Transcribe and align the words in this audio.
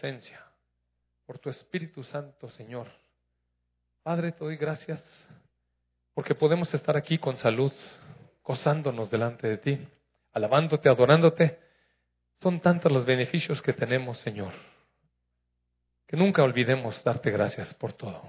presencia, 0.00 0.40
por 1.26 1.38
tu 1.38 1.50
Espíritu 1.50 2.02
Santo, 2.02 2.48
Señor. 2.48 2.86
Padre, 4.02 4.32
te 4.32 4.42
doy 4.42 4.56
gracias 4.56 4.98
porque 6.14 6.34
podemos 6.34 6.72
estar 6.72 6.96
aquí 6.96 7.18
con 7.18 7.36
salud, 7.36 7.70
gozándonos 8.42 9.10
delante 9.10 9.46
de 9.46 9.58
ti, 9.58 9.88
alabándote, 10.32 10.88
adorándote. 10.88 11.58
Son 12.40 12.60
tantos 12.60 12.90
los 12.90 13.04
beneficios 13.04 13.60
que 13.60 13.74
tenemos, 13.74 14.18
Señor, 14.20 14.54
que 16.06 16.16
nunca 16.16 16.42
olvidemos 16.42 17.04
darte 17.04 17.30
gracias 17.30 17.74
por 17.74 17.92
todo. 17.92 18.22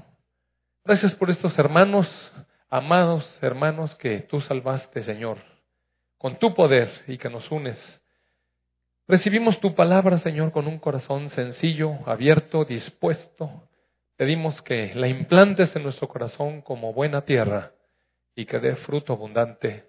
Gracias 0.84 1.16
por 1.16 1.30
estos 1.30 1.58
hermanos, 1.58 2.34
amados 2.70 3.40
hermanos 3.42 3.96
que 3.96 4.20
tú 4.24 4.42
salvaste, 4.42 5.04
Señor, 5.04 5.38
con 6.18 6.38
tu 6.38 6.54
poder 6.54 6.92
y 7.08 7.18
que 7.18 7.30
nos 7.30 7.50
unes. 7.50 8.01
Recibimos 9.12 9.60
tu 9.60 9.76
palabra, 9.76 10.20
Señor, 10.20 10.54
con 10.54 10.68
un 10.68 10.80
corazón 10.80 11.30
sencillo, 11.32 12.00
abierto, 12.06 12.64
dispuesto. 12.64 13.68
Pedimos 14.16 14.62
que 14.62 14.96
la 14.96 15.10
implantes 15.10 15.76
en 15.76 15.84
nuestro 15.84 16.08
corazón 16.08 16.62
como 16.62 16.94
buena 16.94 17.26
tierra 17.26 17.74
y 18.36 18.46
que 18.46 18.60
dé 18.60 18.78
fruto 18.78 19.12
abundante 19.12 19.84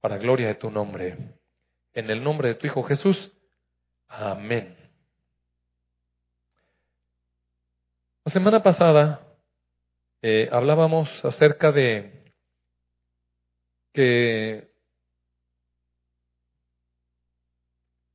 para 0.00 0.18
gloria 0.18 0.48
de 0.48 0.56
tu 0.56 0.68
nombre. 0.68 1.16
En 1.94 2.10
el 2.10 2.24
nombre 2.24 2.48
de 2.48 2.54
tu 2.56 2.66
Hijo 2.66 2.82
Jesús. 2.82 3.30
Amén. 4.08 4.76
La 8.24 8.32
semana 8.32 8.64
pasada 8.64 9.20
eh, 10.22 10.48
hablábamos 10.50 11.24
acerca 11.24 11.70
de 11.70 12.32
que 13.92 14.75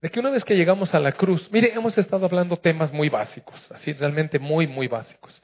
de 0.02 0.10
que 0.10 0.20
una 0.20 0.32
vez 0.32 0.44
que 0.44 0.56
llegamos 0.56 0.96
a 0.96 1.00
la 1.00 1.12
cruz, 1.12 1.50
mire, 1.52 1.72
hemos 1.74 1.98
estado 1.98 2.26
hablando 2.26 2.58
temas 2.58 2.92
muy 2.92 3.10
básicos, 3.10 3.72
así 3.72 3.94
realmente 3.94 4.40
muy, 4.40 4.68
muy 4.68 4.88
básicos. 4.88 5.42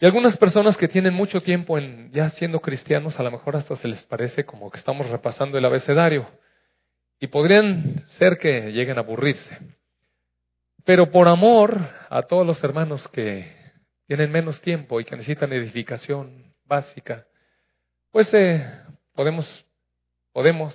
Y 0.00 0.06
algunas 0.06 0.36
personas 0.36 0.76
que 0.76 0.88
tienen 0.88 1.14
mucho 1.14 1.42
tiempo 1.42 1.78
ya 2.10 2.30
siendo 2.30 2.60
cristianos, 2.60 3.20
a 3.20 3.22
lo 3.22 3.30
mejor 3.30 3.56
hasta 3.56 3.76
se 3.76 3.86
les 3.86 4.02
parece 4.02 4.44
como 4.44 4.70
que 4.70 4.78
estamos 4.78 5.08
repasando 5.08 5.56
el 5.56 5.64
abecedario. 5.64 6.26
Y 7.20 7.26
podrían 7.26 8.00
ser 8.12 8.38
que 8.38 8.72
lleguen 8.72 8.96
a 8.96 9.02
aburrirse. 9.02 9.58
Pero 10.84 11.10
por 11.10 11.28
amor 11.28 11.76
a 12.08 12.22
todos 12.22 12.46
los 12.46 12.64
hermanos 12.64 13.06
que 13.08 13.52
tienen 14.06 14.32
menos 14.32 14.60
tiempo 14.62 15.00
y 15.00 15.04
que 15.04 15.16
necesitan 15.16 15.52
edificación 15.52 16.54
básica, 16.64 17.26
pues 18.10 18.32
eh, 18.32 18.66
podemos, 19.14 19.66
podemos 20.32 20.74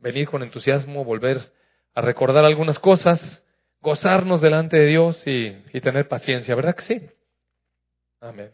venir 0.00 0.28
con 0.28 0.42
entusiasmo, 0.42 1.04
volver 1.04 1.53
a 1.94 2.00
recordar 2.00 2.44
algunas 2.44 2.78
cosas, 2.78 3.44
gozarnos 3.80 4.40
delante 4.40 4.78
de 4.78 4.86
Dios 4.86 5.26
y, 5.26 5.56
y 5.72 5.80
tener 5.80 6.08
paciencia, 6.08 6.54
¿verdad 6.54 6.74
que 6.74 6.82
sí? 6.82 7.02
Amén. 8.20 8.50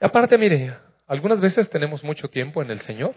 aparte, 0.00 0.38
mire, 0.38 0.74
algunas 1.06 1.40
veces 1.40 1.68
tenemos 1.68 2.04
mucho 2.04 2.28
tiempo 2.28 2.62
en 2.62 2.70
el 2.70 2.80
Señor 2.80 3.14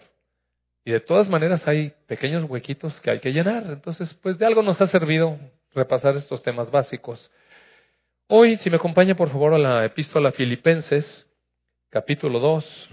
y 0.83 0.91
de 0.91 0.99
todas 0.99 1.29
maneras 1.29 1.67
hay 1.67 1.93
pequeños 2.07 2.43
huequitos 2.49 2.99
que 3.01 3.11
hay 3.11 3.19
que 3.19 3.31
llenar. 3.31 3.63
Entonces, 3.67 4.13
pues 4.15 4.37
de 4.37 4.45
algo 4.45 4.63
nos 4.63 4.81
ha 4.81 4.87
servido 4.87 5.37
repasar 5.73 6.15
estos 6.15 6.41
temas 6.41 6.71
básicos. 6.71 7.31
Hoy, 8.27 8.57
si 8.57 8.69
me 8.69 8.77
acompaña 8.77 9.15
por 9.15 9.29
favor 9.29 9.53
a 9.53 9.57
la 9.59 9.85
epístola 9.85 10.31
Filipenses, 10.31 11.27
capítulo 11.89 12.39
2. 12.39 12.89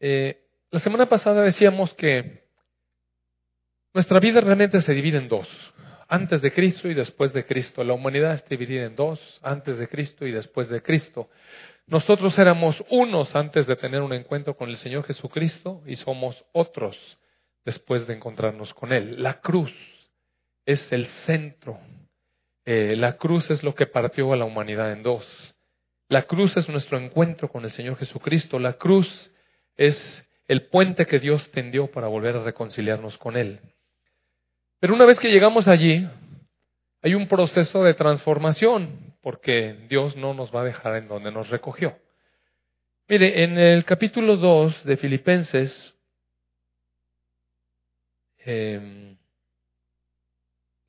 Eh, 0.00 0.46
la 0.70 0.80
semana 0.80 1.06
pasada 1.06 1.42
decíamos 1.42 1.92
que 1.94 2.44
nuestra 3.92 4.18
vida 4.18 4.40
realmente 4.40 4.80
se 4.80 4.94
divide 4.94 5.18
en 5.18 5.28
dos, 5.28 5.48
antes 6.08 6.40
de 6.40 6.52
Cristo 6.52 6.88
y 6.88 6.94
después 6.94 7.32
de 7.34 7.44
Cristo. 7.44 7.84
La 7.84 7.92
humanidad 7.92 8.34
está 8.34 8.48
dividida 8.50 8.86
en 8.86 8.96
dos, 8.96 9.38
antes 9.42 9.78
de 9.78 9.88
Cristo 9.88 10.26
y 10.26 10.32
después 10.32 10.70
de 10.70 10.82
Cristo. 10.82 11.28
Nosotros 11.86 12.38
éramos 12.38 12.82
unos 12.88 13.34
antes 13.34 13.66
de 13.66 13.76
tener 13.76 14.00
un 14.00 14.12
encuentro 14.12 14.56
con 14.56 14.70
el 14.70 14.76
Señor 14.78 15.04
Jesucristo 15.04 15.82
y 15.86 15.96
somos 15.96 16.44
otros 16.52 16.96
después 17.64 18.06
de 18.06 18.14
encontrarnos 18.14 18.72
con 18.72 18.92
Él. 18.92 19.22
La 19.22 19.40
cruz 19.40 19.74
es 20.64 20.92
el 20.92 21.06
centro. 21.06 21.78
Eh, 22.64 22.94
la 22.96 23.16
cruz 23.16 23.50
es 23.50 23.62
lo 23.62 23.74
que 23.74 23.86
partió 23.86 24.32
a 24.32 24.36
la 24.36 24.44
humanidad 24.44 24.92
en 24.92 25.02
dos. 25.02 25.54
La 26.08 26.22
cruz 26.22 26.56
es 26.56 26.68
nuestro 26.68 26.96
encuentro 26.96 27.48
con 27.48 27.64
el 27.64 27.70
Señor 27.70 27.96
Jesucristo. 27.96 28.58
La 28.58 28.74
cruz 28.74 29.32
es 29.76 30.28
el 30.48 30.66
puente 30.66 31.06
que 31.06 31.20
Dios 31.20 31.50
tendió 31.52 31.90
para 31.90 32.08
volver 32.08 32.36
a 32.36 32.42
reconciliarnos 32.42 33.16
con 33.18 33.36
Él. 33.36 33.60
Pero 34.80 34.94
una 34.94 35.04
vez 35.04 35.20
que 35.20 35.30
llegamos 35.30 35.68
allí, 35.68 36.08
hay 37.02 37.14
un 37.14 37.28
proceso 37.28 37.84
de 37.84 37.94
transformación 37.94 39.14
porque 39.22 39.86
Dios 39.88 40.16
no 40.16 40.34
nos 40.34 40.54
va 40.54 40.62
a 40.62 40.64
dejar 40.64 40.96
en 40.96 41.08
donde 41.08 41.30
nos 41.30 41.50
recogió. 41.50 41.98
Mire, 43.08 43.42
en 43.42 43.58
el 43.58 43.84
capítulo 43.84 44.36
2 44.36 44.84
de 44.84 44.96
Filipenses, 44.96 45.94
eh, 48.38 49.16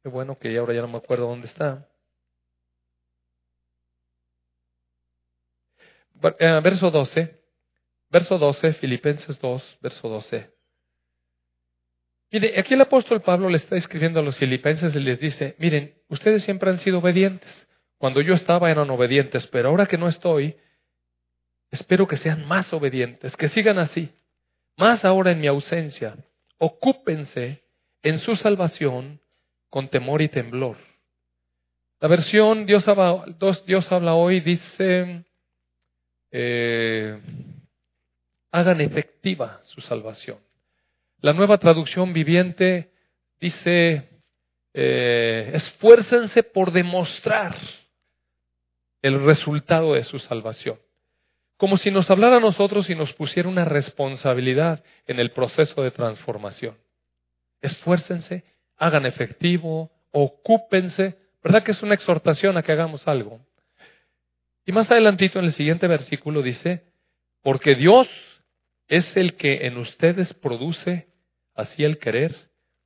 qué 0.04 0.10
bueno 0.10 0.38
que 0.38 0.58
ahora 0.58 0.74
ya 0.74 0.82
no 0.82 0.88
me 0.88 0.98
acuerdo 0.98 1.28
dónde 1.28 1.48
está. 1.48 1.88
Eh, 6.40 6.60
verso 6.64 6.92
12, 6.92 7.41
verso 8.12 8.38
12, 8.38 8.74
Filipenses 8.74 9.40
2, 9.40 9.78
verso 9.82 10.10
12. 10.10 10.52
Mire, 12.32 12.60
aquí 12.60 12.76
el 12.76 12.82
apóstol 12.82 13.22
Pablo 13.22 13.50
le 13.50 13.58
está 13.58 13.76
escribiendo 13.76 14.20
a 14.20 14.24
los 14.24 14.38
filipenses 14.38 14.96
y 14.96 15.00
les 15.00 15.20
dice, 15.20 15.56
miren, 15.58 15.96
ustedes 16.08 16.44
siempre 16.44 16.70
han 16.70 16.78
sido 16.78 17.00
obedientes. 17.00 17.68
Cuando 17.98 18.22
yo 18.22 18.34
estaba 18.34 18.72
eran 18.72 18.90
obedientes, 18.90 19.48
pero 19.48 19.70
ahora 19.70 19.86
que 19.86 19.98
no 19.98 20.08
estoy, 20.08 20.56
espero 21.72 22.08
que 22.08 22.18
sean 22.18 22.46
más 22.46 22.72
obedientes, 22.74 23.36
que 23.36 23.50
sigan 23.50 23.80
así. 23.80 24.10
Más 24.78 25.04
ahora 25.04 25.32
en 25.32 25.42
mi 25.42 25.48
ausencia, 25.48 26.18
ocúpense 26.58 27.64
en 28.02 28.20
su 28.20 28.36
salvación 28.36 29.20
con 29.70 29.90
temor 29.90 30.22
y 30.22 30.30
temblor. 30.30 30.78
La 32.00 32.08
versión 32.08 32.66
Dios 32.66 32.88
habla, 32.88 34.16
hoy 34.16 34.40
dice, 34.40 35.26
eh, 36.32 37.20
hagan 38.52 38.82
efectiva 38.82 39.62
su 39.64 39.82
salvación. 39.82 40.38
La 41.22 41.34
nueva 41.34 41.58
traducción 41.58 42.14
viviente 42.14 42.92
dice, 43.40 44.10
eh, 44.74 45.52
esfuércense 45.54 46.44
por 46.44 46.72
demostrar 46.72 47.56
el 49.02 49.24
resultado 49.24 49.94
de 49.94 50.04
su 50.04 50.20
salvación. 50.20 50.80
Como 51.58 51.78
si 51.78 51.92
nos 51.92 52.10
hablara 52.10 52.38
a 52.38 52.42
nosotros 52.42 52.90
y 52.90 52.96
nos 52.96 53.14
pusiera 53.14 53.48
una 53.48 53.66
responsabilidad 53.66 54.84
en 55.06 55.20
el 55.20 55.32
proceso 55.32 55.84
de 55.84 55.92
transformación. 55.92 56.76
Esfuércense, 57.62 58.44
hagan 58.78 59.06
efectivo, 59.06 59.92
ocúpense. 60.12 61.18
¿Verdad 61.44 61.64
que 61.64 61.72
es 61.72 61.84
una 61.84 61.94
exhortación 61.94 62.58
a 62.58 62.64
que 62.64 62.72
hagamos 62.72 63.08
algo? 63.08 63.46
Y 64.66 64.72
más 64.72 64.90
adelantito 64.90 65.40
en 65.40 65.46
el 65.46 65.54
siguiente 65.54 65.88
versículo 65.88 66.42
dice, 66.42 66.84
porque 67.42 67.76
Dios 67.76 68.08
es 68.92 69.16
el 69.16 69.36
que 69.36 69.68
en 69.68 69.78
ustedes 69.78 70.34
produce 70.34 71.08
así 71.56 71.86
el 71.86 71.98
querer 71.98 72.36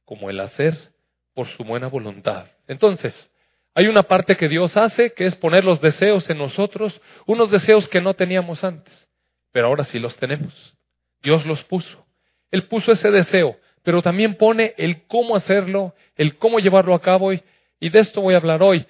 como 0.05 0.29
el 0.29 0.39
hacer 0.39 0.93
por 1.33 1.47
su 1.47 1.63
buena 1.63 1.87
voluntad. 1.87 2.45
Entonces, 2.67 3.31
hay 3.73 3.87
una 3.87 4.03
parte 4.03 4.37
que 4.37 4.47
Dios 4.47 4.77
hace, 4.77 5.13
que 5.13 5.25
es 5.25 5.35
poner 5.35 5.65
los 5.65 5.81
deseos 5.81 6.29
en 6.29 6.37
nosotros, 6.37 7.01
unos 7.25 7.49
deseos 7.49 7.89
que 7.89 8.01
no 8.01 8.13
teníamos 8.13 8.63
antes, 8.63 9.09
pero 9.51 9.65
ahora 9.65 9.83
sí 9.83 9.97
los 9.97 10.15
tenemos. 10.17 10.77
Dios 11.23 11.43
los 11.47 11.63
puso. 11.63 12.05
Él 12.51 12.67
puso 12.67 12.91
ese 12.91 13.09
deseo, 13.09 13.57
pero 13.81 14.03
también 14.03 14.35
pone 14.35 14.75
el 14.77 15.07
cómo 15.07 15.35
hacerlo, 15.35 15.95
el 16.17 16.37
cómo 16.37 16.59
llevarlo 16.59 16.93
a 16.93 17.01
cabo, 17.01 17.33
y, 17.33 17.41
de 17.79 17.99
esto 17.99 18.21
voy 18.21 18.35
a 18.35 18.37
hablar 18.37 18.61
hoy. 18.61 18.85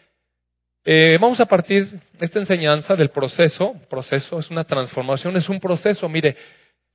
Eh, 0.84 1.18
vamos 1.22 1.40
a 1.40 1.46
partir 1.46 1.98
esta 2.20 2.40
enseñanza 2.40 2.98
del 2.98 3.10
proceso. 3.10 3.74
Proceso 3.90 4.38
es 4.38 4.52
una 4.52 4.66
transformación, 4.66 5.38
es 5.38 5.48
un 5.48 5.62
proceso. 5.62 6.10
Mire, 6.10 6.36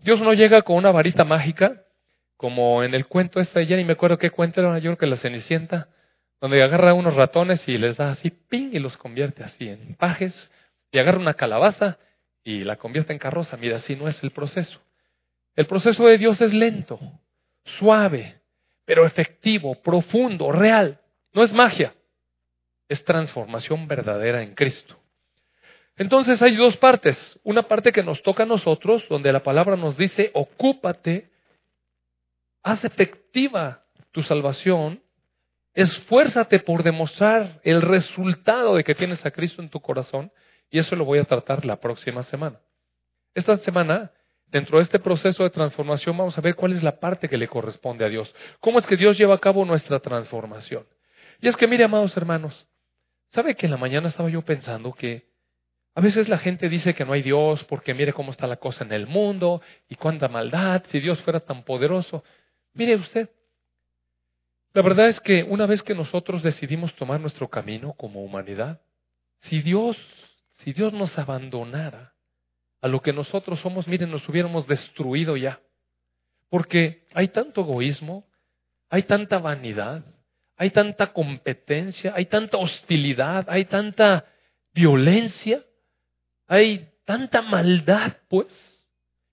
Dios 0.02 0.20
no 0.20 0.32
llega 0.32 0.62
con 0.62 0.76
una 0.76 0.90
varita 0.90 1.24
mágica, 1.24 1.84
como 2.36 2.82
en 2.82 2.94
el 2.94 3.06
cuento 3.06 3.38
este, 3.38 3.66
ya 3.66 3.76
ni 3.76 3.84
me 3.84 3.92
acuerdo 3.92 4.18
qué 4.18 4.30
cuento 4.30 4.60
era, 4.60 4.78
yo 4.78 4.90
creo 4.90 4.98
que 4.98 5.06
la 5.06 5.16
Cenicienta, 5.16 5.88
donde 6.40 6.62
agarra 6.62 6.94
unos 6.94 7.16
ratones 7.16 7.68
y 7.68 7.76
les 7.76 7.98
da 7.98 8.10
así, 8.10 8.30
ping, 8.30 8.70
y 8.72 8.78
los 8.78 8.96
convierte 8.96 9.44
así 9.44 9.68
en 9.68 9.94
pajes, 9.96 10.50
y 10.90 10.98
agarra 10.98 11.18
una 11.18 11.34
calabaza 11.34 11.98
y 12.42 12.64
la 12.64 12.76
convierte 12.76 13.12
en 13.12 13.18
carroza. 13.18 13.56
Mira, 13.56 13.76
así 13.76 13.94
no 13.94 14.08
es 14.08 14.22
el 14.22 14.30
proceso. 14.30 14.80
El 15.54 15.66
proceso 15.66 16.06
de 16.06 16.16
Dios 16.16 16.40
es 16.40 16.54
lento, 16.54 16.98
suave, 17.64 18.40
pero 18.86 19.04
efectivo, 19.04 19.74
profundo, 19.82 20.50
real. 20.50 20.98
No 21.32 21.42
es 21.42 21.52
magia, 21.52 21.94
es 22.88 23.04
transformación 23.04 23.86
verdadera 23.86 24.42
en 24.42 24.54
Cristo. 24.54 24.99
Entonces 26.00 26.40
hay 26.40 26.56
dos 26.56 26.78
partes. 26.78 27.38
Una 27.42 27.64
parte 27.64 27.92
que 27.92 28.02
nos 28.02 28.22
toca 28.22 28.44
a 28.44 28.46
nosotros, 28.46 29.04
donde 29.10 29.34
la 29.34 29.42
palabra 29.42 29.76
nos 29.76 29.98
dice, 29.98 30.30
ocúpate, 30.32 31.28
haz 32.62 32.86
efectiva 32.86 33.84
tu 34.10 34.22
salvación, 34.22 35.02
esfuérzate 35.74 36.60
por 36.60 36.82
demostrar 36.84 37.60
el 37.64 37.82
resultado 37.82 38.76
de 38.76 38.82
que 38.82 38.94
tienes 38.94 39.26
a 39.26 39.30
Cristo 39.30 39.60
en 39.60 39.68
tu 39.68 39.80
corazón, 39.80 40.32
y 40.70 40.78
eso 40.78 40.96
lo 40.96 41.04
voy 41.04 41.18
a 41.18 41.24
tratar 41.24 41.66
la 41.66 41.76
próxima 41.76 42.22
semana. 42.22 42.58
Esta 43.34 43.58
semana, 43.58 44.10
dentro 44.46 44.78
de 44.78 44.84
este 44.84 45.00
proceso 45.00 45.42
de 45.42 45.50
transformación, 45.50 46.16
vamos 46.16 46.38
a 46.38 46.40
ver 46.40 46.54
cuál 46.54 46.72
es 46.72 46.82
la 46.82 46.98
parte 46.98 47.28
que 47.28 47.36
le 47.36 47.46
corresponde 47.46 48.06
a 48.06 48.08
Dios. 48.08 48.34
¿Cómo 48.60 48.78
es 48.78 48.86
que 48.86 48.96
Dios 48.96 49.18
lleva 49.18 49.34
a 49.34 49.38
cabo 49.38 49.66
nuestra 49.66 49.98
transformación? 49.98 50.86
Y 51.42 51.48
es 51.48 51.58
que, 51.58 51.66
mire, 51.66 51.84
amados 51.84 52.16
hermanos, 52.16 52.66
¿sabe 53.32 53.54
que 53.54 53.66
en 53.66 53.72
la 53.72 53.76
mañana 53.76 54.08
estaba 54.08 54.30
yo 54.30 54.40
pensando 54.40 54.94
que 54.94 55.28
a 56.00 56.02
veces 56.02 56.30
la 56.30 56.38
gente 56.38 56.70
dice 56.70 56.94
que 56.94 57.04
no 57.04 57.12
hay 57.12 57.20
Dios 57.20 57.62
porque 57.64 57.92
mire 57.92 58.14
cómo 58.14 58.30
está 58.30 58.46
la 58.46 58.56
cosa 58.56 58.84
en 58.84 58.92
el 58.92 59.06
mundo 59.06 59.60
y 59.86 59.96
cuánta 59.96 60.28
maldad, 60.28 60.82
si 60.88 60.98
Dios 60.98 61.20
fuera 61.20 61.40
tan 61.40 61.62
poderoso. 61.62 62.24
Mire 62.72 62.94
usted, 62.94 63.28
la 64.72 64.80
verdad 64.80 65.08
es 65.08 65.20
que 65.20 65.42
una 65.42 65.66
vez 65.66 65.82
que 65.82 65.94
nosotros 65.94 66.42
decidimos 66.42 66.94
tomar 66.94 67.20
nuestro 67.20 67.50
camino 67.50 67.92
como 67.92 68.24
humanidad, 68.24 68.80
si 69.40 69.60
Dios, 69.60 69.98
si 70.60 70.72
Dios 70.72 70.94
nos 70.94 71.18
abandonara 71.18 72.14
a 72.80 72.88
lo 72.88 73.02
que 73.02 73.12
nosotros 73.12 73.60
somos, 73.60 73.86
miren, 73.86 74.10
nos 74.10 74.26
hubiéramos 74.26 74.66
destruido 74.66 75.36
ya. 75.36 75.60
Porque 76.48 77.04
hay 77.12 77.28
tanto 77.28 77.60
egoísmo, 77.60 78.26
hay 78.88 79.02
tanta 79.02 79.36
vanidad, 79.36 80.02
hay 80.56 80.70
tanta 80.70 81.12
competencia, 81.12 82.14
hay 82.16 82.24
tanta 82.24 82.56
hostilidad, 82.56 83.44
hay 83.50 83.66
tanta 83.66 84.24
violencia, 84.72 85.62
hay 86.50 86.88
tanta 87.04 87.42
maldad, 87.42 88.16
pues, 88.28 88.48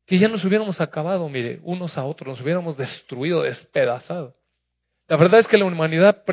que 0.05 0.19
ya 0.19 0.27
nos 0.27 0.45
hubiéramos 0.45 0.79
acabado, 0.79 1.27
mire, 1.27 1.59
unos 1.63 1.97
a 1.97 2.05
otros, 2.05 2.27
nos 2.27 2.41
hubiéramos 2.41 2.77
destruido, 2.77 3.41
despedazado. 3.41 4.35
La 5.07 5.17
verdad 5.17 5.39
es 5.39 5.47
que 5.47 5.57
la 5.57 5.65
humanidad 5.65 6.23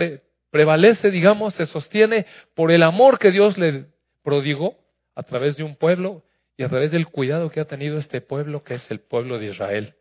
prevalece, 0.50 1.10
digamos, 1.10 1.54
se 1.54 1.64
sostiene 1.64 2.26
por 2.54 2.70
el 2.70 2.82
amor 2.82 3.18
que 3.18 3.30
Dios 3.30 3.56
le 3.56 3.86
prodigó 4.22 4.76
a 5.14 5.22
través 5.22 5.56
de 5.56 5.62
un 5.62 5.74
pueblo 5.74 6.22
y 6.58 6.64
a 6.64 6.68
través 6.68 6.90
del 6.90 7.06
cuidado 7.06 7.50
que 7.50 7.60
ha 7.60 7.64
tenido 7.64 7.96
este 7.96 8.20
pueblo, 8.20 8.62
que 8.62 8.74
es 8.74 8.90
el 8.90 9.00
pueblo 9.00 9.38
de 9.38 9.46
Israel. 9.46 9.94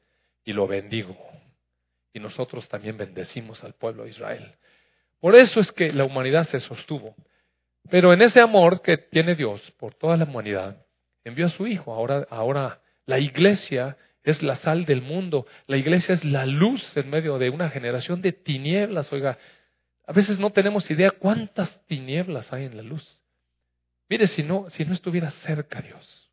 Y 0.43 0.51
lo 0.51 0.67
bendigo. 0.67 1.17
Y 2.11 2.19
nosotros 2.19 2.67
también 2.67 2.97
bendecimos 2.97 3.63
al 3.63 3.73
pueblo 3.73 4.03
de 4.03 4.09
Israel. 4.09 4.53
Por 5.21 5.33
eso 5.37 5.61
es 5.61 5.71
que 5.71 5.93
la 5.93 6.03
humanidad 6.03 6.43
se 6.43 6.59
sostuvo. 6.59 7.15
Pero 7.89 8.13
en 8.13 8.21
ese 8.21 8.39
amor 8.39 8.81
que 8.81 8.97
tiene 8.97 9.35
Dios 9.35 9.71
por 9.77 9.93
toda 9.93 10.17
la 10.17 10.25
humanidad, 10.25 10.85
envió 11.23 11.47
a 11.47 11.49
su 11.49 11.67
Hijo. 11.67 11.93
Ahora, 11.93 12.27
ahora 12.29 12.81
la 13.05 13.19
iglesia 13.19 13.97
es 14.23 14.41
la 14.41 14.55
sal 14.55 14.85
del 14.85 15.01
mundo. 15.01 15.45
La 15.67 15.77
iglesia 15.77 16.15
es 16.15 16.23
la 16.23 16.45
luz 16.45 16.95
en 16.95 17.09
medio 17.09 17.37
de 17.37 17.49
una 17.49 17.69
generación 17.69 18.21
de 18.21 18.31
tinieblas. 18.31 19.11
Oiga, 19.11 19.37
a 20.05 20.13
veces 20.13 20.39
no 20.39 20.51
tenemos 20.51 20.89
idea 20.89 21.11
cuántas 21.11 21.85
tinieblas 21.85 22.51
hay 22.53 22.65
en 22.65 22.77
la 22.77 22.83
luz. 22.83 23.21
Mire, 24.09 24.27
si 24.27 24.43
no, 24.43 24.69
si 24.69 24.85
no 24.85 24.93
estuviera 24.93 25.31
cerca 25.31 25.81
Dios. 25.81 26.29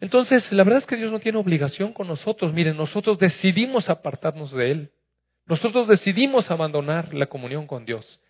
Entonces, 0.00 0.50
la 0.52 0.64
verdad 0.64 0.78
es 0.78 0.86
que 0.86 0.96
Dios 0.96 1.12
no 1.12 1.20
tiene 1.20 1.38
obligación 1.38 1.92
con 1.92 2.08
nosotros. 2.08 2.52
Mire, 2.52 2.74
nosotros 2.74 3.18
decidimos 3.18 3.88
apartarnos 3.88 4.52
de 4.52 4.70
Él. 4.70 4.92
Nosotros 5.46 5.86
decidimos 5.86 6.50
abandonar 6.50 7.14
la 7.14 7.26
comunión 7.26 7.66
con 7.66 7.84
Dios. 7.84 8.20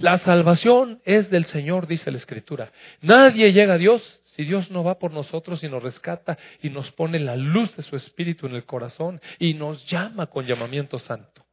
La 0.00 0.16
salvación 0.16 1.02
es 1.04 1.28
del 1.28 1.44
Señor, 1.44 1.86
dice 1.86 2.10
la 2.10 2.16
Escritura. 2.16 2.72
Nadie 3.02 3.52
llega 3.52 3.74
a 3.74 3.78
Dios 3.78 4.20
si 4.24 4.44
Dios 4.44 4.70
no 4.70 4.82
va 4.82 4.98
por 4.98 5.12
nosotros 5.12 5.62
y 5.62 5.68
nos 5.68 5.82
rescata 5.82 6.38
y 6.62 6.70
nos 6.70 6.90
pone 6.92 7.18
la 7.18 7.36
luz 7.36 7.76
de 7.76 7.82
su 7.82 7.96
Espíritu 7.96 8.46
en 8.46 8.54
el 8.54 8.64
corazón 8.64 9.20
y 9.38 9.52
nos 9.52 9.84
llama 9.84 10.28
con 10.28 10.46
llamamiento 10.46 10.98
santo. 10.98 11.44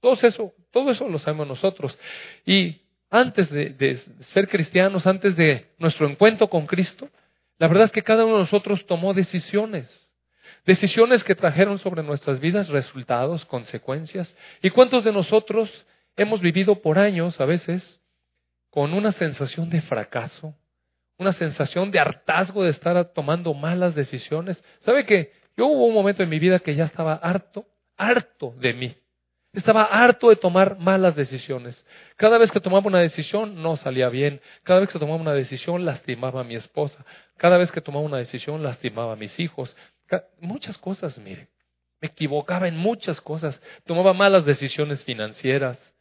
Todo 0.00 0.14
eso, 0.26 0.54
todo 0.70 0.90
eso 0.90 1.06
lo 1.06 1.18
sabemos 1.18 1.46
nosotros. 1.46 1.98
Y 2.46 2.80
antes 3.10 3.50
de, 3.50 3.68
de 3.68 3.98
ser 4.22 4.48
cristianos, 4.48 5.06
antes 5.06 5.36
de 5.36 5.66
nuestro 5.76 6.08
encuentro 6.08 6.48
con 6.48 6.64
Cristo, 6.64 7.10
la 7.58 7.68
verdad 7.68 7.84
es 7.84 7.92
que 7.92 8.02
cada 8.02 8.24
uno 8.24 8.36
de 8.36 8.40
nosotros 8.40 8.86
tomó 8.86 9.12
decisiones. 9.12 10.10
Decisiones 10.64 11.24
que 11.24 11.34
trajeron 11.34 11.78
sobre 11.78 12.02
nuestras 12.02 12.40
vidas 12.40 12.70
resultados, 12.70 13.44
consecuencias. 13.44 14.34
¿Y 14.62 14.70
cuántos 14.70 15.04
de 15.04 15.12
nosotros 15.12 15.86
hemos 16.16 16.40
vivido 16.40 16.80
por 16.80 16.98
años 16.98 17.40
a 17.40 17.44
veces 17.44 18.00
con 18.70 18.94
una 18.94 19.12
sensación 19.12 19.68
de 19.70 19.82
fracaso, 19.82 20.54
una 21.18 21.32
sensación 21.32 21.90
de 21.90 22.00
hartazgo 22.00 22.64
de 22.64 22.70
estar 22.70 23.04
tomando 23.12 23.54
malas 23.54 23.94
decisiones. 23.94 24.62
¿Sabe 24.80 25.04
que 25.04 25.32
yo 25.56 25.66
hubo 25.66 25.86
un 25.86 25.94
momento 25.94 26.22
en 26.22 26.28
mi 26.28 26.38
vida 26.38 26.58
que 26.58 26.74
ya 26.74 26.86
estaba 26.86 27.14
harto, 27.14 27.66
harto 27.96 28.54
de 28.58 28.72
mí? 28.72 28.96
Estaba 29.52 29.84
harto 29.84 30.30
de 30.30 30.36
tomar 30.36 30.78
malas 30.78 31.14
decisiones. 31.14 31.84
Cada 32.16 32.38
vez 32.38 32.50
que 32.50 32.60
tomaba 32.60 32.86
una 32.86 33.00
decisión 33.00 33.62
no 33.62 33.76
salía 33.76 34.08
bien. 34.08 34.40
Cada 34.62 34.80
vez 34.80 34.88
que 34.88 34.98
tomaba 34.98 35.20
una 35.20 35.34
decisión 35.34 35.84
lastimaba 35.84 36.40
a 36.40 36.44
mi 36.44 36.54
esposa. 36.54 37.04
Cada 37.36 37.58
vez 37.58 37.70
que 37.70 37.82
tomaba 37.82 38.04
una 38.04 38.16
decisión 38.16 38.62
lastimaba 38.62 39.12
a 39.12 39.16
mis 39.16 39.38
hijos. 39.38 39.76
Muchas 40.40 40.78
cosas, 40.78 41.18
mire. 41.18 41.48
Me 42.00 42.08
equivocaba 42.08 42.66
en 42.66 42.78
muchas 42.78 43.20
cosas. 43.20 43.60
Tomaba 43.84 44.14
malas 44.14 44.46
decisiones 44.46 45.04
financieras. 45.04 45.91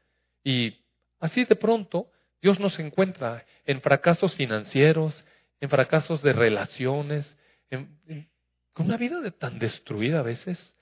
Y 0.43 0.77
así 1.19 1.45
de 1.45 1.55
pronto 1.55 2.07
Dios 2.41 2.59
nos 2.59 2.77
encuentra 2.79 3.45
en 3.65 3.81
fracasos 3.81 4.35
financieros, 4.35 5.23
en 5.59 5.69
fracasos 5.69 6.21
de 6.21 6.33
relaciones, 6.33 7.37
con 8.73 8.85
una 8.87 8.97
vida 8.97 9.21
de 9.21 9.31
tan 9.31 9.59
destruida 9.59 10.19
a 10.19 10.23
veces. 10.23 10.73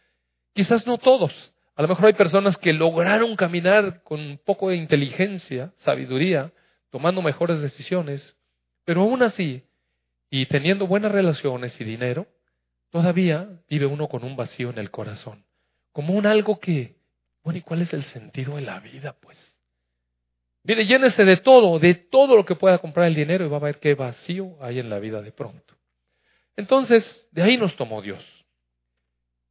Quizás 0.53 0.87
no 0.87 0.97
todos. 0.97 1.53
A 1.75 1.81
lo 1.81 1.87
mejor 1.87 2.07
hay 2.07 2.13
personas 2.13 2.57
que 2.57 2.73
lograron 2.73 3.35
caminar 3.35 4.03
con 4.03 4.19
un 4.19 4.37
poco 4.37 4.69
de 4.69 4.75
inteligencia, 4.75 5.73
sabiduría, 5.77 6.51
tomando 6.89 7.21
mejores 7.21 7.61
decisiones, 7.61 8.35
pero 8.83 9.03
aún 9.03 9.23
así, 9.23 9.63
y 10.29 10.45
teniendo 10.47 10.87
buenas 10.87 11.11
relaciones 11.11 11.79
y 11.79 11.83
dinero, 11.83 12.27
todavía 12.89 13.61
vive 13.69 13.85
uno 13.85 14.07
con 14.07 14.23
un 14.23 14.35
vacío 14.35 14.69
en 14.69 14.77
el 14.77 14.91
corazón, 14.91 15.45
como 15.91 16.13
un 16.13 16.25
algo 16.25 16.59
que, 16.59 16.95
bueno, 17.43 17.59
¿y 17.59 17.61
cuál 17.61 17.81
es 17.81 17.93
el 17.93 18.03
sentido 18.03 18.55
de 18.55 18.61
la 18.61 18.79
vida, 18.79 19.15
pues? 19.19 19.48
Mire, 20.63 20.85
llénese 20.85 21.25
de 21.25 21.37
todo, 21.37 21.79
de 21.79 21.95
todo 21.95 22.35
lo 22.35 22.45
que 22.45 22.55
pueda 22.55 22.77
comprar 22.79 23.07
el 23.07 23.15
dinero 23.15 23.45
y 23.45 23.49
va 23.49 23.57
a 23.57 23.61
ver 23.61 23.79
qué 23.79 23.95
vacío 23.95 24.57
hay 24.61 24.79
en 24.79 24.89
la 24.89 24.99
vida 24.99 25.21
de 25.21 25.31
pronto. 25.31 25.75
Entonces, 26.55 27.27
de 27.31 27.41
ahí 27.41 27.57
nos 27.57 27.75
tomó 27.75 28.01
Dios. 28.01 28.23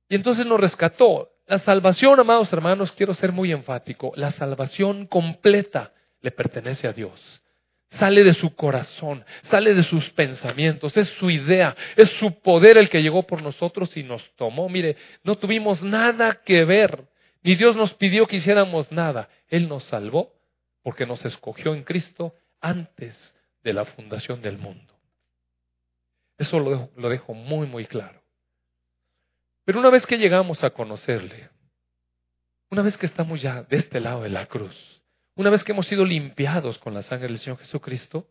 Y 0.08 0.14
entonces 0.14 0.46
nos 0.46 0.60
rescató. 0.60 1.30
La 1.46 1.58
salvación, 1.58 2.20
amados 2.20 2.52
hermanos, 2.52 2.92
quiero 2.92 3.14
ser 3.14 3.32
muy 3.32 3.52
enfático, 3.52 4.12
la 4.16 4.30
salvación 4.32 5.06
completa 5.06 5.94
le 6.20 6.30
pertenece 6.30 6.86
a 6.86 6.92
Dios. 6.92 7.42
Sale 7.92 8.22
de 8.22 8.34
su 8.34 8.54
corazón, 8.54 9.24
sale 9.44 9.72
de 9.72 9.82
sus 9.84 10.10
pensamientos, 10.10 10.94
es 10.98 11.08
su 11.08 11.30
idea, 11.30 11.74
es 11.96 12.10
su 12.10 12.42
poder 12.42 12.76
el 12.76 12.90
que 12.90 13.02
llegó 13.02 13.22
por 13.22 13.40
nosotros 13.40 13.96
y 13.96 14.02
nos 14.02 14.22
tomó. 14.36 14.68
Mire, 14.68 14.96
no 15.24 15.38
tuvimos 15.38 15.82
nada 15.82 16.42
que 16.44 16.66
ver, 16.66 17.04
ni 17.42 17.54
Dios 17.54 17.74
nos 17.76 17.94
pidió 17.94 18.26
que 18.26 18.36
hiciéramos 18.36 18.92
nada. 18.92 19.30
Él 19.48 19.70
nos 19.70 19.84
salvó 19.84 20.37
porque 20.82 21.06
nos 21.06 21.24
escogió 21.24 21.74
en 21.74 21.84
Cristo 21.84 22.34
antes 22.60 23.34
de 23.62 23.72
la 23.72 23.84
fundación 23.84 24.42
del 24.42 24.58
mundo. 24.58 24.94
Eso 26.38 26.60
lo 26.60 26.70
dejo, 26.70 26.90
lo 26.96 27.08
dejo 27.08 27.34
muy, 27.34 27.66
muy 27.66 27.86
claro. 27.86 28.22
Pero 29.64 29.80
una 29.80 29.90
vez 29.90 30.06
que 30.06 30.16
llegamos 30.16 30.64
a 30.64 30.70
conocerle, 30.70 31.50
una 32.70 32.82
vez 32.82 32.96
que 32.96 33.06
estamos 33.06 33.42
ya 33.42 33.62
de 33.62 33.76
este 33.76 34.00
lado 34.00 34.22
de 34.22 34.30
la 34.30 34.46
cruz, 34.46 35.04
una 35.34 35.50
vez 35.50 35.62
que 35.62 35.72
hemos 35.72 35.86
sido 35.86 36.04
limpiados 36.04 36.78
con 36.78 36.94
la 36.94 37.02
sangre 37.02 37.28
del 37.28 37.38
Señor 37.38 37.58
Jesucristo, 37.58 38.26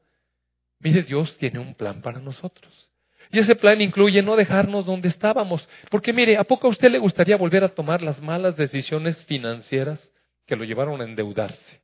mire, 0.80 1.04
Dios 1.04 1.38
tiene 1.38 1.60
un 1.60 1.76
plan 1.76 2.02
para 2.02 2.20
nosotros. 2.20 2.92
Y 3.32 3.40
ese 3.40 3.56
plan 3.56 3.82
incluye 3.82 4.22
no 4.22 4.36
dejarnos 4.36 4.86
donde 4.86 5.10
estábamos. 5.10 5.68
Porque 5.90 6.14
mire, 6.14 6.38
¿a 6.38 6.44
poco 6.44 6.68
a 6.68 6.70
usted 6.70 6.92
le 6.92 7.00
gustaría 7.00 7.36
volver 7.36 7.64
a 7.64 7.70
tomar 7.70 8.02
las 8.02 8.22
malas 8.22 8.56
decisiones 8.56 9.24
financieras 9.26 10.12
que 10.46 10.56
lo 10.56 10.64
llevaron 10.64 11.02
a 11.02 11.04
endeudarse? 11.04 11.82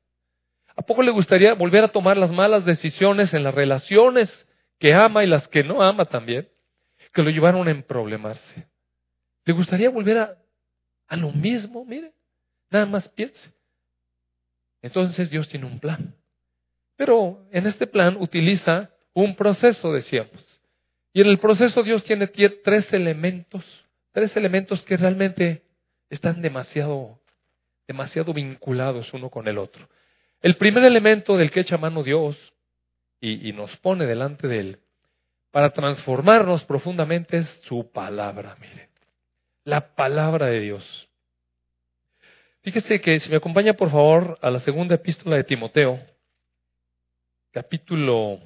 ¿A 0.76 0.82
poco 0.82 1.04
le 1.04 1.12
gustaría 1.12 1.54
volver 1.54 1.84
a 1.84 1.88
tomar 1.88 2.18
las 2.18 2.32
malas 2.32 2.66
decisiones 2.66 3.34
en 3.34 3.44
las 3.44 3.54
relaciones 3.54 4.48
que 4.80 4.94
ama 4.94 5.24
y 5.24 5.28
las 5.28 5.48
que 5.48 5.64
no 5.64 5.82
ama 5.84 6.06
también? 6.06 6.50
Que 7.14 7.22
lo 7.22 7.30
llevaron 7.30 7.68
a 7.68 7.72
emproblemarse. 7.72 8.68
¿Le 9.46 9.54
gustaría 9.54 9.90
volver 9.90 10.18
a, 10.18 10.38
a 11.08 11.16
lo 11.16 11.32
mismo? 11.32 11.86
Mire, 11.86 12.14
nada 12.70 12.86
más 12.86 13.08
piense. 13.10 13.52
Entonces 14.82 15.30
Dios 15.30 15.48
tiene 15.48 15.66
un 15.66 15.80
plan. 15.80 16.16
Pero 16.96 17.48
en 17.52 17.68
este 17.68 17.88
plan 17.88 18.18
utiliza 18.20 18.90
un 19.14 19.36
proceso, 19.36 19.94
decíamos. 19.94 20.62
Y 21.14 21.22
en 21.22 21.28
el 21.28 21.38
proceso 21.38 21.84
Dios 21.84 22.04
tiene 22.04 22.28
tres 22.28 22.92
elementos, 22.92 23.66
tres 24.12 24.36
elementos 24.36 24.82
que 24.84 24.98
realmente 24.98 25.64
están 26.10 26.42
demasiado, 26.42 27.20
demasiado 27.88 28.34
vinculados 28.34 29.14
uno 29.14 29.30
con 29.30 29.48
el 29.48 29.58
otro. 29.58 29.88
El 30.44 30.58
primer 30.58 30.84
elemento 30.84 31.38
del 31.38 31.52
que 31.52 31.62
echa 31.62 31.78
mano 31.78 32.04
Dios 32.04 32.38
y, 33.22 33.54
nos 33.54 33.76
pone 33.78 34.06
delante 34.06 34.50
de 34.50 34.60
Él 34.60 34.80
para 35.52 35.70
transformarnos 35.72 36.66
profundamente 36.66 37.38
es 37.38 37.48
su 37.64 37.90
palabra, 37.90 38.58
mire. 38.60 38.90
La 39.64 39.96
palabra 39.96 40.48
de 40.48 40.60
Dios. 40.60 41.10
Fíjese 42.62 43.00
que 43.00 43.22
si 43.22 43.30
me 43.30 43.38
acompaña 43.38 43.76
por 43.76 43.90
favor 43.90 44.38
a 44.42 44.52
la 44.52 44.60
segunda 44.60 44.96
epístola 44.96 45.38
de 45.38 45.46
Timoteo, 45.46 45.98
capítulo 47.52 48.42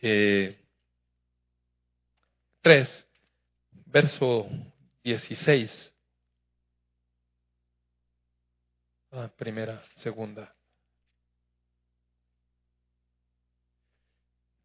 eh, 0.00 0.56
3, 2.60 3.06
verso 3.86 4.48
16. 5.02 5.95
Ah, 9.18 9.30
primera, 9.34 9.82
segunda. 9.94 10.54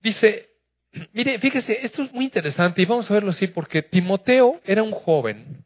Dice, 0.02 0.50
mire, 1.14 1.40
fíjese, 1.40 1.80
esto 1.86 2.04
es 2.04 2.12
muy 2.12 2.26
interesante 2.26 2.82
y 2.82 2.86
vamos 2.86 3.10
a 3.10 3.14
verlo 3.14 3.30
así 3.30 3.48
porque 3.48 3.82
Timoteo 3.82 4.60
era 4.66 4.84
un 4.84 4.92
joven 4.92 5.64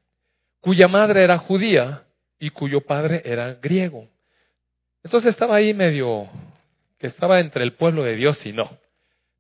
cuya 0.60 0.88
madre 0.88 1.24
era 1.24 1.40
judía 1.40 2.04
y 2.38 2.52
cuyo 2.52 2.82
padre 2.82 3.24
era 3.26 3.56
griego. 3.56 4.08
Entonces 5.04 5.32
estaba 5.32 5.56
ahí 5.56 5.74
medio 5.74 6.30
que 7.00 7.08
estaba 7.08 7.40
entre 7.40 7.64
el 7.64 7.74
pueblo 7.74 8.04
de 8.04 8.16
Dios 8.16 8.46
y 8.46 8.54
no. 8.54 8.78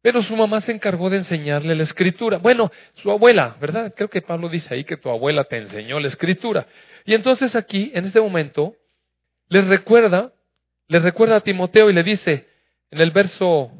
Pero 0.01 0.23
su 0.23 0.35
mamá 0.35 0.61
se 0.61 0.71
encargó 0.71 1.11
de 1.11 1.17
enseñarle 1.17 1.75
la 1.75 1.83
escritura. 1.83 2.39
Bueno, 2.39 2.71
su 2.93 3.11
abuela, 3.11 3.57
¿verdad? 3.61 3.93
Creo 3.95 4.09
que 4.09 4.23
Pablo 4.23 4.49
dice 4.49 4.73
ahí 4.73 4.83
que 4.83 4.97
tu 4.97 5.09
abuela 5.09 5.43
te 5.43 5.57
enseñó 5.57 5.99
la 5.99 6.07
escritura. 6.07 6.67
Y 7.05 7.13
entonces 7.13 7.55
aquí, 7.55 7.91
en 7.93 8.05
este 8.05 8.19
momento, 8.19 8.75
le 9.49 9.61
recuerda, 9.61 10.33
le 10.87 10.99
recuerda 10.99 11.37
a 11.37 11.41
Timoteo 11.41 11.89
y 11.89 11.93
le 11.93 12.03
dice, 12.03 12.47
en 12.91 13.01
el 13.01 13.11
verso 13.11 13.71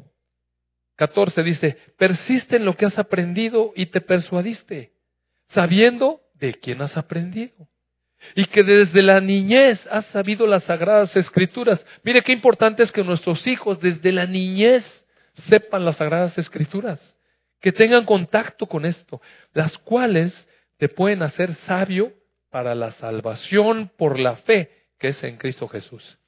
14 0.96 1.42
dice, 1.42 1.78
persiste 1.96 2.56
en 2.56 2.64
lo 2.64 2.76
que 2.76 2.86
has 2.86 2.98
aprendido 2.98 3.72
y 3.76 3.86
te 3.86 4.00
persuadiste, 4.00 4.92
sabiendo 5.48 6.20
de 6.34 6.54
quién 6.54 6.82
has 6.82 6.96
aprendido. 6.96 7.68
Y 8.34 8.46
que 8.46 8.62
desde 8.62 9.02
la 9.02 9.20
niñez 9.20 9.86
has 9.90 10.06
sabido 10.06 10.46
las 10.46 10.64
sagradas 10.64 11.14
escrituras. 11.16 11.84
Mire 12.02 12.22
qué 12.22 12.32
importante 12.32 12.82
es 12.82 12.90
que 12.90 13.04
nuestros 13.04 13.46
hijos 13.46 13.78
desde 13.80 14.10
la 14.10 14.26
niñez 14.26 15.06
sepan 15.48 15.84
las 15.84 15.96
sagradas 15.96 16.36
escrituras, 16.38 17.16
que 17.60 17.72
tengan 17.72 18.06
contacto 18.06 18.66
con 18.66 18.86
esto, 18.86 19.20
las 19.52 19.76
cuales 19.78 20.48
te 20.78 20.88
pueden 20.88 21.22
hacer 21.22 21.54
sabio 21.66 22.14
para 22.50 22.74
la 22.74 22.90
salvación 22.92 23.90
por 23.96 24.18
la 24.18 24.36
fe 24.36 24.85
que 24.98 25.08
es 25.08 25.22
en 25.24 25.36
Cristo 25.36 25.68
Jesús. 25.68 26.18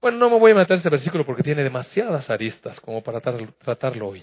Bueno, 0.00 0.18
no 0.18 0.30
me 0.30 0.38
voy 0.38 0.52
a 0.52 0.56
meter 0.56 0.76
ese 0.76 0.90
versículo 0.90 1.24
porque 1.24 1.42
tiene 1.42 1.62
demasiadas 1.62 2.30
aristas 2.30 2.80
como 2.80 3.02
para 3.02 3.20
tratarlo 3.20 4.08
hoy. 4.08 4.22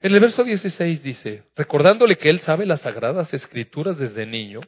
En 0.00 0.12
el 0.12 0.20
verso 0.20 0.44
16 0.44 1.02
dice, 1.02 1.44
recordándole 1.54 2.16
que 2.16 2.28
él 2.28 2.40
sabe 2.40 2.66
las 2.66 2.82
sagradas 2.82 3.32
escrituras 3.32 3.96
desde 3.96 4.26
niño, 4.26 4.60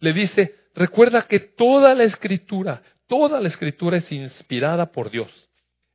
le 0.00 0.12
dice, 0.12 0.54
recuerda 0.74 1.22
que 1.22 1.40
toda 1.40 1.94
la 1.94 2.04
escritura, 2.04 2.82
toda 3.06 3.40
la 3.40 3.48
escritura 3.48 3.98
es 3.98 4.10
inspirada 4.12 4.92
por 4.92 5.10
Dios. 5.10 5.48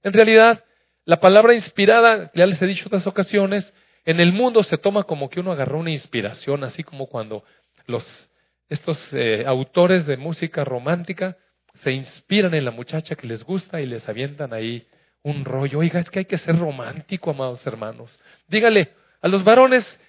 En 0.03 0.13
realidad, 0.13 0.63
la 1.05 1.19
palabra 1.19 1.53
inspirada, 1.53 2.31
ya 2.33 2.45
les 2.45 2.61
he 2.61 2.67
dicho 2.67 2.87
otras 2.87 3.05
ocasiones, 3.07 3.73
en 4.05 4.19
el 4.19 4.33
mundo 4.33 4.63
se 4.63 4.77
toma 4.77 5.03
como 5.03 5.29
que 5.29 5.39
uno 5.39 5.51
agarró 5.51 5.79
una 5.79 5.91
inspiración, 5.91 6.63
así 6.63 6.83
como 6.83 7.07
cuando 7.07 7.43
los, 7.85 8.29
estos 8.69 9.13
eh, 9.13 9.43
autores 9.45 10.05
de 10.05 10.17
música 10.17 10.63
romántica 10.63 11.37
se 11.81 11.91
inspiran 11.91 12.53
en 12.53 12.65
la 12.65 12.71
muchacha 12.71 13.15
que 13.15 13.27
les 13.27 13.43
gusta 13.43 13.81
y 13.81 13.87
les 13.87 14.07
avientan 14.07 14.53
ahí 14.53 14.87
un 15.23 15.45
rollo. 15.45 15.79
Oiga, 15.79 15.99
es 15.99 16.11
que 16.11 16.19
hay 16.19 16.25
que 16.25 16.37
ser 16.37 16.57
romántico, 16.57 17.31
amados 17.31 17.65
hermanos. 17.65 18.19
Dígale, 18.47 18.93
a 19.19 19.27
los 19.27 19.43
varones 19.43 19.99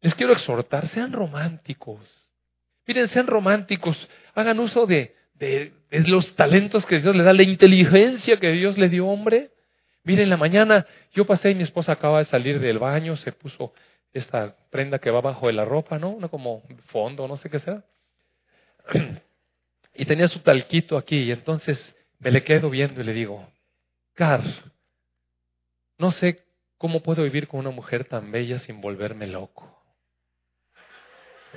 les 0.00 0.14
quiero 0.14 0.32
exhortar, 0.32 0.88
sean 0.88 1.12
románticos. 1.12 2.00
Miren, 2.84 3.06
sean 3.06 3.28
románticos, 3.28 4.08
hagan 4.34 4.58
uso 4.58 4.86
de, 4.86 5.14
de, 5.34 5.72
los 5.90 6.34
talentos 6.34 6.84
que 6.84 7.00
Dios 7.00 7.14
le 7.14 7.22
da, 7.22 7.32
la 7.32 7.44
inteligencia 7.44 8.40
que 8.40 8.50
Dios 8.50 8.76
le 8.76 8.88
dio, 8.88 9.06
hombre. 9.06 9.52
Miren, 10.02 10.24
en 10.24 10.30
la 10.30 10.36
mañana 10.36 10.86
yo 11.12 11.26
pasé 11.26 11.50
y 11.50 11.54
mi 11.54 11.62
esposa 11.62 11.92
acaba 11.92 12.18
de 12.18 12.24
salir 12.24 12.58
del 12.58 12.80
baño, 12.80 13.14
se 13.16 13.30
puso 13.30 13.72
esta 14.12 14.56
prenda 14.70 14.98
que 14.98 15.12
va 15.12 15.20
bajo 15.20 15.46
de 15.46 15.52
la 15.52 15.64
ropa, 15.64 15.98
¿no? 15.98 16.10
Una 16.10 16.26
como 16.26 16.62
fondo, 16.86 17.28
no 17.28 17.36
sé 17.36 17.48
qué 17.50 17.60
sea. 17.60 17.84
Y 19.94 20.04
tenía 20.04 20.28
su 20.28 20.40
talquito 20.40 20.96
aquí 20.96 21.18
y 21.22 21.32
entonces 21.32 21.96
me 22.18 22.30
le 22.30 22.42
quedo 22.42 22.70
viendo 22.70 23.00
y 23.00 23.04
le 23.04 23.12
digo, 23.12 23.50
Car, 24.14 24.42
no 25.98 26.10
sé 26.10 26.44
cómo 26.78 27.02
puedo 27.02 27.22
vivir 27.22 27.48
con 27.48 27.60
una 27.60 27.70
mujer 27.70 28.04
tan 28.04 28.30
bella 28.30 28.58
sin 28.58 28.80
volverme 28.80 29.26
loco. 29.26 29.82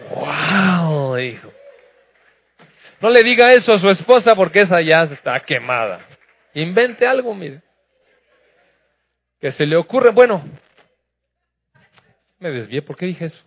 ¡Wow! 0.09 1.15
Dijo. 1.15 1.53
No 3.01 3.09
le 3.09 3.23
diga 3.23 3.53
eso 3.53 3.73
a 3.73 3.79
su 3.79 3.89
esposa 3.89 4.35
porque 4.35 4.61
esa 4.61 4.81
ya 4.81 5.03
está 5.03 5.39
quemada. 5.41 6.05
Invente 6.53 7.05
algo, 7.05 7.33
mire 7.33 7.61
que 9.43 9.51
se 9.51 9.65
le 9.65 9.75
ocurre, 9.75 10.11
bueno, 10.11 10.41
me 12.39 12.49
desvié, 12.49 12.81
¿por 12.81 12.95
qué 12.95 13.07
dije 13.07 13.25
eso? 13.25 13.43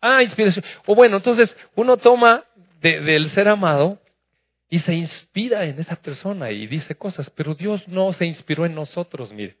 Ah, 0.00 0.22
inspiración. 0.22 0.64
O 0.86 0.94
bueno, 0.94 1.18
entonces 1.18 1.56
uno 1.74 1.96
toma 1.96 2.44
del 2.80 3.28
ser 3.30 3.48
amado 3.48 3.98
y 4.68 4.78
se 4.78 4.94
inspira 4.94 5.64
en 5.64 5.78
esa 5.78 5.96
persona 5.96 6.50
y 6.50 6.66
dice 6.66 6.94
cosas, 6.94 7.28
pero 7.30 7.54
Dios 7.54 7.86
no 7.88 8.12
se 8.12 8.24
inspiró 8.26 8.64
en 8.64 8.74
nosotros, 8.74 9.32
mire. 9.32 9.56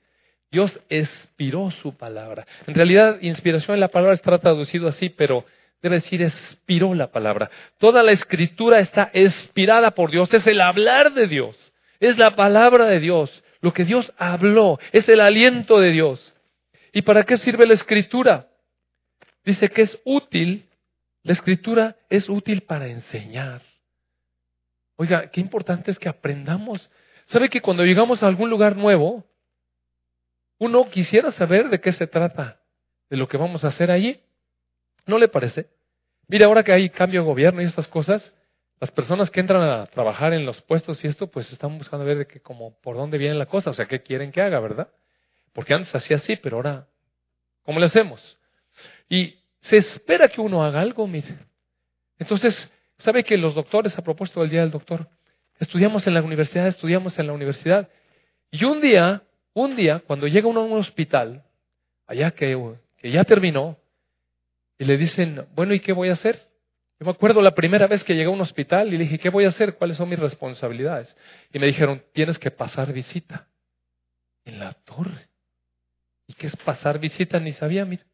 Dios 0.50 0.80
inspiró 0.88 1.70
su 1.70 1.96
palabra. 1.96 2.46
En 2.66 2.74
realidad, 2.74 3.18
inspiración 3.20 3.74
en 3.74 3.80
la 3.80 3.88
palabra 3.88 4.14
está 4.14 4.36
traducido 4.38 4.88
así, 4.88 5.08
pero 5.08 5.44
debe 5.82 5.96
decir 5.96 6.22
expiró 6.22 6.94
la 6.94 7.10
palabra. 7.10 7.50
Toda 7.78 8.02
la 8.02 8.12
escritura 8.12 8.80
está 8.80 9.10
expirada 9.12 9.92
por 9.92 10.10
Dios, 10.10 10.32
es 10.34 10.46
el 10.46 10.60
hablar 10.60 11.12
de 11.14 11.28
Dios, 11.28 11.72
es 12.00 12.18
la 12.18 12.34
palabra 12.34 12.86
de 12.86 12.98
Dios, 12.98 13.42
lo 13.60 13.72
que 13.72 13.84
Dios 13.84 14.12
habló, 14.16 14.80
es 14.92 15.08
el 15.08 15.20
aliento 15.20 15.78
de 15.78 15.90
Dios. 15.90 16.34
¿Y 16.92 17.02
para 17.02 17.22
qué 17.24 17.36
sirve 17.36 17.66
la 17.66 17.74
escritura? 17.74 18.49
Dice 19.44 19.70
que 19.70 19.82
es 19.82 20.00
útil, 20.04 20.68
la 21.22 21.32
escritura 21.32 21.96
es 22.08 22.28
útil 22.28 22.62
para 22.62 22.86
enseñar. 22.88 23.62
Oiga, 24.96 25.30
qué 25.30 25.40
importante 25.40 25.90
es 25.90 25.98
que 25.98 26.08
aprendamos. 26.08 26.90
¿Sabe 27.26 27.48
que 27.48 27.62
cuando 27.62 27.84
llegamos 27.84 28.22
a 28.22 28.26
algún 28.26 28.50
lugar 28.50 28.76
nuevo, 28.76 29.24
uno 30.58 30.90
quisiera 30.90 31.32
saber 31.32 31.70
de 31.70 31.80
qué 31.80 31.92
se 31.92 32.06
trata, 32.06 32.60
de 33.08 33.16
lo 33.16 33.28
que 33.28 33.38
vamos 33.38 33.64
a 33.64 33.68
hacer 33.68 33.90
allí? 33.90 34.20
¿No 35.06 35.18
le 35.18 35.28
parece? 35.28 35.70
Mire, 36.28 36.44
ahora 36.44 36.62
que 36.62 36.72
hay 36.72 36.90
cambio 36.90 37.22
de 37.22 37.26
gobierno 37.26 37.62
y 37.62 37.64
estas 37.64 37.88
cosas, 37.88 38.34
las 38.78 38.90
personas 38.90 39.30
que 39.30 39.40
entran 39.40 39.62
a 39.62 39.86
trabajar 39.86 40.32
en 40.32 40.46
los 40.46 40.60
puestos 40.62 41.02
y 41.04 41.08
esto, 41.08 41.28
pues 41.28 41.52
están 41.52 41.76
buscando 41.78 42.04
ver 42.04 42.18
de 42.18 42.26
qué, 42.26 42.40
como, 42.40 42.74
por 42.80 42.96
dónde 42.96 43.18
viene 43.18 43.34
la 43.34 43.46
cosa, 43.46 43.70
o 43.70 43.74
sea, 43.74 43.86
qué 43.86 44.02
quieren 44.02 44.32
que 44.32 44.40
haga, 44.40 44.60
¿verdad? 44.60 44.88
Porque 45.52 45.74
antes 45.74 45.94
hacía 45.94 46.16
así, 46.16 46.36
pero 46.36 46.56
ahora, 46.56 46.88
¿cómo 47.62 47.78
le 47.78 47.86
hacemos? 47.86 48.39
Y 49.10 49.38
se 49.60 49.76
espera 49.76 50.28
que 50.28 50.40
uno 50.40 50.64
haga 50.64 50.80
algo, 50.80 51.06
mire. 51.06 51.36
Entonces, 52.18 52.72
¿sabe 52.96 53.24
que 53.24 53.36
los 53.36 53.54
doctores, 53.54 53.98
a 53.98 54.02
propósito 54.02 54.40
del 54.40 54.50
Día 54.50 54.60
del 54.60 54.70
Doctor, 54.70 55.08
estudiamos 55.58 56.06
en 56.06 56.14
la 56.14 56.22
universidad, 56.22 56.68
estudiamos 56.68 57.18
en 57.18 57.26
la 57.26 57.32
universidad, 57.34 57.90
y 58.50 58.64
un 58.64 58.80
día, 58.80 59.22
un 59.52 59.76
día, 59.76 60.02
cuando 60.06 60.26
llega 60.26 60.48
uno 60.48 60.60
a 60.60 60.64
un 60.64 60.78
hospital, 60.78 61.44
allá 62.06 62.30
que, 62.30 62.56
que 62.96 63.10
ya 63.10 63.24
terminó, 63.24 63.76
y 64.78 64.84
le 64.84 64.96
dicen, 64.96 65.46
bueno, 65.54 65.74
¿y 65.74 65.80
qué 65.80 65.92
voy 65.92 66.08
a 66.08 66.12
hacer? 66.12 66.48
Yo 66.98 67.06
me 67.06 67.12
acuerdo 67.12 67.42
la 67.42 67.54
primera 67.54 67.86
vez 67.86 68.04
que 68.04 68.14
llegué 68.14 68.26
a 68.26 68.30
un 68.30 68.40
hospital 68.40 68.88
y 68.88 68.92
le 68.92 69.04
dije, 69.04 69.18
¿qué 69.18 69.28
voy 69.28 69.44
a 69.44 69.48
hacer? 69.48 69.74
¿Cuáles 69.74 69.96
son 69.96 70.08
mis 70.08 70.18
responsabilidades? 70.18 71.16
Y 71.52 71.58
me 71.58 71.66
dijeron, 71.66 72.02
tienes 72.12 72.38
que 72.38 72.50
pasar 72.50 72.92
visita 72.92 73.48
en 74.44 74.58
la 74.58 74.72
torre. 74.72 75.28
¿Y 76.26 76.34
qué 76.34 76.46
es 76.46 76.56
pasar 76.56 76.98
visita? 76.98 77.40
Ni 77.40 77.52
sabía, 77.52 77.84
mira. 77.84 78.04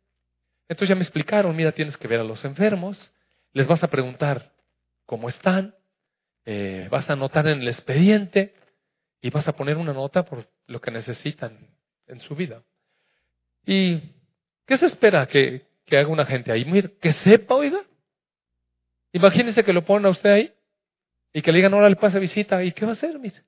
Entonces 0.68 0.88
ya 0.88 0.94
me 0.94 1.02
explicaron, 1.02 1.54
mira, 1.54 1.72
tienes 1.72 1.96
que 1.96 2.08
ver 2.08 2.20
a 2.20 2.24
los 2.24 2.44
enfermos, 2.44 3.12
les 3.52 3.66
vas 3.66 3.82
a 3.82 3.88
preguntar 3.88 4.52
cómo 5.04 5.28
están, 5.28 5.74
eh, 6.44 6.88
vas 6.90 7.08
a 7.08 7.14
anotar 7.14 7.46
en 7.46 7.60
el 7.60 7.68
expediente 7.68 8.54
y 9.20 9.30
vas 9.30 9.46
a 9.48 9.54
poner 9.54 9.76
una 9.76 9.92
nota 9.92 10.24
por 10.24 10.48
lo 10.66 10.80
que 10.80 10.90
necesitan 10.90 11.56
en 12.06 12.20
su 12.20 12.34
vida. 12.34 12.62
¿Y 13.64 14.00
qué 14.66 14.78
se 14.78 14.86
espera? 14.86 15.26
¿Que, 15.26 15.66
haga 15.90 16.08
una 16.08 16.26
gente 16.26 16.50
ahí, 16.50 16.64
mire, 16.64 16.96
que 17.00 17.12
sepa, 17.12 17.54
oiga. 17.54 17.84
Imagínese 19.12 19.64
que 19.64 19.72
lo 19.72 19.84
pongan 19.84 20.06
a 20.06 20.10
usted 20.10 20.30
ahí 20.30 20.54
y 21.32 21.42
que 21.42 21.52
le 21.52 21.58
digan, 21.58 21.74
ahora 21.74 21.88
le 21.88 21.96
pase 21.96 22.18
visita, 22.18 22.62
¿y 22.64 22.72
qué 22.72 22.84
va 22.84 22.92
a 22.92 22.94
hacer? 22.94 23.18
Mire? 23.18 23.42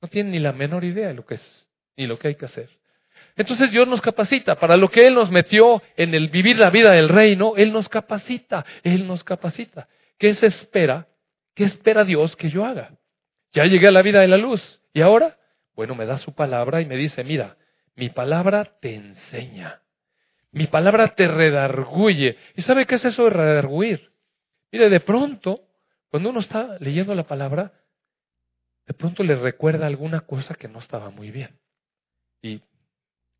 No 0.00 0.08
tiene 0.08 0.30
ni 0.30 0.38
la 0.38 0.52
menor 0.52 0.84
idea 0.84 1.08
de 1.08 1.14
lo 1.14 1.24
que 1.24 1.34
es, 1.34 1.68
ni 1.96 2.06
lo 2.06 2.18
que 2.18 2.28
hay 2.28 2.34
que 2.34 2.44
hacer. 2.44 2.70
Entonces 3.36 3.70
Dios 3.70 3.86
nos 3.86 4.00
capacita. 4.00 4.56
Para 4.56 4.76
lo 4.76 4.88
que 4.88 5.06
Él 5.06 5.14
nos 5.14 5.30
metió 5.30 5.82
en 5.96 6.14
el 6.14 6.28
vivir 6.28 6.58
la 6.58 6.70
vida 6.70 6.92
del 6.92 7.08
reino, 7.08 7.54
Él 7.56 7.72
nos 7.72 7.88
capacita. 7.88 8.64
Él 8.82 9.06
nos 9.06 9.22
capacita. 9.22 9.88
¿Qué 10.18 10.34
se 10.34 10.46
espera 10.46 11.06
¿qué 11.56 11.64
espera 11.64 12.04
Dios 12.04 12.36
que 12.36 12.50
yo 12.50 12.64
haga? 12.64 12.92
Ya 13.52 13.64
llegué 13.64 13.88
a 13.88 13.90
la 13.90 14.02
vida 14.02 14.20
de 14.20 14.28
la 14.28 14.36
luz. 14.36 14.80
¿Y 14.92 15.00
ahora? 15.00 15.38
Bueno, 15.74 15.94
me 15.94 16.06
da 16.06 16.18
su 16.18 16.34
palabra 16.34 16.80
y 16.80 16.86
me 16.86 16.96
dice, 16.96 17.24
mira, 17.24 17.56
mi 17.96 18.10
palabra 18.10 18.76
te 18.80 18.94
enseña. 18.94 19.82
Mi 20.52 20.66
palabra 20.66 21.14
te 21.14 21.26
redarguye. 21.26 22.36
¿Y 22.54 22.62
sabe 22.62 22.86
qué 22.86 22.96
es 22.96 23.04
eso 23.04 23.24
de 23.24 23.30
redarguir? 23.30 24.12
Mire, 24.70 24.90
de 24.90 25.00
pronto, 25.00 25.62
cuando 26.10 26.30
uno 26.30 26.40
está 26.40 26.76
leyendo 26.78 27.14
la 27.14 27.26
palabra, 27.26 27.72
de 28.86 28.94
pronto 28.94 29.22
le 29.24 29.34
recuerda 29.34 29.86
alguna 29.86 30.20
cosa 30.20 30.54
que 30.54 30.68
no 30.68 30.78
estaba 30.78 31.10
muy 31.10 31.30
bien. 31.30 31.58
Y 32.42 32.60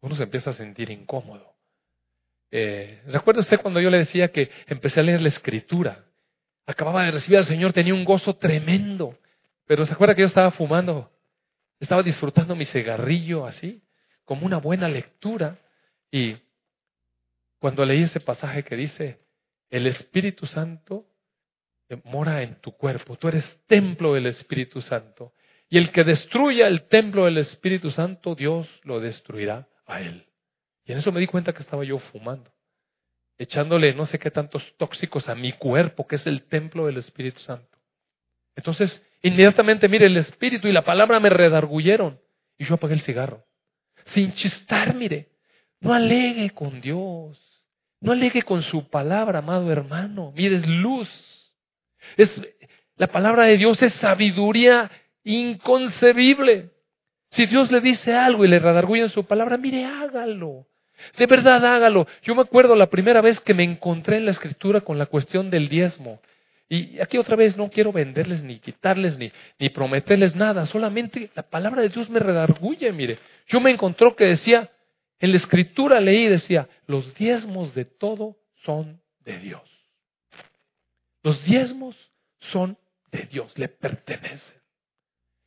uno 0.00 0.14
se 0.14 0.24
empieza 0.24 0.50
a 0.50 0.54
sentir 0.54 0.90
incómodo. 0.90 1.56
Eh, 2.50 3.02
¿Recuerda 3.06 3.40
usted 3.40 3.60
cuando 3.60 3.80
yo 3.80 3.90
le 3.90 3.98
decía 3.98 4.28
que 4.28 4.50
empecé 4.66 5.00
a 5.00 5.02
leer 5.02 5.20
la 5.20 5.28
escritura? 5.28 6.04
Acababa 6.66 7.04
de 7.04 7.12
recibir 7.12 7.38
al 7.38 7.44
Señor, 7.44 7.72
tenía 7.72 7.94
un 7.94 8.04
gozo 8.04 8.36
tremendo. 8.36 9.18
Pero 9.66 9.84
¿se 9.84 9.94
acuerda 9.94 10.14
que 10.14 10.22
yo 10.22 10.26
estaba 10.26 10.50
fumando? 10.52 11.10
Estaba 11.80 12.02
disfrutando 12.02 12.54
mi 12.56 12.64
cigarrillo 12.64 13.46
así, 13.46 13.82
como 14.24 14.46
una 14.46 14.58
buena 14.58 14.88
lectura. 14.88 15.58
Y 16.10 16.36
cuando 17.58 17.84
leí 17.84 18.02
ese 18.02 18.20
pasaje 18.20 18.62
que 18.64 18.76
dice, 18.76 19.20
el 19.70 19.86
Espíritu 19.86 20.46
Santo 20.46 21.06
mora 22.04 22.42
en 22.42 22.60
tu 22.60 22.72
cuerpo, 22.72 23.16
tú 23.16 23.28
eres 23.28 23.60
templo 23.66 24.14
del 24.14 24.26
Espíritu 24.26 24.80
Santo. 24.80 25.32
Y 25.68 25.78
el 25.78 25.90
que 25.90 26.04
destruya 26.04 26.68
el 26.68 26.86
templo 26.88 27.24
del 27.24 27.38
Espíritu 27.38 27.90
Santo, 27.90 28.34
Dios 28.34 28.68
lo 28.84 29.00
destruirá 29.00 29.68
a 29.86 30.00
él. 30.00 30.26
Y 30.84 30.92
en 30.92 30.98
eso 30.98 31.10
me 31.12 31.20
di 31.20 31.26
cuenta 31.26 31.52
que 31.52 31.62
estaba 31.62 31.84
yo 31.84 31.98
fumando, 31.98 32.52
echándole 33.38 33.94
no 33.94 34.06
sé 34.06 34.18
qué 34.18 34.30
tantos 34.30 34.74
tóxicos 34.76 35.28
a 35.28 35.34
mi 35.34 35.52
cuerpo, 35.52 36.06
que 36.06 36.16
es 36.16 36.26
el 36.26 36.42
templo 36.44 36.86
del 36.86 36.98
Espíritu 36.98 37.40
Santo. 37.40 37.78
Entonces, 38.54 39.02
inmediatamente, 39.22 39.88
mire, 39.88 40.06
el 40.06 40.16
Espíritu 40.16 40.68
y 40.68 40.72
la 40.72 40.84
palabra 40.84 41.20
me 41.20 41.30
redarguyeron 41.30 42.20
y 42.58 42.64
yo 42.64 42.74
apagué 42.74 42.94
el 42.94 43.02
cigarro. 43.02 43.44
Sin 44.06 44.32
chistar, 44.32 44.94
mire, 44.94 45.28
no 45.80 45.92
alegue 45.92 46.50
con 46.50 46.80
Dios, 46.80 47.38
no 48.00 48.12
alegue 48.12 48.42
con 48.42 48.62
su 48.62 48.88
palabra, 48.88 49.40
amado 49.40 49.70
hermano. 49.70 50.32
Mire, 50.34 50.56
es 50.56 50.66
luz. 50.66 51.52
Es, 52.16 52.40
la 52.96 53.08
palabra 53.08 53.44
de 53.44 53.56
Dios 53.56 53.82
es 53.82 53.92
sabiduría 53.94 54.90
inconcebible. 55.24 56.70
Si 57.30 57.46
Dios 57.46 57.70
le 57.70 57.80
dice 57.80 58.14
algo 58.14 58.44
y 58.44 58.48
le 58.48 58.58
redarguye 58.58 59.02
en 59.02 59.10
su 59.10 59.24
palabra, 59.24 59.56
mire, 59.56 59.84
hágalo. 59.84 60.66
De 61.18 61.26
verdad, 61.26 61.64
hágalo. 61.64 62.06
Yo 62.22 62.34
me 62.34 62.42
acuerdo 62.42 62.74
la 62.74 62.88
primera 62.88 63.20
vez 63.20 63.40
que 63.40 63.54
me 63.54 63.64
encontré 63.64 64.16
en 64.16 64.24
la 64.24 64.30
escritura 64.30 64.80
con 64.80 64.98
la 64.98 65.06
cuestión 65.06 65.50
del 65.50 65.68
diezmo. 65.68 66.20
Y 66.68 66.98
aquí 67.00 67.16
otra 67.18 67.36
vez 67.36 67.56
no 67.56 67.70
quiero 67.70 67.92
venderles 67.92 68.42
ni 68.42 68.58
quitarles 68.58 69.18
ni, 69.18 69.30
ni 69.58 69.68
prometerles 69.68 70.34
nada, 70.34 70.66
solamente 70.66 71.30
la 71.34 71.44
palabra 71.44 71.82
de 71.82 71.90
Dios 71.90 72.10
me 72.10 72.18
redarguye, 72.18 72.92
mire. 72.92 73.18
Yo 73.46 73.60
me 73.60 73.70
encontró 73.70 74.16
que 74.16 74.24
decía, 74.24 74.70
en 75.20 75.30
la 75.30 75.36
escritura 75.36 76.00
leí, 76.00 76.26
decía, 76.26 76.68
los 76.86 77.14
diezmos 77.14 77.74
de 77.74 77.84
todo 77.84 78.36
son 78.64 79.00
de 79.20 79.38
Dios. 79.38 79.62
Los 81.22 81.44
diezmos 81.44 81.96
son 82.38 82.76
de 83.12 83.22
Dios, 83.30 83.56
le 83.58 83.68
pertenecen. 83.68 84.56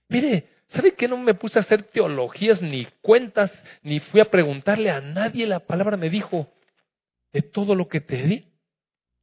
Mire, 0.07 0.47
¿sabe 0.69 0.93
que 0.93 1.07
no 1.07 1.17
me 1.17 1.33
puse 1.33 1.59
a 1.59 1.61
hacer 1.61 1.83
teologías 1.83 2.61
ni 2.61 2.85
cuentas, 3.01 3.51
ni 3.81 3.99
fui 3.99 4.21
a 4.21 4.31
preguntarle 4.31 4.89
a 4.89 5.01
nadie? 5.01 5.45
La 5.45 5.59
palabra 5.59 5.97
me 5.97 6.09
dijo, 6.09 6.51
de 7.33 7.41
todo 7.41 7.75
lo 7.75 7.87
que 7.89 8.01
te 8.01 8.23
di, 8.23 8.47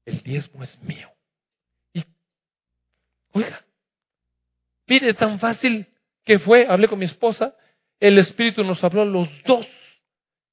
el 0.04 0.22
diezmo 0.22 0.62
es 0.62 0.80
mío. 0.82 1.10
Y, 1.92 2.04
oiga, 3.32 3.64
mire, 4.86 5.14
tan 5.14 5.38
fácil 5.38 5.86
que 6.24 6.38
fue, 6.38 6.66
hablé 6.68 6.88
con 6.88 6.98
mi 6.98 7.04
esposa, 7.04 7.56
el 8.00 8.18
Espíritu 8.18 8.62
nos 8.62 8.82
habló 8.84 9.04
los 9.04 9.28
dos 9.44 9.66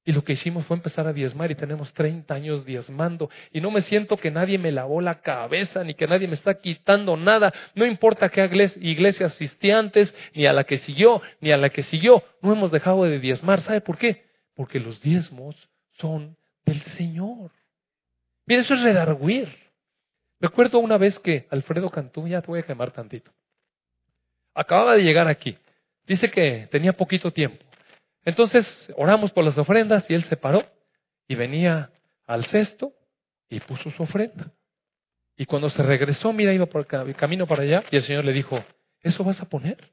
y 0.04 0.12
lo 0.12 0.22
que 0.22 0.34
hicimos 0.34 0.66
fue 0.66 0.76
empezar 0.76 1.06
a 1.06 1.14
diezmar 1.14 1.50
y 1.50 1.54
tenemos 1.54 1.92
30 1.94 2.34
años 2.34 2.66
diezmando. 2.66 3.30
Y 3.52 3.62
no 3.62 3.70
me 3.70 3.80
siento 3.80 4.18
que 4.18 4.30
nadie 4.30 4.58
me 4.58 4.70
lavó 4.70 5.00
la 5.00 5.22
cabeza, 5.22 5.82
ni 5.82 5.94
que 5.94 6.06
nadie 6.06 6.28
me 6.28 6.34
está 6.34 6.60
quitando 6.60 7.16
nada. 7.16 7.54
No 7.74 7.86
importa 7.86 8.28
qué 8.28 8.44
iglesia 8.80 9.26
asistí 9.26 9.70
antes, 9.70 10.14
ni 10.34 10.46
a 10.46 10.52
la 10.52 10.64
que 10.64 10.76
siguió, 10.76 11.22
ni 11.40 11.52
a 11.52 11.56
la 11.56 11.70
que 11.70 11.82
siguió. 11.82 12.22
No 12.42 12.52
hemos 12.52 12.70
dejado 12.70 13.04
de 13.04 13.18
diezmar. 13.18 13.62
¿Sabe 13.62 13.80
por 13.80 13.96
qué? 13.96 14.26
Porque 14.54 14.78
los 14.78 15.00
diezmos 15.00 15.70
son 15.92 16.36
del 16.66 16.82
Señor. 16.82 17.50
Mire, 18.44 18.60
eso 18.60 18.74
es 18.74 18.82
redarguir. 18.82 19.56
Recuerdo 20.38 20.80
una 20.80 20.98
vez 20.98 21.18
que 21.18 21.46
Alfredo 21.50 21.88
Cantú, 21.88 22.28
ya 22.28 22.42
te 22.42 22.48
voy 22.48 22.60
a 22.60 22.64
quemar 22.64 22.90
tantito. 22.90 23.32
Acababa 24.52 24.96
de 24.96 25.02
llegar 25.02 25.28
aquí. 25.28 25.56
Dice 26.06 26.30
que 26.30 26.68
tenía 26.70 26.92
poquito 26.92 27.32
tiempo. 27.32 27.64
Entonces 28.24 28.92
oramos 28.96 29.32
por 29.32 29.44
las 29.44 29.58
ofrendas 29.58 30.08
y 30.10 30.14
él 30.14 30.24
se 30.24 30.36
paró 30.36 30.64
y 31.28 31.34
venía 31.34 31.90
al 32.26 32.44
cesto 32.46 32.92
y 33.48 33.60
puso 33.60 33.90
su 33.90 34.02
ofrenda. 34.02 34.52
Y 35.36 35.46
cuando 35.46 35.68
se 35.68 35.82
regresó, 35.82 36.32
mira, 36.32 36.52
iba 36.52 36.66
por 36.66 36.86
el 36.90 37.16
camino 37.16 37.46
para 37.46 37.62
allá 37.62 37.84
y 37.90 37.96
el 37.96 38.02
Señor 38.02 38.24
le 38.24 38.32
dijo, 38.32 38.64
¿eso 39.02 39.24
vas 39.24 39.40
a 39.40 39.48
poner? 39.48 39.92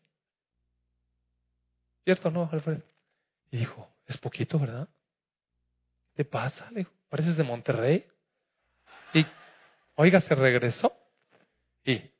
¿Cierto 2.03 2.29
o 2.29 2.31
no, 2.31 2.49
Alfredo? 2.51 2.83
Y 3.51 3.57
dijo, 3.57 3.89
es 4.07 4.17
poquito, 4.17 4.59
¿verdad? 4.59 4.87
¿Qué 6.15 6.25
pasa? 6.25 6.69
Le 6.71 6.79
dijo, 6.79 6.91
pareces 7.09 7.37
de 7.37 7.43
Monterrey. 7.43 8.05
Y, 9.13 9.25
oiga, 9.95 10.19
se 10.21 10.35
regresó. 10.35 10.93
Y 11.85 12.10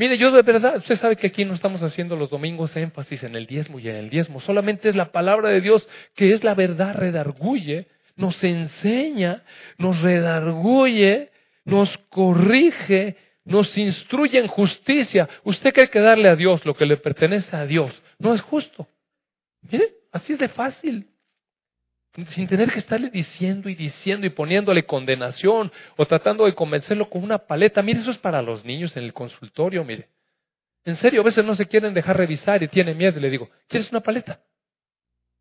Mire, 0.00 0.16
yo 0.16 0.30
de 0.30 0.40
verdad, 0.40 0.78
usted 0.78 0.96
sabe 0.96 1.14
que 1.16 1.26
aquí 1.26 1.44
no 1.44 1.52
estamos 1.52 1.82
haciendo 1.82 2.16
los 2.16 2.30
domingos 2.30 2.74
énfasis 2.74 3.22
en 3.22 3.36
el 3.36 3.44
diezmo 3.44 3.78
y 3.78 3.86
en 3.90 3.96
el 3.96 4.08
diezmo, 4.08 4.40
solamente 4.40 4.88
es 4.88 4.96
la 4.96 5.12
palabra 5.12 5.50
de 5.50 5.60
Dios 5.60 5.86
que 6.14 6.32
es 6.32 6.42
la 6.42 6.54
verdad, 6.54 6.94
redarguye, 6.94 7.86
nos 8.16 8.42
enseña, 8.42 9.44
nos 9.76 10.00
redarguye, 10.00 11.30
nos 11.66 11.98
corrige, 12.08 13.18
nos 13.44 13.76
instruye 13.76 14.38
en 14.38 14.46
justicia. 14.46 15.28
Usted 15.44 15.74
cree 15.74 15.90
que 15.90 16.00
darle 16.00 16.30
a 16.30 16.36
Dios 16.36 16.64
lo 16.64 16.74
que 16.74 16.86
le 16.86 16.96
pertenece 16.96 17.54
a 17.54 17.66
Dios 17.66 18.02
no 18.18 18.32
es 18.32 18.40
justo. 18.40 18.88
Mire, 19.70 19.96
así 20.12 20.32
es 20.32 20.38
de 20.38 20.48
fácil 20.48 21.09
sin 22.26 22.48
tener 22.48 22.72
que 22.72 22.80
estarle 22.80 23.10
diciendo 23.10 23.68
y 23.68 23.74
diciendo 23.74 24.26
y 24.26 24.30
poniéndole 24.30 24.84
condenación 24.84 25.70
o 25.96 26.06
tratando 26.06 26.44
de 26.44 26.54
convencerlo 26.54 27.08
con 27.08 27.22
una 27.22 27.38
paleta. 27.38 27.82
Mire, 27.82 28.00
eso 28.00 28.10
es 28.10 28.18
para 28.18 28.42
los 28.42 28.64
niños 28.64 28.96
en 28.96 29.04
el 29.04 29.12
consultorio, 29.12 29.84
mire. 29.84 30.08
En 30.84 30.96
serio, 30.96 31.20
a 31.20 31.24
veces 31.24 31.44
no 31.44 31.54
se 31.54 31.66
quieren 31.66 31.94
dejar 31.94 32.16
revisar 32.16 32.62
y 32.62 32.68
tienen 32.68 32.96
miedo 32.96 33.18
y 33.18 33.22
le 33.22 33.30
digo, 33.30 33.48
¿quieres 33.68 33.90
una 33.90 34.00
paleta? 34.00 34.42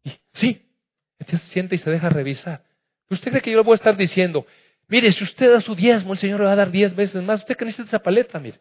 Y 0.03 0.11
sí, 0.33 0.69
entonces 1.17 1.47
siente 1.49 1.75
y 1.75 1.77
se 1.77 1.89
deja 1.89 2.09
revisar. 2.09 2.63
¿Usted 3.09 3.31
cree 3.31 3.41
que 3.41 3.51
yo 3.51 3.57
le 3.57 3.63
voy 3.63 3.73
a 3.73 3.75
estar 3.75 3.97
diciendo, 3.97 4.45
mire, 4.87 5.11
si 5.11 5.23
usted 5.23 5.51
da 5.51 5.61
su 5.61 5.75
diezmo, 5.75 6.13
el 6.13 6.19
Señor 6.19 6.41
le 6.41 6.45
va 6.45 6.51
a 6.51 6.57
dar 6.57 6.71
diez 6.71 6.95
veces 6.95 7.23
más? 7.23 7.39
¿Usted 7.39 7.55
que 7.55 7.65
necesita 7.65 7.87
esa 7.87 8.03
paleta? 8.03 8.39
Mire. 8.39 8.59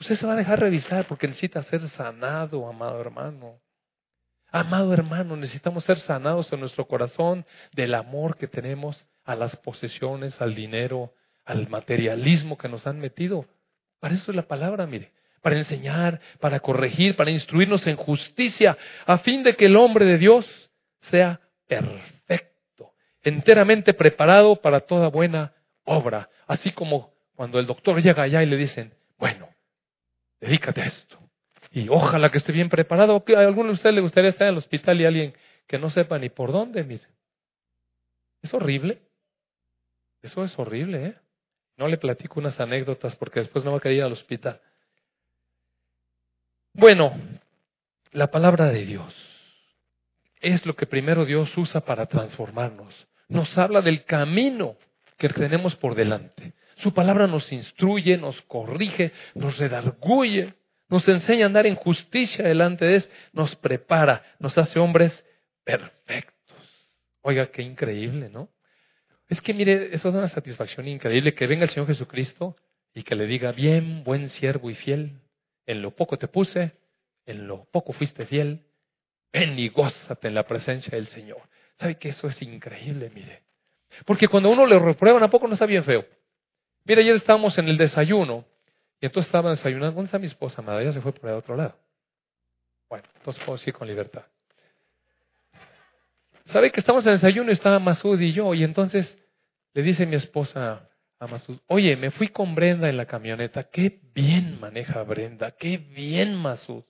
Usted 0.00 0.16
se 0.16 0.26
va 0.26 0.32
a 0.32 0.36
dejar 0.36 0.58
revisar 0.58 1.06
porque 1.06 1.28
necesita 1.28 1.62
ser 1.62 1.80
sanado, 1.90 2.66
amado 2.66 3.00
hermano. 3.00 3.60
Amado 4.54 4.92
hermano, 4.92 5.34
necesitamos 5.34 5.82
ser 5.82 5.98
sanados 5.98 6.52
en 6.52 6.60
nuestro 6.60 6.86
corazón 6.86 7.44
del 7.72 7.92
amor 7.92 8.36
que 8.36 8.46
tenemos 8.46 9.04
a 9.24 9.34
las 9.34 9.56
posesiones, 9.56 10.40
al 10.40 10.54
dinero, 10.54 11.12
al 11.44 11.68
materialismo 11.68 12.56
que 12.56 12.68
nos 12.68 12.86
han 12.86 13.00
metido. 13.00 13.46
Para 13.98 14.14
eso 14.14 14.30
es 14.30 14.36
la 14.36 14.46
palabra, 14.46 14.86
mire, 14.86 15.10
para 15.42 15.56
enseñar, 15.56 16.20
para 16.38 16.60
corregir, 16.60 17.16
para 17.16 17.32
instruirnos 17.32 17.84
en 17.88 17.96
justicia, 17.96 18.78
a 19.06 19.18
fin 19.18 19.42
de 19.42 19.56
que 19.56 19.66
el 19.66 19.74
hombre 19.74 20.04
de 20.04 20.18
Dios 20.18 20.46
sea 21.00 21.40
perfecto, 21.66 22.92
enteramente 23.24 23.92
preparado 23.92 24.54
para 24.54 24.78
toda 24.78 25.08
buena 25.08 25.52
obra. 25.82 26.30
Así 26.46 26.70
como 26.70 27.12
cuando 27.34 27.58
el 27.58 27.66
doctor 27.66 28.00
llega 28.00 28.22
allá 28.22 28.40
y 28.44 28.46
le 28.46 28.56
dicen, 28.56 28.94
bueno, 29.18 29.48
dedícate 30.40 30.80
a 30.80 30.86
esto 30.86 31.23
y 31.74 31.88
ojalá 31.88 32.30
que 32.30 32.38
esté 32.38 32.52
bien 32.52 32.68
preparado. 32.68 33.24
¿A 33.36 33.40
alguno 33.40 33.70
de 33.70 33.74
ustedes 33.74 33.96
le 33.96 34.00
gustaría 34.00 34.30
estar 34.30 34.46
en 34.46 34.52
el 34.52 34.58
hospital 34.58 35.00
y 35.00 35.06
alguien 35.06 35.34
que 35.66 35.76
no 35.76 35.90
sepa 35.90 36.20
ni 36.20 36.28
por 36.28 36.52
dónde? 36.52 36.84
Mire. 36.84 37.02
Es 38.42 38.54
horrible. 38.54 39.02
Eso 40.22 40.44
es 40.44 40.56
horrible, 40.56 41.06
¿eh? 41.06 41.14
No 41.76 41.88
le 41.88 41.98
platico 41.98 42.38
unas 42.38 42.60
anécdotas 42.60 43.16
porque 43.16 43.40
después 43.40 43.64
no 43.64 43.72
va 43.72 43.78
a 43.78 43.80
querer 43.80 43.98
ir 43.98 44.04
al 44.04 44.12
hospital. 44.12 44.60
Bueno, 46.72 47.12
la 48.12 48.30
palabra 48.30 48.66
de 48.66 48.86
Dios 48.86 49.12
es 50.40 50.64
lo 50.66 50.76
que 50.76 50.86
primero 50.86 51.24
Dios 51.24 51.58
usa 51.58 51.80
para 51.80 52.06
transformarnos. 52.06 53.08
Nos 53.26 53.58
habla 53.58 53.80
del 53.80 54.04
camino 54.04 54.76
que 55.18 55.28
tenemos 55.28 55.74
por 55.74 55.96
delante. 55.96 56.52
Su 56.76 56.94
palabra 56.94 57.26
nos 57.26 57.50
instruye, 57.50 58.16
nos 58.16 58.40
corrige, 58.42 59.12
nos 59.34 59.58
redarguye 59.58 60.54
nos 60.88 61.08
enseña 61.08 61.44
a 61.44 61.46
andar 61.46 61.66
en 61.66 61.76
justicia 61.76 62.46
delante 62.46 62.84
de 62.84 62.96
Él, 62.96 63.04
nos 63.32 63.56
prepara, 63.56 64.22
nos 64.38 64.56
hace 64.58 64.78
hombres 64.78 65.24
perfectos. 65.64 66.90
Oiga, 67.22 67.46
qué 67.46 67.62
increíble, 67.62 68.28
¿no? 68.28 68.50
Es 69.28 69.40
que 69.40 69.54
mire, 69.54 69.94
eso 69.94 70.08
es 70.08 70.14
una 70.14 70.28
satisfacción 70.28 70.86
increíble 70.86 71.34
que 71.34 71.46
venga 71.46 71.64
el 71.64 71.70
Señor 71.70 71.86
Jesucristo 71.86 72.56
y 72.94 73.02
que 73.02 73.14
le 73.14 73.26
diga, 73.26 73.52
bien, 73.52 74.04
buen 74.04 74.28
siervo 74.28 74.70
y 74.70 74.74
fiel, 74.74 75.20
en 75.66 75.82
lo 75.82 75.96
poco 75.96 76.18
te 76.18 76.28
puse, 76.28 76.72
en 77.26 77.46
lo 77.46 77.64
poco 77.64 77.92
fuiste 77.92 78.26
fiel, 78.26 78.60
ven 79.32 79.58
y 79.58 79.68
gózate 79.68 80.28
en 80.28 80.34
la 80.34 80.46
presencia 80.46 80.96
del 80.96 81.08
Señor. 81.08 81.40
¿Sabe 81.78 81.96
que 81.96 82.10
eso 82.10 82.28
es 82.28 82.40
increíble, 82.42 83.10
mire? 83.14 83.42
Porque 84.04 84.28
cuando 84.28 84.50
uno 84.50 84.66
le 84.66 84.78
reprueba, 84.78 85.24
¿a 85.24 85.30
poco 85.30 85.46
no 85.46 85.54
está 85.54 85.66
bien 85.66 85.84
feo? 85.84 86.06
Mire, 86.84 87.00
ayer 87.00 87.14
estábamos 87.16 87.56
en 87.58 87.68
el 87.68 87.78
desayuno 87.78 88.44
y 89.00 89.06
entonces 89.06 89.28
estaba 89.28 89.50
desayunando. 89.50 89.92
¿Dónde 89.92 90.06
está 90.06 90.18
mi 90.18 90.26
esposa, 90.26 90.62
madre? 90.62 90.84
Ella 90.84 90.92
se 90.92 91.00
fue 91.00 91.12
por 91.12 91.28
el 91.30 91.36
otro 91.36 91.56
lado. 91.56 91.76
Bueno, 92.88 93.08
entonces 93.16 93.42
puedo 93.44 93.58
ir 93.64 93.74
con 93.74 93.88
libertad. 93.88 94.24
¿Sabe 96.46 96.70
que 96.70 96.80
estamos 96.80 97.04
en 97.04 97.10
el 97.10 97.16
desayuno 97.16 97.50
estaba 97.50 97.78
Masud 97.78 98.20
y 98.20 98.32
yo? 98.32 98.54
Y 98.54 98.64
entonces 98.64 99.18
le 99.72 99.82
dice 99.82 100.06
mi 100.06 100.16
esposa 100.16 100.88
a 101.18 101.26
Masud, 101.26 101.58
oye, 101.66 101.96
me 101.96 102.10
fui 102.10 102.28
con 102.28 102.54
Brenda 102.54 102.88
en 102.88 102.96
la 102.96 103.06
camioneta. 103.06 103.64
Qué 103.64 104.00
bien 104.14 104.60
maneja 104.60 105.02
Brenda, 105.02 105.52
qué 105.52 105.78
bien 105.78 106.34
Masud. 106.34 106.84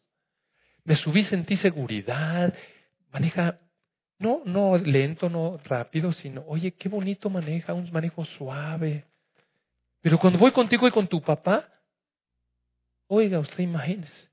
Me 0.84 0.96
subí, 0.96 1.24
sentí 1.24 1.56
seguridad, 1.56 2.52
maneja, 3.10 3.60
no, 4.18 4.42
no 4.44 4.76
lento, 4.76 5.30
no 5.30 5.58
rápido, 5.64 6.12
sino, 6.12 6.44
oye, 6.46 6.72
qué 6.72 6.88
bonito 6.88 7.30
maneja, 7.30 7.72
un 7.72 7.90
manejo 7.90 8.24
suave. 8.24 9.06
Pero 10.02 10.18
cuando 10.18 10.38
voy 10.38 10.52
contigo 10.52 10.86
y 10.86 10.90
con 10.90 11.06
tu 11.06 11.22
papá, 11.22 11.66
oiga, 13.14 13.38
usted 13.38 13.62
imagínese, 13.62 14.28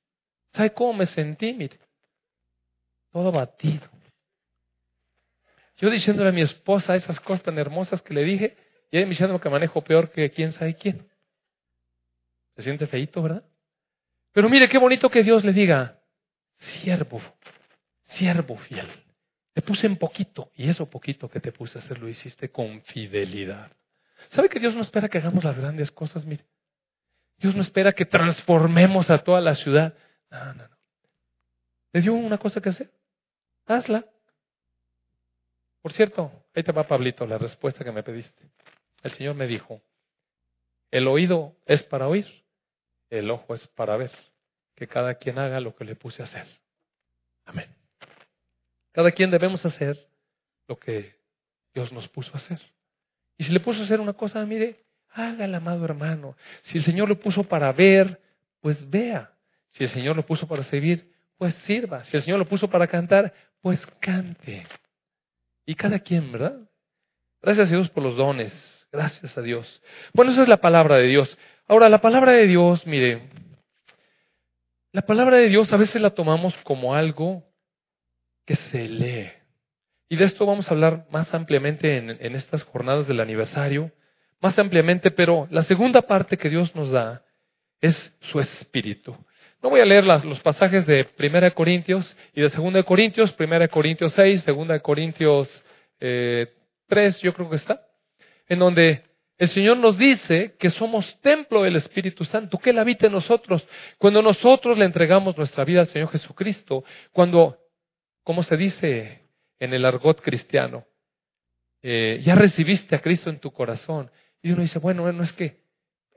¿sabe 0.54 0.74
cómo 0.74 0.94
me 0.94 1.06
sentí? 1.06 1.54
Mire, 1.54 1.80
todo 3.12 3.30
abatido. 3.30 3.90
Yo 5.78 5.90
diciéndole 5.90 6.30
a 6.30 6.34
mi 6.34 6.42
esposa 6.42 6.96
esas 6.96 7.20
cosas 7.20 7.44
tan 7.44 7.58
hermosas 7.58 8.02
que 8.02 8.14
le 8.14 8.24
dije, 8.24 8.56
y 8.92 8.98
ella 8.98 9.06
me 9.06 9.12
diciendo 9.12 9.40
que 9.40 9.50
manejo 9.50 9.84
peor 9.84 10.12
que 10.12 10.30
quién 10.30 10.52
sabe 10.52 10.76
quién. 10.76 11.08
Se 12.56 12.62
siente 12.62 12.86
feito, 12.88 13.22
¿verdad? 13.22 13.44
Pero 14.32 14.50
mire 14.50 14.70
qué 14.70 14.78
bonito 14.78 15.10
que 15.10 15.24
Dios 15.24 15.44
le 15.44 15.54
diga, 15.54 16.00
siervo, 16.60 17.22
siervo 18.06 18.58
fiel. 18.58 18.88
Te 19.54 19.62
puse 19.62 19.88
en 19.88 19.98
poquito, 19.98 20.52
y 20.56 20.70
eso 20.70 20.90
poquito 20.90 21.30
que 21.30 21.40
te 21.40 21.52
puse 21.52 21.78
a 21.78 21.82
hacer 21.82 22.00
lo 22.00 22.08
hiciste 22.08 22.50
con 22.50 22.82
fidelidad. 22.84 23.72
¿Sabe 24.30 24.50
que 24.50 24.60
Dios 24.60 24.76
no 24.76 24.82
espera 24.82 25.10
que 25.10 25.18
hagamos 25.18 25.44
las 25.44 25.58
grandes 25.58 25.92
cosas? 25.92 26.26
Mire, 26.26 26.46
Dios 27.42 27.56
no 27.56 27.64
espera 27.64 27.92
que 27.92 28.06
transformemos 28.06 29.10
a 29.10 29.18
toda 29.24 29.42
la 29.42 29.56
ciudad. 29.56 29.96
No, 30.30 30.46
no, 30.54 30.68
no. 30.68 30.78
¿Te 31.92 32.02
dio 32.02 32.14
una 32.14 32.38
cosa 32.38 32.62
que 32.62 32.70
hacer? 32.70 32.92
Hazla. 33.66 34.06
Por 35.82 35.92
cierto, 35.92 36.32
ahí 36.54 36.64
te 36.64 36.72
va 36.72 36.88
Pablito, 36.88 37.26
la 37.26 37.40
respuesta 37.40 37.84
que 37.84 37.92
me 37.92 38.04
pediste. 38.04 38.52
El 39.02 39.12
Señor 39.12 39.36
me 39.36 39.48
dijo, 39.48 39.82
el 40.92 41.08
oído 41.08 41.56
es 41.66 41.82
para 41.82 42.08
oír, 42.08 42.28
el 43.10 43.32
ojo 43.32 43.56
es 43.56 43.66
para 43.68 43.98
ver, 43.98 44.12
que 44.76 44.88
cada 44.88 45.16
quien 45.16 45.40
haga 45.40 45.60
lo 45.60 45.76
que 45.76 45.84
le 45.84 45.96
puse 45.96 46.22
a 46.22 46.26
hacer. 46.26 46.46
Amén. 47.46 47.74
Cada 48.92 49.12
quien 49.12 49.32
debemos 49.32 49.66
hacer 49.66 50.08
lo 50.68 50.78
que 50.78 51.16
Dios 51.74 51.92
nos 51.92 52.08
puso 52.08 52.32
a 52.34 52.38
hacer. 52.38 52.62
Y 53.38 53.46
si 53.46 53.52
le 53.52 53.60
puso 53.60 53.82
a 53.82 53.86
hacer 53.86 54.00
una 54.00 54.14
cosa, 54.14 54.46
mire, 54.46 54.84
hágala, 55.14 55.58
amado 55.58 55.86
hermano. 55.86 56.36
Si 56.62 56.78
el 56.78 56.84
Señor 56.84 57.10
lo 57.10 57.20
puso 57.20 57.44
para 57.44 57.72
ver, 57.72 58.20
pues 58.60 58.90
vea. 58.90 59.32
Si 59.70 59.84
el 59.84 59.90
Señor 59.90 60.16
lo 60.16 60.26
puso 60.26 60.48
para 60.48 60.64
servir, 60.64 61.12
pues 61.38 61.56
sirva. 61.56 62.04
Si 62.04 62.18
el 62.18 62.24
Señor 62.24 62.40
lo 62.40 62.48
puso 62.48 62.70
para 62.70 62.88
cantar, 62.88 63.34
pues 63.62 63.86
cante. 64.00 64.66
Y 65.66 65.76
cada 65.76 66.00
quien, 66.00 66.32
¿verdad? 66.32 66.60
Gracias 67.42 67.68
a 67.68 67.72
Dios 67.72 67.90
por 67.90 68.04
los 68.04 68.16
dones. 68.16 68.88
Gracias 68.92 69.38
a 69.38 69.42
Dios. 69.42 69.82
Bueno, 70.14 70.32
esa 70.32 70.44
es 70.44 70.50
la 70.50 70.62
palabra 70.62 70.98
de 70.98 71.08
Dios. 71.08 71.38
Ahora, 71.68 71.88
la 71.88 72.02
palabra 72.02 72.34
de 72.34 72.48
Dios, 72.48 72.86
mire, 72.86 73.30
la 74.92 75.04
palabra 75.04 75.38
de 75.38 75.48
Dios 75.48 75.72
a 75.72 75.78
veces 75.78 76.02
la 76.02 76.10
tomamos 76.10 76.54
como 76.64 76.94
algo 76.94 77.46
que 78.46 78.58
se 78.58 78.90
lee. 78.90 79.32
Y 80.10 80.18
de 80.18 80.26
esto 80.26 80.46
vamos 80.46 80.68
a 80.68 80.74
hablar 80.74 81.08
más 81.10 81.34
ampliamente 81.34 81.96
en, 81.96 82.10
en, 82.10 82.36
estas 82.36 82.64
jornadas 82.64 83.08
del 83.08 83.22
aniversario, 83.22 83.94
más 84.42 84.58
ampliamente, 84.60 85.12
pero 85.12 85.48
la 85.52 85.64
segunda 85.64 86.02
parte 86.02 86.38
que 86.38 86.50
Dios 86.50 86.76
nos 86.76 86.92
da 86.92 87.24
es 87.80 88.14
su 88.22 88.40
espíritu. 88.40 89.16
No 89.62 89.70
voy 89.70 89.82
a 89.82 89.86
leer 89.86 90.04
los 90.06 90.40
pasajes 90.40 90.88
de 90.88 91.08
1 91.18 91.54
Corintios 91.54 92.18
y 92.34 92.42
de 92.42 92.50
2 92.50 92.84
Corintios, 92.84 93.36
1 93.38 93.70
Corintios 93.70 94.12
6, 94.14 94.46
2 94.46 94.82
Corintios 94.82 95.64
eh, 96.00 96.48
3, 96.88 97.22
yo 97.22 97.34
creo 97.34 97.50
que 97.50 97.56
está, 97.58 97.86
en 98.50 98.60
donde 98.60 99.04
el 99.38 99.48
Señor 99.48 99.78
nos 99.78 99.98
dice 99.98 100.56
que 100.60 100.70
somos 100.70 101.20
templo 101.22 101.64
del 101.64 101.76
Espíritu 101.76 102.26
Santo, 102.26 102.58
que 102.58 102.72
Él 102.72 102.80
habita 102.80 103.08
en 103.08 103.14
nosotros. 103.14 103.68
Cuando 103.98 104.22
nosotros 104.22 104.78
le 104.78 104.86
entregamos 104.86 105.38
nuestra 105.38 105.64
vida 105.64 105.82
al 105.82 105.88
Señor 105.88 106.10
Jesucristo, 106.10 106.84
cuando, 107.12 107.58
como 108.24 108.44
se 108.44 108.58
dice 108.58 109.30
en 109.60 109.74
el 109.74 109.86
argot 109.86 110.22
cristiano, 110.22 110.86
eh, 111.82 112.22
ya 112.24 112.36
recibiste 112.36 112.96
a 112.96 113.02
Cristo 113.02 113.30
en 113.30 113.40
tu 113.40 113.52
corazón. 113.52 114.12
Y 114.42 114.52
uno 114.52 114.62
dice, 114.62 114.80
bueno, 114.80 115.04
bueno, 115.04 115.24
es 115.24 115.34
que 115.34 115.60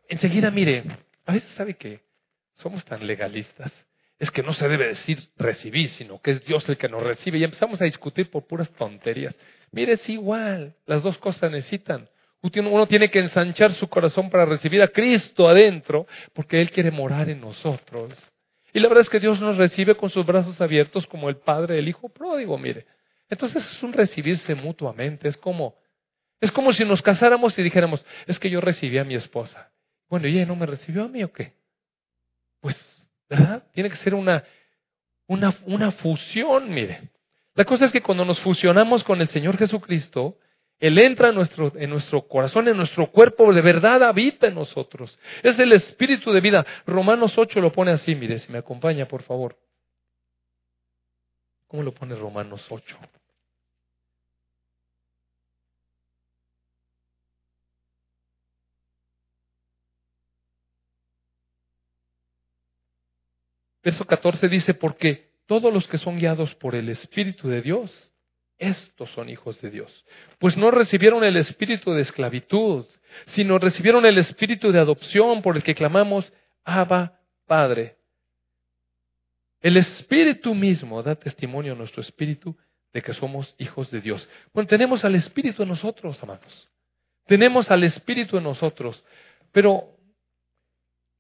enseguida, 0.09 0.51
mire, 0.51 0.85
a 1.27 1.33
veces 1.33 1.51
sabe 1.53 1.75
que 1.75 2.01
somos 2.55 2.85
tan 2.85 3.07
legalistas. 3.07 3.73
Es 4.19 4.31
que 4.31 4.43
no 4.43 4.55
se 4.55 4.69
debe 4.69 4.89
decir 4.89 5.19
recibir, 5.37 5.89
sino 5.89 6.21
que 6.21 6.31
es 6.31 6.45
Dios 6.45 6.69
el 6.69 6.77
que 6.77 6.89
nos 6.89 7.03
recibe. 7.03 7.39
Y 7.39 7.45
empezamos 7.45 7.81
a 7.81 7.85
discutir 7.85 8.31
por 8.31 8.47
puras 8.47 8.71
tonterías. 8.73 9.39
Mire, 9.73 9.93
es 9.93 10.09
igual. 10.09 10.77
Las 10.87 11.03
dos 11.03 11.19
cosas 11.19 11.51
necesitan. 11.51 12.09
Uno 12.41 12.87
tiene 12.87 13.11
que 13.11 13.21
ensanchar 13.21 13.73
su 13.73 13.89
corazón 13.89 14.29
para 14.29 14.45
recibir 14.45 14.83
a 14.83 14.89
Cristo 14.89 15.49
adentro, 15.49 16.07
porque 16.35 16.61
Él 16.61 16.71
quiere 16.71 16.91
morar 16.91 17.31
en 17.31 17.41
nosotros. 17.41 18.15
Y 18.73 18.81
la 18.81 18.89
verdad 18.89 19.03
es 19.03 19.09
que 19.09 19.21
Dios 19.21 19.41
nos 19.41 19.57
recibe 19.57 19.97
con 19.97 20.11
sus 20.11 20.27
brazos 20.27 20.61
abiertos 20.61 21.07
como 21.07 21.29
el 21.29 21.37
Padre 21.37 21.77
del 21.77 21.89
Hijo 21.89 22.11
pródigo, 22.11 22.59
mire. 22.59 22.87
Entonces 23.31 23.67
es 23.67 23.83
un 23.83 23.95
recibirse 23.95 24.55
mutuamente. 24.55 25.27
Es 25.27 25.39
como, 25.39 25.77
es 26.45 26.53
como 26.53 26.75
si 26.75 26.85
nos 26.85 27.01
casáramos 27.01 27.59
y 27.59 27.63
dijéramos, 27.63 28.05
es 28.27 28.39
que 28.39 28.51
yo 28.51 28.61
recibí 28.61 28.99
a 28.99 29.05
mi 29.05 29.15
esposa. 29.15 29.71
Bueno, 30.11 30.29
¿y 30.29 30.37
ella 30.37 30.45
no 30.45 30.57
me 30.57 30.67
recibió 30.67 31.05
a 31.05 31.09
mí 31.09 31.25
o 31.25 31.33
qué? 31.33 31.55
Pues, 32.61 33.03
¿verdad? 33.31 33.65
Tiene 33.73 33.89
que 33.89 33.97
ser 33.97 34.15
una, 34.15 34.45
una, 35.27 35.55
una 35.65 35.91
fusión, 35.93 36.69
mire. 36.69 37.11
La 37.55 37.65
cosa 37.65 37.87
es 37.87 37.93
que 37.93 38.03
cuando 38.03 38.27
nos 38.27 38.41
fusionamos 38.41 39.03
con 39.05 39.23
el 39.23 39.29
Señor 39.29 39.57
Jesucristo, 39.57 40.37
Él 40.79 40.99
entra 40.99 41.31
en 41.31 41.35
nuestro, 41.37 41.73
en 41.77 41.89
nuestro 41.89 42.29
corazón, 42.29 42.69
en 42.69 42.77
nuestro 42.77 43.11
cuerpo, 43.11 43.51
de 43.55 43.63
verdad 43.63 44.03
habita 44.03 44.49
en 44.49 44.55
nosotros. 44.55 45.19
Es 45.43 45.59
el 45.59 45.73
espíritu 45.73 46.31
de 46.31 46.43
vida. 46.43 46.67
Romanos 46.87 47.39
8 47.39 47.59
lo 47.63 47.73
pone 47.73 47.93
así, 47.93 48.15
mire, 48.15 48.39
si 48.39 48.53
me 48.53 48.59
acompaña, 48.59 49.09
por 49.09 49.23
favor. 49.23 49.57
¿Cómo 51.69 51.83
lo 51.83 51.95
pone 51.95 52.15
Romanos 52.15 52.67
8? 52.69 52.99
Verso 63.85 64.07
14 64.07 64.49
dice, 64.49 64.75
porque 64.75 65.29
todos 65.47 65.73
los 65.73 65.87
que 65.87 65.99
son 65.99 66.19
guiados 66.19 66.55
por 66.55 66.75
el 66.75 66.89
Espíritu 66.89 67.49
de 67.49 67.61
Dios, 67.61 68.11
estos 68.59 69.11
son 69.11 69.29
hijos 69.29 69.61
de 69.61 69.71
Dios. 69.71 70.05
Pues 70.39 70.57
no 70.57 70.71
recibieron 70.71 71.23
el 71.25 71.37
espíritu 71.37 71.93
de 71.93 72.03
esclavitud, 72.03 72.87
sino 73.27 73.59
recibieron 73.59 74.07
el 74.07 74.17
espíritu 74.17 74.73
de 74.73 74.79
adopción 74.79 75.43
por 75.43 75.57
el 75.57 75.63
que 75.63 75.75
clamamos, 75.75 76.33
Abba, 76.65 77.21
Padre. 77.47 77.97
El 79.61 79.77
espíritu 79.77 80.55
mismo 80.55 81.03
da 81.03 81.15
testimonio 81.15 81.73
a 81.73 81.77
nuestro 81.77 82.01
espíritu 82.01 82.57
de 82.93 83.03
que 83.03 83.13
somos 83.13 83.55
hijos 83.59 83.91
de 83.91 84.01
Dios. 84.01 84.29
Bueno, 84.53 84.69
tenemos 84.69 85.05
al 85.05 85.15
espíritu 85.15 85.63
en 85.63 85.69
nosotros, 85.71 86.23
amados. 86.23 86.71
Tenemos 87.27 87.71
al 87.71 87.83
espíritu 87.83 88.39
en 88.39 88.45
nosotros. 88.45 89.05
Pero 89.53 89.94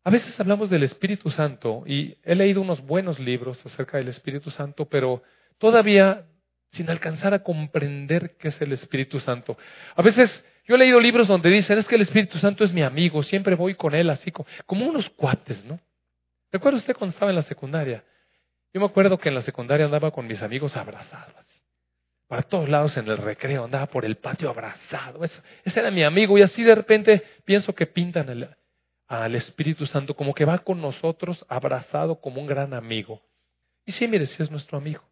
a 0.04 0.10
veces 0.10 0.38
hablamos 0.38 0.68
del 0.68 0.82
Espíritu 0.82 1.30
Santo 1.30 1.82
y 1.86 2.18
he 2.22 2.34
leído 2.34 2.60
unos 2.60 2.82
buenos 2.82 3.18
libros 3.18 3.64
acerca 3.64 3.96
del 3.96 4.08
Espíritu 4.08 4.50
Santo, 4.50 4.84
pero 4.84 5.22
todavía 5.56 6.26
sin 6.72 6.90
alcanzar 6.90 7.32
a 7.32 7.42
comprender 7.42 8.36
qué 8.36 8.48
es 8.48 8.60
el 8.60 8.72
Espíritu 8.72 9.18
Santo. 9.18 9.56
A 9.96 10.02
veces 10.02 10.44
yo 10.66 10.74
he 10.74 10.78
leído 10.78 11.00
libros 11.00 11.26
donde 11.26 11.48
dicen, 11.48 11.78
es 11.78 11.88
que 11.88 11.94
el 11.94 12.02
Espíritu 12.02 12.38
Santo 12.38 12.64
es 12.64 12.72
mi 12.72 12.82
amigo, 12.82 13.22
siempre 13.22 13.54
voy 13.54 13.76
con 13.76 13.94
él 13.94 14.10
así 14.10 14.30
como, 14.30 14.86
unos 14.86 15.08
cuates, 15.08 15.64
¿no? 15.64 15.80
¿Recuerda 16.52 16.78
usted 16.78 16.94
cuando 16.94 17.14
estaba 17.14 17.30
en 17.30 17.36
la 17.36 17.42
secundaria? 17.42 18.04
Yo 18.74 18.80
me 18.80 18.86
acuerdo 18.86 19.16
que 19.16 19.30
en 19.30 19.36
la 19.36 19.42
secundaria 19.42 19.86
andaba 19.86 20.10
con 20.10 20.26
mis 20.26 20.42
amigos 20.42 20.76
abrazados. 20.76 21.46
Para 22.28 22.42
todos 22.42 22.68
lados 22.68 22.94
en 22.98 23.08
el 23.08 23.16
recreo, 23.16 23.64
andaba 23.64 23.86
por 23.86 24.04
el 24.04 24.16
patio 24.16 24.50
abrazado. 24.50 25.24
ese 25.24 25.40
era 25.80 25.90
mi 25.90 26.02
amigo 26.02 26.36
y 26.36 26.42
así 26.42 26.62
de 26.62 26.74
repente 26.74 27.22
pienso 27.44 27.74
que 27.74 27.86
pintan 27.86 28.28
el, 28.28 28.48
al 29.06 29.34
Espíritu 29.34 29.86
Santo 29.86 30.14
como 30.14 30.34
que 30.34 30.44
va 30.44 30.58
con 30.58 30.80
nosotros 30.80 31.44
abrazado 31.48 32.20
como 32.20 32.40
un 32.40 32.46
gran 32.46 32.74
amigo. 32.74 33.22
Y 33.84 33.92
sí, 33.92 34.08
mire, 34.08 34.26
sí 34.26 34.42
es 34.42 34.50
nuestro 34.50 34.78
amigo. 34.78 35.02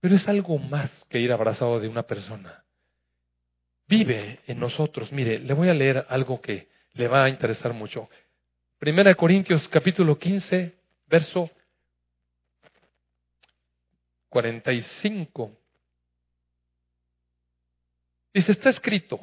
Pero 0.00 0.14
es 0.16 0.28
algo 0.28 0.58
más 0.58 1.04
que 1.08 1.20
ir 1.20 1.32
abrazado 1.32 1.80
de 1.80 1.88
una 1.88 2.02
persona. 2.02 2.64
Vive 3.88 4.40
en 4.46 4.58
nosotros. 4.58 5.12
Mire, 5.12 5.38
le 5.38 5.54
voy 5.54 5.68
a 5.68 5.74
leer 5.74 6.06
algo 6.08 6.40
que 6.40 6.68
le 6.94 7.08
va 7.08 7.24
a 7.24 7.28
interesar 7.28 7.72
mucho. 7.72 8.08
Primera 8.78 9.14
Corintios 9.14 9.68
capítulo 9.68 10.18
15, 10.18 10.74
verso 11.06 11.50
45. 14.28 15.56
Dice, 18.34 18.52
está 18.52 18.68
escrito, 18.68 19.18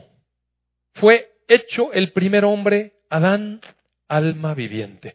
fue 0.94 1.38
hecho 1.48 1.94
el 1.94 2.12
primer 2.14 2.46
hombre, 2.46 3.03
Adán, 3.14 3.62
alma 4.08 4.56
viviente. 4.56 5.14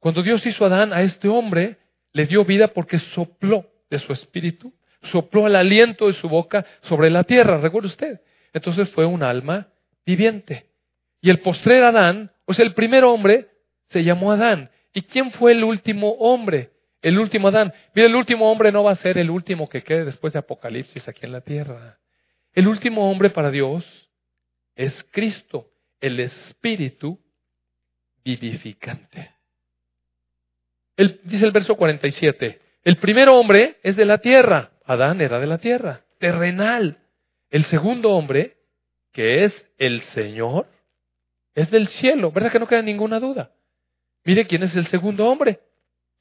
Cuando 0.00 0.20
Dios 0.20 0.44
hizo 0.46 0.64
Adán, 0.64 0.92
a 0.92 1.02
este 1.02 1.28
hombre, 1.28 1.76
le 2.12 2.26
dio 2.26 2.44
vida 2.44 2.66
porque 2.66 2.98
sopló 2.98 3.70
de 3.88 4.00
su 4.00 4.12
espíritu, 4.12 4.74
sopló 5.02 5.46
el 5.46 5.54
aliento 5.54 6.08
de 6.08 6.14
su 6.14 6.28
boca 6.28 6.66
sobre 6.82 7.08
la 7.08 7.22
tierra, 7.22 7.58
recuerde 7.58 7.86
usted. 7.86 8.20
Entonces 8.52 8.90
fue 8.90 9.06
un 9.06 9.22
alma 9.22 9.68
viviente. 10.04 10.66
Y 11.20 11.30
el 11.30 11.38
postrer 11.38 11.84
Adán, 11.84 12.32
o 12.46 12.52
sea, 12.52 12.64
el 12.64 12.74
primer 12.74 13.04
hombre, 13.04 13.48
se 13.86 14.02
llamó 14.02 14.32
Adán. 14.32 14.70
¿Y 14.92 15.02
quién 15.02 15.30
fue 15.30 15.52
el 15.52 15.62
último 15.62 16.14
hombre? 16.18 16.72
El 17.00 17.16
último 17.16 17.46
Adán. 17.46 17.72
Mira, 17.94 18.08
el 18.08 18.16
último 18.16 18.50
hombre 18.50 18.72
no 18.72 18.82
va 18.82 18.90
a 18.90 18.96
ser 18.96 19.18
el 19.18 19.30
último 19.30 19.68
que 19.68 19.84
quede 19.84 20.04
después 20.04 20.32
de 20.32 20.40
Apocalipsis 20.40 21.06
aquí 21.06 21.20
en 21.22 21.32
la 21.32 21.42
tierra. 21.42 22.00
El 22.52 22.66
último 22.66 23.08
hombre 23.08 23.30
para 23.30 23.52
Dios 23.52 23.84
es 24.74 25.06
Cristo, 25.12 25.70
el 26.00 26.18
Espíritu 26.18 27.20
vivificante. 28.26 29.30
dice 30.96 31.44
el 31.44 31.52
verso 31.52 31.76
47, 31.76 32.60
el 32.82 32.96
primer 32.96 33.28
hombre 33.28 33.76
es 33.84 33.94
de 33.94 34.04
la 34.04 34.18
tierra, 34.18 34.72
Adán 34.84 35.20
era 35.20 35.38
de 35.38 35.46
la 35.46 35.58
tierra, 35.58 36.02
terrenal. 36.18 36.98
El 37.50 37.64
segundo 37.64 38.10
hombre, 38.10 38.56
que 39.12 39.44
es 39.44 39.66
el 39.78 40.02
Señor, 40.02 40.66
es 41.54 41.70
del 41.70 41.86
cielo, 41.86 42.32
¿verdad 42.32 42.50
que 42.50 42.58
no 42.58 42.66
queda 42.66 42.82
ninguna 42.82 43.20
duda? 43.20 43.52
Mire 44.24 44.46
quién 44.48 44.64
es 44.64 44.74
el 44.74 44.86
segundo 44.86 45.26
hombre, 45.28 45.60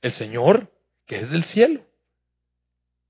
el 0.04 0.12
Señor, 0.12 0.72
que 1.08 1.22
es 1.22 1.30
del 1.32 1.44
cielo. 1.46 1.82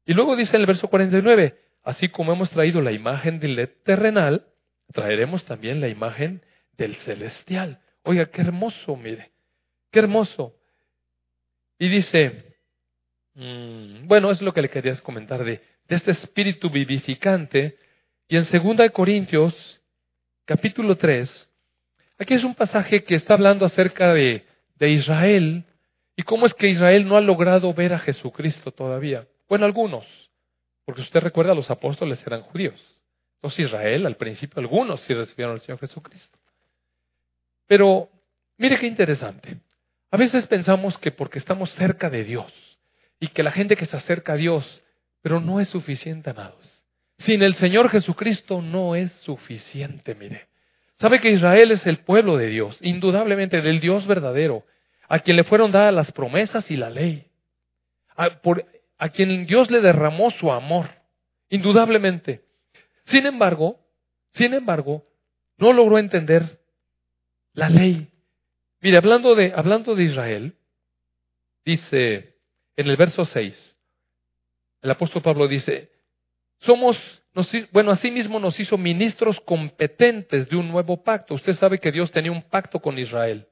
Y 0.05 0.13
luego 0.13 0.37
dice 0.37 0.55
en 0.55 0.61
el 0.61 0.67
verso 0.67 0.87
49, 0.87 1.59
Así 1.83 2.09
como 2.09 2.31
hemos 2.33 2.49
traído 2.49 2.81
la 2.81 2.93
imagen 2.93 3.39
del 3.39 3.69
terrenal, 3.83 4.47
traeremos 4.91 5.43
también 5.43 5.81
la 5.81 5.87
imagen 5.87 6.41
del 6.77 6.95
celestial. 6.95 7.79
Oiga, 8.05 8.27
qué 8.27 8.41
hermoso, 8.41 8.95
mire, 8.95 9.31
qué 9.91 9.99
hermoso. 9.99 10.55
Y 11.79 11.89
dice, 11.89 12.55
mm, 13.33 14.07
bueno, 14.07 14.31
es 14.31 14.41
lo 14.41 14.53
que 14.53 14.61
le 14.61 14.69
quería 14.69 14.95
comentar 14.97 15.43
de, 15.43 15.61
de 15.87 15.95
este 15.95 16.11
espíritu 16.11 16.69
vivificante. 16.69 17.77
Y 18.27 18.37
en 18.37 18.45
2 18.45 18.91
Corintios, 18.91 19.81
capítulo 20.45 20.95
3, 20.95 21.49
aquí 22.19 22.35
es 22.35 22.43
un 22.43 22.53
pasaje 22.53 23.03
que 23.03 23.15
está 23.15 23.33
hablando 23.33 23.65
acerca 23.65 24.13
de, 24.13 24.45
de 24.75 24.89
Israel 24.89 25.65
y 26.15 26.23
cómo 26.23 26.45
es 26.45 26.53
que 26.53 26.69
Israel 26.69 27.07
no 27.07 27.17
ha 27.17 27.21
logrado 27.21 27.73
ver 27.73 27.93
a 27.93 27.99
Jesucristo 27.99 28.71
todavía. 28.71 29.27
Bueno, 29.49 29.65
algunos. 29.65 30.05
Porque 30.85 31.01
usted 31.01 31.19
recuerda, 31.21 31.55
los 31.55 31.71
apóstoles 31.71 32.25
eran 32.25 32.43
judíos. 32.43 33.01
Entonces 33.37 33.65
Israel, 33.65 34.05
al 34.05 34.15
principio, 34.15 34.59
algunos 34.59 35.01
sí 35.01 35.13
recibieron 35.13 35.55
al 35.55 35.61
Señor 35.61 35.79
Jesucristo. 35.79 36.37
Pero 37.67 38.09
mire 38.57 38.77
qué 38.77 38.87
interesante. 38.87 39.57
A 40.11 40.17
veces 40.17 40.47
pensamos 40.47 40.97
que 40.97 41.11
porque 41.11 41.39
estamos 41.39 41.71
cerca 41.71 42.09
de 42.09 42.23
Dios 42.23 42.51
y 43.19 43.27
que 43.29 43.43
la 43.43 43.51
gente 43.51 43.75
que 43.75 43.85
se 43.85 43.97
acerca 43.97 44.33
a 44.33 44.37
Dios, 44.37 44.81
pero 45.21 45.39
no 45.39 45.59
es 45.59 45.69
suficiente, 45.69 46.29
amados. 46.29 46.83
Sin 47.17 47.41
el 47.41 47.55
Señor 47.55 47.89
Jesucristo 47.89 48.61
no 48.61 48.95
es 48.95 49.11
suficiente, 49.11 50.15
mire. 50.15 50.47
Sabe 50.99 51.19
que 51.19 51.31
Israel 51.31 51.71
es 51.71 51.85
el 51.87 51.99
pueblo 51.99 52.37
de 52.37 52.47
Dios, 52.47 52.77
indudablemente 52.81 53.61
del 53.61 53.79
Dios 53.79 54.07
verdadero, 54.07 54.65
a 55.07 55.19
quien 55.19 55.37
le 55.37 55.43
fueron 55.43 55.71
dadas 55.71 55.93
las 55.93 56.11
promesas 56.11 56.69
y 56.71 56.77
la 56.77 56.89
ley. 56.89 57.27
Por, 58.41 58.65
a 58.97 59.09
quien 59.09 59.45
Dios 59.45 59.69
le 59.69 59.81
derramó 59.81 60.31
su 60.31 60.51
amor, 60.51 60.89
indudablemente. 61.49 62.43
Sin 63.03 63.25
embargo, 63.25 63.79
sin 64.33 64.53
embargo, 64.53 65.05
no 65.57 65.73
logró 65.73 65.97
entender 65.97 66.59
la 67.55 67.69
ley. 67.69 68.07
Mire, 68.81 68.97
hablando 68.97 69.33
de, 69.33 69.53
hablando 69.55 69.95
de 69.95 70.03
Israel, 70.03 70.55
dice 71.65 72.37
en 72.75 72.87
el 72.87 72.97
verso 72.97 73.25
6, 73.25 73.75
el 74.81 74.91
apóstol 74.91 75.23
Pablo 75.23 75.47
dice, 75.47 75.91
somos, 76.59 76.97
nos, 77.33 77.49
bueno, 77.71 77.91
asimismo 77.91 78.39
nos 78.39 78.59
hizo 78.59 78.77
ministros 78.77 79.39
competentes 79.41 80.47
de 80.47 80.55
un 80.55 80.69
nuevo 80.69 81.03
pacto. 81.03 81.33
Usted 81.33 81.53
sabe 81.53 81.79
que 81.79 81.91
Dios 81.91 82.11
tenía 82.11 82.31
un 82.31 82.43
pacto 82.43 82.79
con 82.79 82.99
Israel. 82.99 83.47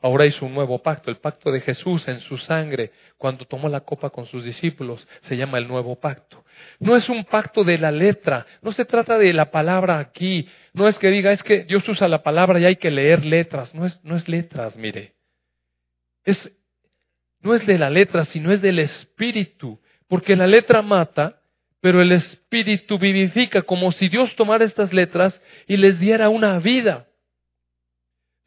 Ahora 0.00 0.26
hizo 0.26 0.46
un 0.46 0.54
nuevo 0.54 0.80
pacto, 0.80 1.10
el 1.10 1.16
pacto 1.16 1.50
de 1.50 1.60
Jesús 1.60 2.06
en 2.06 2.20
su 2.20 2.38
sangre, 2.38 2.92
cuando 3.16 3.44
tomó 3.46 3.68
la 3.68 3.80
copa 3.80 4.10
con 4.10 4.26
sus 4.26 4.44
discípulos, 4.44 5.08
se 5.22 5.36
llama 5.36 5.58
el 5.58 5.66
nuevo 5.66 5.98
pacto. 5.98 6.44
No 6.78 6.94
es 6.94 7.08
un 7.08 7.24
pacto 7.24 7.64
de 7.64 7.78
la 7.78 7.90
letra, 7.90 8.46
no 8.62 8.70
se 8.70 8.84
trata 8.84 9.18
de 9.18 9.32
la 9.32 9.50
palabra 9.50 9.98
aquí, 9.98 10.48
no 10.72 10.86
es 10.86 10.98
que 11.00 11.10
diga, 11.10 11.32
es 11.32 11.42
que 11.42 11.64
Dios 11.64 11.88
usa 11.88 12.06
la 12.06 12.22
palabra 12.22 12.60
y 12.60 12.64
hay 12.64 12.76
que 12.76 12.92
leer 12.92 13.24
letras, 13.24 13.74
no 13.74 13.86
es, 13.86 13.98
no 14.04 14.14
es 14.14 14.28
letras, 14.28 14.76
mire. 14.76 15.14
Es, 16.24 16.52
no 17.40 17.54
es 17.54 17.66
de 17.66 17.78
la 17.78 17.90
letra, 17.90 18.24
sino 18.24 18.52
es 18.52 18.62
del 18.62 18.78
espíritu, 18.78 19.80
porque 20.06 20.36
la 20.36 20.46
letra 20.46 20.80
mata, 20.80 21.42
pero 21.80 22.00
el 22.00 22.12
espíritu 22.12 22.98
vivifica, 22.98 23.62
como 23.62 23.90
si 23.90 24.08
Dios 24.08 24.36
tomara 24.36 24.64
estas 24.64 24.92
letras 24.92 25.42
y 25.66 25.76
les 25.76 25.98
diera 25.98 26.28
una 26.28 26.60
vida. 26.60 27.07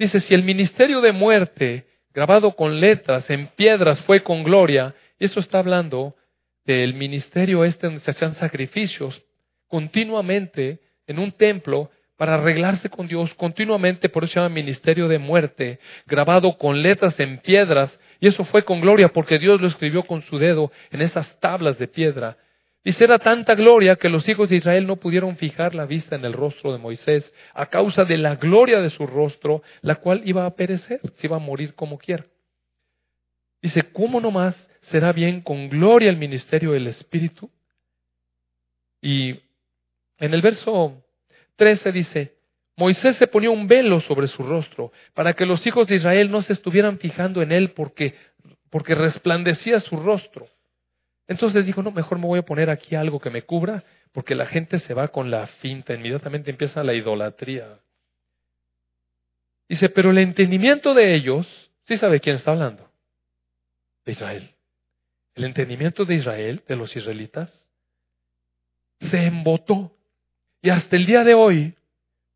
Dice, 0.01 0.19
si 0.19 0.33
el 0.33 0.41
ministerio 0.41 0.99
de 0.99 1.11
muerte, 1.11 1.85
grabado 2.11 2.55
con 2.55 2.79
letras 2.79 3.29
en 3.29 3.45
piedras, 3.49 4.01
fue 4.01 4.23
con 4.23 4.41
gloria, 4.43 4.95
y 5.19 5.25
eso 5.25 5.39
está 5.39 5.59
hablando 5.59 6.15
del 6.65 6.95
ministerio 6.95 7.63
este 7.63 7.85
donde 7.85 7.99
se 8.01 8.09
hacían 8.09 8.33
sacrificios 8.33 9.21
continuamente 9.67 10.79
en 11.05 11.19
un 11.19 11.31
templo 11.31 11.91
para 12.17 12.33
arreglarse 12.33 12.89
con 12.89 13.07
Dios 13.07 13.31
continuamente, 13.35 14.09
por 14.09 14.23
eso 14.23 14.33
se 14.33 14.39
llama 14.39 14.49
ministerio 14.49 15.07
de 15.07 15.19
muerte, 15.19 15.79
grabado 16.07 16.57
con 16.57 16.81
letras 16.81 17.19
en 17.19 17.37
piedras, 17.37 17.99
y 18.19 18.27
eso 18.27 18.43
fue 18.43 18.65
con 18.65 18.81
gloria 18.81 19.09
porque 19.09 19.37
Dios 19.37 19.61
lo 19.61 19.67
escribió 19.67 20.01
con 20.01 20.23
su 20.23 20.39
dedo 20.39 20.71
en 20.89 21.03
esas 21.03 21.39
tablas 21.39 21.77
de 21.77 21.87
piedra. 21.87 22.37
Dice, 22.83 23.03
era 23.03 23.19
tanta 23.19 23.53
gloria 23.53 23.95
que 23.95 24.09
los 24.09 24.27
hijos 24.27 24.49
de 24.49 24.55
Israel 24.55 24.87
no 24.87 24.95
pudieron 24.95 25.37
fijar 25.37 25.75
la 25.75 25.85
vista 25.85 26.15
en 26.15 26.25
el 26.25 26.33
rostro 26.33 26.71
de 26.71 26.79
Moisés 26.79 27.31
a 27.53 27.67
causa 27.67 28.05
de 28.05 28.17
la 28.17 28.35
gloria 28.35 28.81
de 28.81 28.89
su 28.89 29.05
rostro, 29.05 29.61
la 29.81 29.95
cual 29.95 30.23
iba 30.25 30.45
a 30.45 30.55
perecer, 30.55 30.99
se 31.15 31.27
iba 31.27 31.35
a 31.35 31.39
morir 31.39 31.75
como 31.75 31.99
quiera. 31.99 32.25
Dice, 33.61 33.83
¿cómo 33.91 34.19
nomás 34.19 34.67
será 34.81 35.13
bien 35.13 35.41
con 35.41 35.69
gloria 35.69 36.09
el 36.09 36.17
ministerio 36.17 36.71
del 36.71 36.87
Espíritu? 36.87 37.51
Y 38.99 39.39
en 40.17 40.33
el 40.33 40.41
verso 40.41 41.03
13 41.57 41.91
dice, 41.91 42.35
Moisés 42.75 43.15
se 43.17 43.27
ponía 43.27 43.51
un 43.51 43.67
velo 43.67 43.99
sobre 44.01 44.27
su 44.27 44.41
rostro 44.41 44.91
para 45.13 45.33
que 45.33 45.45
los 45.45 45.65
hijos 45.67 45.87
de 45.87 45.97
Israel 45.97 46.31
no 46.31 46.41
se 46.41 46.53
estuvieran 46.53 46.97
fijando 46.97 47.43
en 47.43 47.51
él 47.51 47.71
porque, 47.71 48.15
porque 48.71 48.95
resplandecía 48.95 49.79
su 49.79 49.97
rostro. 49.97 50.47
Entonces 51.27 51.65
dijo, 51.65 51.81
no, 51.81 51.91
mejor 51.91 52.19
me 52.19 52.27
voy 52.27 52.39
a 52.39 52.45
poner 52.45 52.69
aquí 52.69 52.95
algo 52.95 53.19
que 53.19 53.29
me 53.29 53.43
cubra, 53.43 53.83
porque 54.11 54.35
la 54.35 54.45
gente 54.45 54.79
se 54.79 54.93
va 54.93 55.09
con 55.09 55.31
la 55.31 55.47
finta, 55.47 55.93
inmediatamente 55.93 56.51
empieza 56.51 56.83
la 56.83 56.93
idolatría. 56.93 57.79
Dice, 59.69 59.89
pero 59.89 60.11
el 60.11 60.17
entendimiento 60.17 60.93
de 60.93 61.15
ellos, 61.15 61.47
¿sí 61.85 61.95
sabe 61.95 62.19
quién 62.19 62.35
está 62.35 62.51
hablando? 62.51 62.89
De 64.05 64.11
Israel. 64.11 64.53
El 65.33 65.45
entendimiento 65.45 66.03
de 66.03 66.15
Israel, 66.15 66.63
de 66.67 66.75
los 66.75 66.93
israelitas, 66.95 67.51
se 68.99 69.25
embotó. 69.25 69.95
Y 70.61 70.69
hasta 70.69 70.95
el 70.97 71.05
día 71.05 71.23
de 71.23 71.33
hoy, 71.33 71.75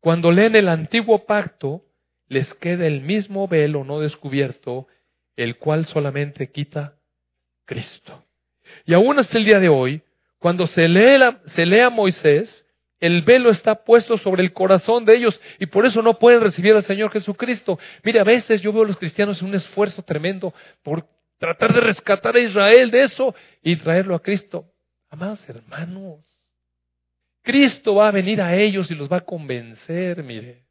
cuando 0.00 0.32
leen 0.32 0.56
el 0.56 0.68
antiguo 0.68 1.26
pacto, 1.26 1.84
les 2.28 2.54
queda 2.54 2.86
el 2.86 3.02
mismo 3.02 3.46
velo 3.48 3.84
no 3.84 4.00
descubierto, 4.00 4.88
el 5.36 5.58
cual 5.58 5.86
solamente 5.86 6.50
quita 6.50 6.96
Cristo. 7.64 8.25
Y 8.86 8.94
aún 8.94 9.18
hasta 9.18 9.36
el 9.36 9.44
día 9.44 9.58
de 9.58 9.68
hoy, 9.68 10.00
cuando 10.38 10.66
se 10.68 10.88
lee, 10.88 11.80
a 11.80 11.90
Moisés, 11.90 12.64
el 13.00 13.22
velo 13.22 13.50
está 13.50 13.74
puesto 13.84 14.16
sobre 14.16 14.42
el 14.42 14.52
corazón 14.52 15.04
de 15.04 15.16
ellos 15.16 15.40
y 15.58 15.66
por 15.66 15.84
eso 15.84 16.02
no 16.02 16.18
pueden 16.18 16.40
recibir 16.40 16.74
al 16.74 16.84
Señor 16.84 17.10
Jesucristo. 17.10 17.78
Mire, 18.04 18.20
a 18.20 18.24
veces 18.24 18.62
yo 18.62 18.72
veo 18.72 18.84
a 18.84 18.86
los 18.86 18.96
cristianos 18.96 19.42
en 19.42 19.48
un 19.48 19.56
esfuerzo 19.56 20.02
tremendo 20.02 20.54
por 20.82 21.04
tratar 21.38 21.74
de 21.74 21.80
rescatar 21.80 22.36
a 22.36 22.40
Israel 22.40 22.90
de 22.90 23.02
eso 23.02 23.34
y 23.62 23.76
traerlo 23.76 24.14
a 24.14 24.22
Cristo. 24.22 24.64
Amados 25.10 25.46
hermanos, 25.48 26.20
Cristo 27.42 27.96
va 27.96 28.08
a 28.08 28.12
venir 28.12 28.40
a 28.40 28.54
ellos 28.54 28.90
y 28.90 28.94
los 28.94 29.10
va 29.10 29.18
a 29.18 29.24
convencer, 29.24 30.22
mire. 30.22 30.64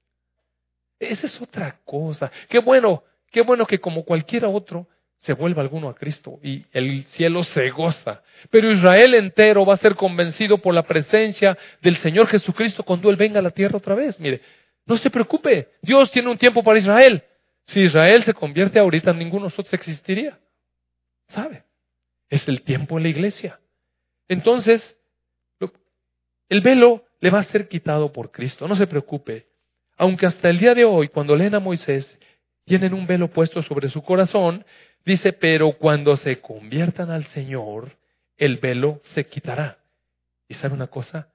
Esa 1.00 1.28
es 1.28 1.42
otra 1.42 1.80
cosa. 1.84 2.32
Qué 2.50 2.60
bueno, 2.60 3.04
qué 3.30 3.42
bueno 3.42 3.66
que 3.66 3.80
como 3.80 4.04
cualquiera 4.04 4.48
otro, 4.48 4.88
se 5.26 5.34
vuelva 5.34 5.64
alguno 5.64 5.90
a 5.90 5.96
Cristo 5.96 6.40
y 6.44 6.64
el 6.72 7.04
cielo 7.06 7.44
se 7.44 7.72
goza. 7.72 8.22
Pero 8.52 8.72
Israel 8.72 9.16
entero 9.16 9.66
va 9.66 9.74
a 9.74 9.78
ser 9.78 9.96
convencido 9.96 10.60
por 10.60 10.72
la 10.72 10.84
presencia 10.84 11.58
del 11.82 11.96
Señor 11.98 12.28
Jesucristo 12.28 12.84
cuando 12.84 13.10
Él 13.10 13.16
venga 13.16 13.40
a 13.40 13.42
la 13.42 13.50
tierra 13.50 13.78
otra 13.78 13.96
vez. 13.96 14.20
Mire, 14.20 14.42
no 14.86 14.96
se 14.98 15.10
preocupe, 15.10 15.70
Dios 15.82 16.12
tiene 16.12 16.30
un 16.30 16.38
tiempo 16.38 16.62
para 16.62 16.78
Israel. 16.78 17.24
Si 17.64 17.82
Israel 17.82 18.22
se 18.22 18.36
convierte 18.36 18.78
ahorita, 18.78 19.14
ninguno 19.14 19.46
de 19.46 19.48
nosotros 19.48 19.74
existiría. 19.74 20.38
sabe. 21.30 21.64
Es 22.30 22.48
el 22.48 22.62
tiempo 22.62 22.98
en 22.98 23.04
la 23.04 23.10
iglesia. 23.10 23.60
Entonces, 24.28 24.96
el 26.50 26.62
velo 26.62 27.04
le 27.20 27.32
va 27.32 27.40
a 27.40 27.44
ser 27.44 27.68
quitado 27.68 28.14
por 28.14 28.30
Cristo, 28.30 28.68
no 28.68 28.76
se 28.76 28.86
preocupe. 28.86 29.48
Aunque 29.98 30.28
hasta 30.28 30.50
el 30.50 30.60
día 30.60 30.76
de 30.76 30.86
hoy, 30.86 31.08
cuando 31.08 31.36
leen 31.36 31.56
a 31.56 31.60
Moisés, 31.60 32.16
tienen 32.66 32.94
un 32.94 33.08
velo 33.08 33.30
puesto 33.30 33.64
sobre 33.64 33.90
su 33.90 34.04
corazón, 34.04 34.64
dice, 35.06 35.34
pero 35.34 35.74
cuando 35.78 36.18
se 36.18 36.42
conviertan 36.42 37.12
al 37.12 37.26
Señor, 37.28 37.98
el 38.38 38.58
velo 38.58 39.02
se 39.04 39.28
quitará. 39.28 39.80
¿Y 40.48 40.54
sabe 40.56 40.74
una 40.74 40.88
cosa? 40.88 41.30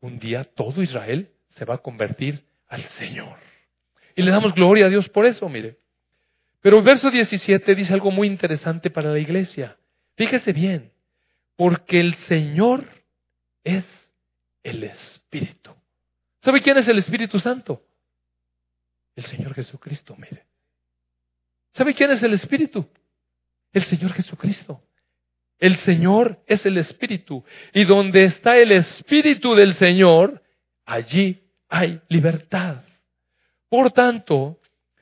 Un 0.00 0.18
día 0.18 0.44
todo 0.44 0.82
Israel 0.82 1.30
se 1.50 1.64
va 1.64 1.74
a 1.74 1.78
convertir 1.78 2.44
al 2.68 2.82
Señor. 2.82 3.38
Y 4.14 4.22
le 4.22 4.30
damos 4.30 4.54
gloria 4.54 4.86
a 4.86 4.88
Dios 4.88 5.08
por 5.08 5.26
eso, 5.26 5.48
mire. 5.48 5.78
Pero 6.60 6.78
el 6.78 6.84
verso 6.84 7.10
17 7.10 7.74
dice 7.74 7.92
algo 7.92 8.10
muy 8.10 8.26
interesante 8.26 8.90
para 8.90 9.10
la 9.10 9.18
iglesia. 9.18 9.76
Fíjese 10.16 10.52
bien, 10.52 10.92
porque 11.56 12.00
el 12.00 12.14
Señor 12.14 12.84
es 13.64 13.84
el 14.62 14.84
Espíritu. 14.84 15.74
¿Sabe 16.40 16.60
quién 16.60 16.78
es 16.78 16.88
el 16.88 16.98
Espíritu 16.98 17.38
Santo? 17.38 17.84
El 19.16 19.24
Señor 19.24 19.54
Jesucristo, 19.54 20.16
mire. 20.16 20.44
¿Sabe 21.72 21.94
quién 21.94 22.10
es 22.10 22.22
el 22.22 22.34
Espíritu? 22.34 22.88
El 23.72 23.84
Señor 23.84 24.12
Jesucristo. 24.12 24.82
El 25.58 25.76
Señor 25.76 26.42
es 26.46 26.66
el 26.66 26.76
Espíritu. 26.78 27.44
Y 27.72 27.84
donde 27.84 28.24
está 28.24 28.58
el 28.58 28.72
Espíritu 28.72 29.54
del 29.54 29.74
Señor, 29.74 30.42
allí 30.84 31.42
hay 31.68 32.00
libertad. 32.08 32.82
Por 33.68 33.92
tanto, 33.92 34.58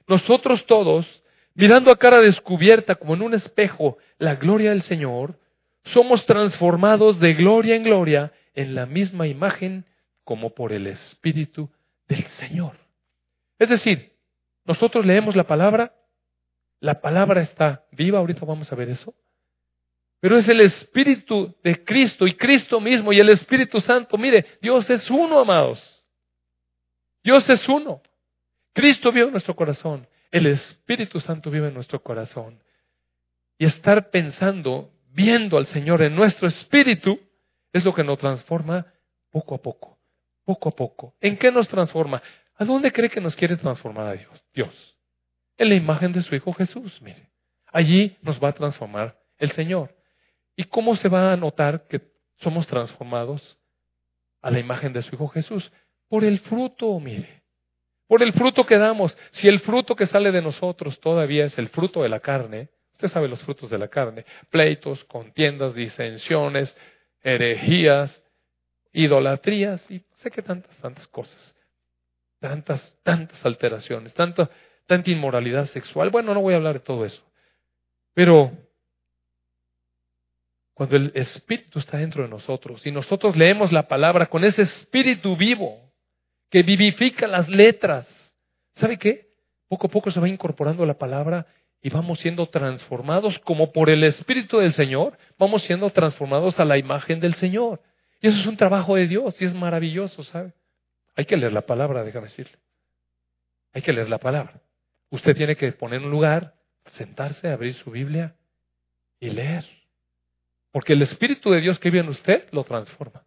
nosotros 0.07 0.67
todos, 0.67 1.23
mirando 1.55 1.91
a 1.91 1.99
cara 1.99 2.21
descubierta 2.21 2.95
como 2.95 3.15
en 3.15 3.23
un 3.23 3.35
espejo 3.35 3.99
la 4.19 4.37
gloria 4.37 4.71
del 4.71 4.83
Señor, 4.83 5.39
somos 5.85 6.27
transformados 6.27 7.19
de 7.21 7.35
gloria 7.35 7.75
en 7.75 7.83
gloria 7.83 8.33
en 8.55 8.75
la 8.75 8.87
misma 8.87 9.27
imagen 9.27 9.87
como 10.25 10.55
por 10.55 10.73
el 10.73 10.87
Espíritu 10.87 11.71
del 12.07 12.27
Señor. 12.27 12.77
Es 13.59 13.69
decir, 13.69 14.13
nosotros 14.65 15.05
leemos 15.07 15.35
la 15.37 15.45
palabra, 15.45 15.95
la 16.81 17.01
palabra 17.01 17.43
está 17.43 17.85
viva, 17.93 18.19
ahorita 18.19 18.45
vamos 18.45 18.73
a 18.73 18.77
ver 18.77 18.89
eso, 18.89 19.15
pero 20.21 20.37
es 20.37 20.49
el 20.49 20.61
Espíritu 20.61 21.55
de 21.63 21.83
Cristo 21.85 22.27
y 22.27 22.37
Cristo 22.37 22.81
mismo 22.81 23.13
y 23.13 23.19
el 23.19 23.31
Espíritu 23.31 23.81
Santo. 23.81 24.19
Mire, 24.19 24.59
Dios 24.61 24.89
es 24.91 25.11
uno, 25.11 25.41
amados. 25.41 26.05
Dios 27.25 27.49
es 27.49 27.67
uno. 27.69 28.03
Cristo 28.75 29.11
vive 29.13 29.27
en 29.27 29.33
nuestro 29.33 29.57
corazón. 29.57 30.07
El 30.31 30.47
Espíritu 30.47 31.21
Santo 31.21 31.51
vive 31.51 31.69
en 31.69 31.75
nuestro 31.75 32.03
corazón. 32.03 32.63
Y 33.59 33.65
estar 33.65 34.11
pensando, 34.11 34.93
viendo 35.09 35.57
al 35.57 35.67
Señor 35.67 36.03
en 36.03 36.15
nuestro 36.15 36.49
espíritu, 36.49 37.19
es 37.73 37.85
lo 37.85 37.95
que 37.95 38.05
nos 38.05 38.19
transforma 38.19 38.87
poco 39.31 39.55
a 39.55 39.59
poco, 39.59 39.99
poco 40.45 40.69
a 40.69 40.73
poco. 40.73 41.15
¿En 41.21 41.37
qué 41.37 41.51
nos 41.51 41.69
transforma? 41.69 42.23
¿A 42.57 42.65
dónde 42.65 42.93
cree 42.93 43.09
que 43.09 43.21
nos 43.21 43.37
quiere 43.37 43.57
transformar 43.57 44.07
a 44.07 44.13
Dios? 44.13 44.45
Dios. 44.53 44.97
En 45.61 45.69
la 45.69 45.75
imagen 45.75 46.11
de 46.13 46.23
su 46.23 46.35
Hijo 46.35 46.55
Jesús, 46.55 47.03
mire. 47.03 47.29
Allí 47.67 48.17
nos 48.23 48.43
va 48.43 48.49
a 48.49 48.55
transformar 48.55 49.21
el 49.37 49.51
Señor. 49.51 49.95
¿Y 50.57 50.65
cómo 50.65 50.97
se 50.97 51.07
va 51.07 51.35
a 51.35 51.37
notar 51.37 51.87
que 51.87 52.01
somos 52.39 52.67
transformados 52.67 53.59
a 54.41 54.51
la 54.51 54.59
imagen 54.59 54.95
de 54.95 55.03
su 55.03 55.15
Hijo 55.15 55.29
Jesús? 55.29 55.71
Por 56.09 56.25
el 56.25 56.39
fruto, 56.39 56.99
mire. 56.99 57.43
Por 58.07 58.23
el 58.23 58.33
fruto 58.33 58.65
que 58.65 58.79
damos. 58.79 59.19
Si 59.33 59.49
el 59.49 59.61
fruto 59.61 59.95
que 59.95 60.07
sale 60.07 60.33
de 60.33 60.41
nosotros 60.41 60.99
todavía 60.99 61.45
es 61.45 61.59
el 61.59 61.69
fruto 61.69 62.03
de 62.05 62.09
la 62.09 62.21
carne, 62.21 62.71
usted 62.95 63.09
sabe 63.09 63.29
los 63.29 63.43
frutos 63.43 63.69
de 63.69 63.77
la 63.77 63.89
carne, 63.89 64.25
pleitos, 64.49 65.05
contiendas, 65.05 65.75
disensiones, 65.75 66.75
herejías, 67.23 68.25
idolatrías 68.95 69.91
y 69.91 70.03
sé 70.15 70.31
que 70.31 70.41
tantas, 70.41 70.75
tantas 70.79 71.07
cosas. 71.09 71.55
Tantas, 72.39 72.99
tantas 73.03 73.45
alteraciones, 73.45 74.15
tanta, 74.15 74.49
tanta 74.91 75.09
inmoralidad 75.09 75.67
sexual. 75.67 76.11
Bueno, 76.11 76.35
no 76.35 76.41
voy 76.41 76.53
a 76.53 76.57
hablar 76.57 76.75
de 76.75 76.81
todo 76.81 77.05
eso. 77.05 77.23
Pero 78.13 78.51
cuando 80.75 80.97
el 80.97 81.13
Espíritu 81.15 81.79
está 81.79 81.99
dentro 81.99 82.25
de 82.25 82.29
nosotros 82.29 82.85
y 82.85 82.91
nosotros 82.91 83.37
leemos 83.37 83.71
la 83.71 83.87
palabra 83.87 84.27
con 84.27 84.43
ese 84.43 84.63
Espíritu 84.63 85.37
vivo 85.37 85.93
que 86.49 86.65
vivifica 86.65 87.29
las 87.29 87.49
letras, 87.49 88.09
¿sabe 88.75 88.99
qué? 88.99 89.31
Poco 89.69 89.87
a 89.87 89.91
poco 89.91 90.11
se 90.11 90.19
va 90.19 90.29
incorporando 90.29 90.85
la 90.85 90.99
palabra 90.99 91.47
y 91.81 91.89
vamos 91.89 92.19
siendo 92.19 92.49
transformados 92.49 93.39
como 93.39 93.71
por 93.71 93.91
el 93.91 94.03
Espíritu 94.03 94.59
del 94.59 94.73
Señor, 94.73 95.17
vamos 95.39 95.63
siendo 95.63 95.89
transformados 95.91 96.59
a 96.59 96.65
la 96.65 96.79
imagen 96.79 97.21
del 97.21 97.35
Señor. 97.35 97.81
Y 98.21 98.27
eso 98.27 98.41
es 98.41 98.47
un 98.47 98.57
trabajo 98.57 98.97
de 98.97 99.07
Dios 99.07 99.41
y 99.41 99.45
es 99.45 99.55
maravilloso, 99.55 100.25
¿sabe? 100.25 100.53
Hay 101.15 101.27
que 101.27 101.37
leer 101.37 101.53
la 101.53 101.63
palabra, 101.63 102.03
déjame 102.03 102.27
decirle. 102.27 102.59
Hay 103.73 103.83
que 103.83 103.93
leer 103.93 104.09
la 104.09 104.19
palabra. 104.19 104.61
Usted 105.11 105.37
tiene 105.37 105.57
que 105.57 105.73
poner 105.73 106.01
un 106.01 106.11
lugar, 106.11 106.55
sentarse, 106.91 107.49
abrir 107.49 107.75
su 107.75 107.91
Biblia 107.91 108.35
y 109.19 109.31
leer. 109.31 109.65
Porque 110.73 110.93
el 110.93 111.03
Espíritu 111.03 111.51
de 111.51 111.61
Dios 111.61 111.79
que 111.79 111.91
vive 111.91 112.05
en 112.05 112.11
usted 112.11 112.49
lo 112.53 112.65
transforma. 112.65 113.25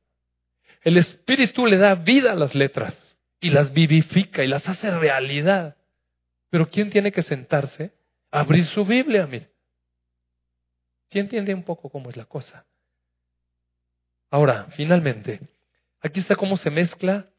El 0.82 0.98
Espíritu 0.98 1.65
le 1.65 1.78
da 1.78 1.96
vida 1.96 2.32
a 2.32 2.36
las 2.36 2.56
letras 2.56 3.17
y 3.39 3.50
las 3.50 3.74
vivifica 3.74 4.43
y 4.43 4.48
las 4.48 4.67
hace 4.67 4.91
realidad. 4.91 5.76
Pero 6.50 6.69
¿quién 6.69 6.89
tiene 6.89 7.12
que 7.12 7.22
sentarse 7.22 7.93
abrir 8.34 8.65
su 8.65 8.84
Biblia, 8.84 9.28
mire. 9.28 9.50
¿Sí 11.12 11.19
entiende 11.19 11.54
un 11.54 11.63
poco 11.63 11.89
cómo 11.89 12.10
es 12.10 12.17
la 12.17 12.26
cosa? 12.26 12.65
Ahora, 14.32 14.65
finalmente, 14.72 15.39
aquí 16.02 16.19
está 16.19 16.36
cómo 16.36 16.58
se 16.58 16.72
mezcla 16.72 17.30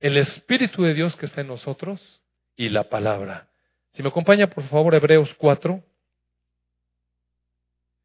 el 0.00 0.16
Espíritu 0.16 0.82
de 0.82 0.94
Dios 0.94 1.14
que 1.16 1.26
está 1.26 1.42
en 1.42 1.48
nosotros 1.48 2.22
y 2.56 2.70
la 2.70 2.88
palabra. 2.88 3.49
Si 3.92 4.02
me 4.02 4.08
acompaña, 4.08 4.48
por 4.48 4.64
favor, 4.64 4.94
Hebreos 4.94 5.34
4. 5.34 5.82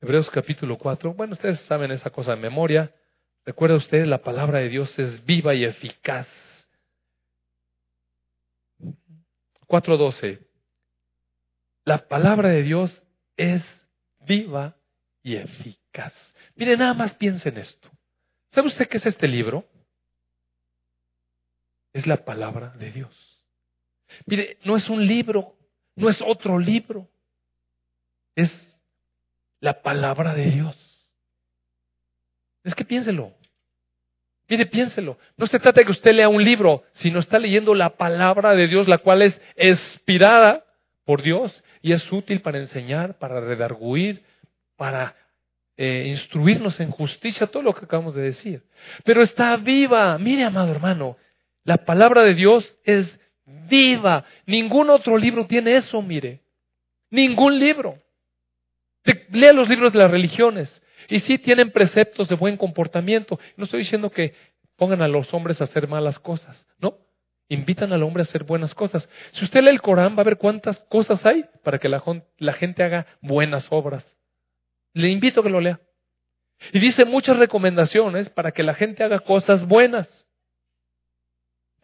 Hebreos 0.02 0.30
capítulo 0.30 0.78
4. 0.78 1.14
Bueno, 1.14 1.34
ustedes 1.34 1.60
saben 1.62 1.92
esa 1.92 2.10
cosa 2.10 2.32
de 2.32 2.38
memoria. 2.42 2.94
Recuerda 3.46 3.76
usted, 3.76 4.06
la 4.06 4.20
palabra 4.20 4.60
de 4.60 4.70
Dios 4.70 4.98
es 4.98 5.24
viva 5.26 5.54
y 5.54 5.66
eficaz. 5.66 6.28
4.12. 9.68 10.40
La 11.86 12.08
palabra 12.08 12.50
de 12.50 12.64
Dios 12.64 13.04
es 13.38 13.64
viva 14.22 14.76
y 15.22 15.36
eficaz. 15.36 16.14
Mire, 16.56 16.78
nada 16.78 16.94
más 16.94 17.14
piense 17.16 17.50
en 17.50 17.58
esto. 17.58 17.90
¿Sabe 18.52 18.68
usted 18.68 18.88
qué 18.88 18.98
es 18.98 19.06
este 19.06 19.28
libro? 19.28 19.66
Es 21.94 22.08
la 22.08 22.26
palabra 22.26 22.70
de 22.78 22.92
Dios. 22.92 23.46
Mire, 24.26 24.58
no 24.64 24.76
es 24.76 24.90
un 24.90 25.06
libro, 25.06 25.55
no 25.96 26.10
es 26.10 26.22
otro 26.22 26.60
libro. 26.60 27.08
Es 28.36 28.78
la 29.60 29.82
palabra 29.82 30.34
de 30.34 30.46
Dios. 30.52 30.78
Es 32.64 32.76
que 32.76 32.84
piénselo. 32.84 33.34
Mire, 34.48 34.66
piénselo. 34.66 35.18
No 35.38 35.48
se 35.48 35.60
trata 35.60 35.82
de 35.82 35.86
que 35.86 35.92
usted 35.92 36.14
lea 36.14 36.30
un 36.30 36.44
libro, 36.44 36.84
sino 36.94 37.20
está 37.20 37.40
leyendo 37.40 37.74
la 37.74 37.98
palabra 37.98 38.56
de 38.56 38.68
Dios, 38.68 38.88
la 38.88 39.00
cual 39.00 39.22
es 39.22 39.42
inspirada 39.58 40.66
por 41.04 41.22
Dios 41.22 41.64
y 41.82 41.94
es 41.94 42.12
útil 42.12 42.42
para 42.42 42.60
enseñar, 42.60 43.18
para 43.18 43.40
redarguir, 43.40 44.24
para 44.76 45.16
eh, 45.78 46.06
instruirnos 46.08 46.80
en 46.80 46.92
justicia, 46.92 47.48
todo 47.48 47.64
lo 47.64 47.74
que 47.74 47.86
acabamos 47.86 48.16
de 48.16 48.24
decir. 48.24 48.64
Pero 49.04 49.22
está 49.22 49.56
viva. 49.58 50.18
Mire, 50.18 50.44
amado 50.44 50.72
hermano, 50.72 51.18
la 51.64 51.78
palabra 51.78 52.24
de 52.24 52.36
Dios 52.36 52.78
es 52.84 53.20
viva. 53.46 54.26
Ningún 54.46 54.90
otro 54.90 55.18
libro 55.18 55.46
tiene 55.46 55.76
eso, 55.76 56.02
mire. 56.02 56.42
Ningún 57.10 57.60
libro. 57.60 58.00
Lea 59.30 59.54
los 59.54 59.70
libros 59.70 59.94
de 59.94 60.00
las 60.00 60.12
religiones. 60.12 60.82
Y 61.08 61.20
sí 61.20 61.38
tienen 61.38 61.72
preceptos 61.72 62.28
de 62.28 62.36
buen 62.36 62.58
comportamiento. 62.58 63.40
No 63.58 63.66
estoy 63.66 63.80
diciendo 63.80 64.10
que 64.10 64.34
pongan 64.76 65.02
a 65.02 65.08
los 65.08 65.34
hombres 65.34 65.62
a 65.62 65.66
hacer 65.66 65.88
malas 65.88 66.20
cosas, 66.20 66.66
¿no? 66.80 67.06
invitan 67.50 67.94
al 67.94 68.04
hombre 68.04 68.22
a 68.22 68.24
hacer 68.26 68.44
buenas 68.44 68.74
cosas. 68.74 69.08
Si 69.32 69.44
usted 69.44 69.62
lee 69.62 69.70
el 69.70 69.82
Corán, 69.82 70.18
va 70.18 70.22
a 70.22 70.26
ver 70.26 70.38
cuántas 70.38 70.80
cosas 70.82 71.26
hay 71.26 71.46
para 71.64 71.80
que 71.80 71.90
la, 71.90 72.02
gente 72.54 72.84
haga 72.84 73.06
buenas 73.22 73.68
obras. 73.70 74.04
Le 74.94 75.10
invito 75.10 75.42
a 75.42 75.44
que 75.44 75.50
lo 75.50 75.62
lea. 75.62 75.80
Y 76.72 76.80
dice 76.80 77.06
muchas 77.06 77.38
recomendaciones 77.38 78.30
para 78.30 78.52
que 78.52 78.64
la 78.64 78.74
gente 78.74 79.04
haga 79.04 79.20
cosas 79.20 79.68
buenas. 79.68 80.25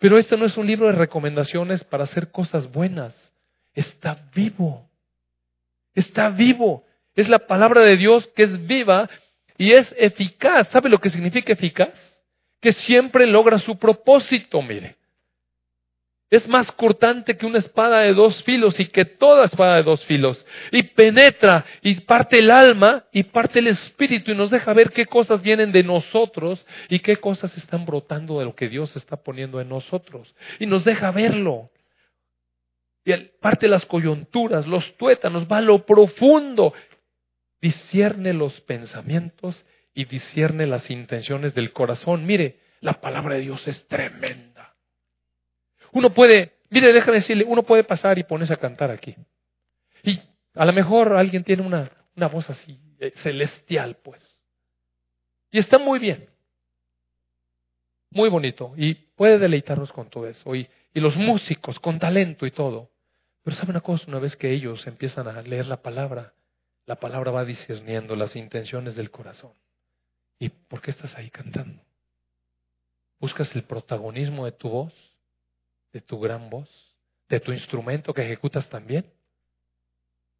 Pero 0.01 0.17
este 0.17 0.35
no 0.35 0.45
es 0.45 0.57
un 0.57 0.65
libro 0.65 0.87
de 0.87 0.93
recomendaciones 0.93 1.83
para 1.83 2.05
hacer 2.05 2.31
cosas 2.31 2.71
buenas. 2.71 3.13
Está 3.75 4.17
vivo. 4.33 4.89
Está 5.93 6.29
vivo. 6.29 6.83
Es 7.15 7.29
la 7.29 7.37
palabra 7.37 7.81
de 7.81 7.97
Dios 7.97 8.27
que 8.35 8.41
es 8.41 8.65
viva 8.65 9.07
y 9.59 9.73
es 9.73 9.93
eficaz. 9.99 10.69
¿Sabe 10.69 10.89
lo 10.89 10.97
que 10.97 11.11
significa 11.11 11.53
eficaz? 11.53 11.91
Que 12.59 12.71
siempre 12.71 13.27
logra 13.27 13.59
su 13.59 13.77
propósito, 13.77 14.59
mire. 14.63 14.95
Es 16.31 16.47
más 16.47 16.71
cortante 16.71 17.35
que 17.35 17.45
una 17.45 17.57
espada 17.57 17.99
de 17.99 18.13
dos 18.13 18.41
filos 18.43 18.79
y 18.79 18.85
que 18.85 19.03
toda 19.03 19.45
espada 19.45 19.75
de 19.75 19.83
dos 19.83 20.05
filos. 20.05 20.45
Y 20.71 20.83
penetra 20.83 21.65
y 21.81 21.95
parte 21.99 22.39
el 22.39 22.49
alma 22.49 23.03
y 23.11 23.23
parte 23.23 23.59
el 23.59 23.67
espíritu 23.67 24.31
y 24.31 24.35
nos 24.35 24.49
deja 24.49 24.71
ver 24.73 24.91
qué 24.91 25.05
cosas 25.05 25.41
vienen 25.41 25.73
de 25.73 25.83
nosotros 25.83 26.65
y 26.87 26.99
qué 26.99 27.17
cosas 27.17 27.57
están 27.57 27.85
brotando 27.85 28.39
de 28.39 28.45
lo 28.45 28.55
que 28.55 28.69
Dios 28.69 28.95
está 28.95 29.17
poniendo 29.17 29.59
en 29.59 29.67
nosotros. 29.67 30.33
Y 30.57 30.67
nos 30.67 30.85
deja 30.85 31.11
verlo. 31.11 31.69
Y 33.03 33.13
parte 33.41 33.67
las 33.67 33.85
coyunturas, 33.85 34.65
los 34.67 34.95
tuétanos, 34.95 35.51
va 35.51 35.57
a 35.57 35.61
lo 35.61 35.85
profundo. 35.85 36.73
Discierne 37.59 38.31
los 38.31 38.61
pensamientos 38.61 39.65
y 39.93 40.05
discierne 40.05 40.65
las 40.65 40.89
intenciones 40.89 41.53
del 41.53 41.73
corazón. 41.73 42.25
Mire, 42.25 42.59
la 42.79 43.01
palabra 43.01 43.35
de 43.35 43.41
Dios 43.41 43.67
es 43.67 43.85
tremenda. 43.89 44.50
Uno 45.93 46.13
puede, 46.13 46.53
mire, 46.69 46.93
déjame 46.93 47.17
decirle, 47.17 47.43
uno 47.43 47.63
puede 47.63 47.83
pasar 47.83 48.17
y 48.17 48.23
ponerse 48.23 48.53
a 48.53 48.57
cantar 48.57 48.91
aquí. 48.91 49.15
Y 50.03 50.19
a 50.55 50.65
lo 50.65 50.73
mejor 50.73 51.13
alguien 51.13 51.43
tiene 51.43 51.63
una, 51.63 51.91
una 52.15 52.27
voz 52.27 52.49
así, 52.49 52.79
eh, 52.99 53.11
celestial, 53.15 53.97
pues. 54.03 54.21
Y 55.51 55.59
está 55.59 55.77
muy 55.77 55.99
bien. 55.99 56.29
Muy 58.09 58.29
bonito. 58.29 58.73
Y 58.77 58.93
puede 58.93 59.37
deleitarnos 59.37 59.91
con 59.91 60.09
todo 60.09 60.27
eso. 60.27 60.55
Y, 60.55 60.69
y 60.93 60.99
los 60.99 61.15
músicos 61.15 61.79
con 61.79 61.99
talento 61.99 62.45
y 62.45 62.51
todo. 62.51 62.89
Pero 63.43 63.55
sabe 63.55 63.71
una 63.71 63.81
cosa, 63.81 64.05
una 64.07 64.19
vez 64.19 64.35
que 64.35 64.51
ellos 64.51 64.85
empiezan 64.87 65.27
a 65.27 65.41
leer 65.41 65.65
la 65.65 65.81
palabra, 65.81 66.33
la 66.85 66.95
palabra 66.97 67.31
va 67.31 67.45
discerniendo 67.45 68.15
las 68.15 68.35
intenciones 68.35 68.95
del 68.95 69.11
corazón. 69.11 69.53
¿Y 70.39 70.49
por 70.49 70.81
qué 70.81 70.91
estás 70.91 71.15
ahí 71.17 71.29
cantando? 71.29 71.81
¿Buscas 73.19 73.55
el 73.55 73.63
protagonismo 73.63 74.45
de 74.45 74.51
tu 74.51 74.69
voz? 74.69 75.10
De 75.91 76.01
tu 76.01 76.19
gran 76.19 76.49
voz, 76.49 76.69
de 77.29 77.39
tu 77.39 77.51
instrumento 77.51 78.13
que 78.13 78.23
ejecutas 78.23 78.69
también. 78.69 79.05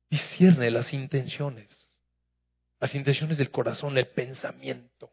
Discierne 0.09 0.69
las 0.71 0.93
intenciones, 0.93 1.69
las 2.79 2.93
intenciones 2.95 3.37
del 3.37 3.51
corazón, 3.51 3.97
el 3.97 4.07
pensamiento. 4.07 5.11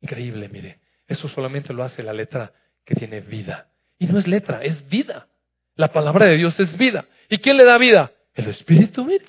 Increíble, 0.00 0.48
mire, 0.48 0.80
eso 1.06 1.28
solamente 1.28 1.72
lo 1.72 1.84
hace 1.84 2.02
la 2.02 2.12
letra 2.12 2.52
que 2.84 2.94
tiene 2.94 3.20
vida. 3.20 3.68
Y 3.98 4.06
no 4.06 4.18
es 4.18 4.26
letra, 4.26 4.62
es 4.62 4.88
vida. 4.88 5.28
La 5.76 5.92
palabra 5.92 6.26
de 6.26 6.36
Dios 6.36 6.58
es 6.60 6.76
vida. 6.76 7.06
¿Y 7.28 7.38
quién 7.38 7.56
le 7.56 7.64
da 7.64 7.78
vida? 7.78 8.12
El 8.34 8.48
Espíritu, 8.48 9.04
mire. 9.04 9.24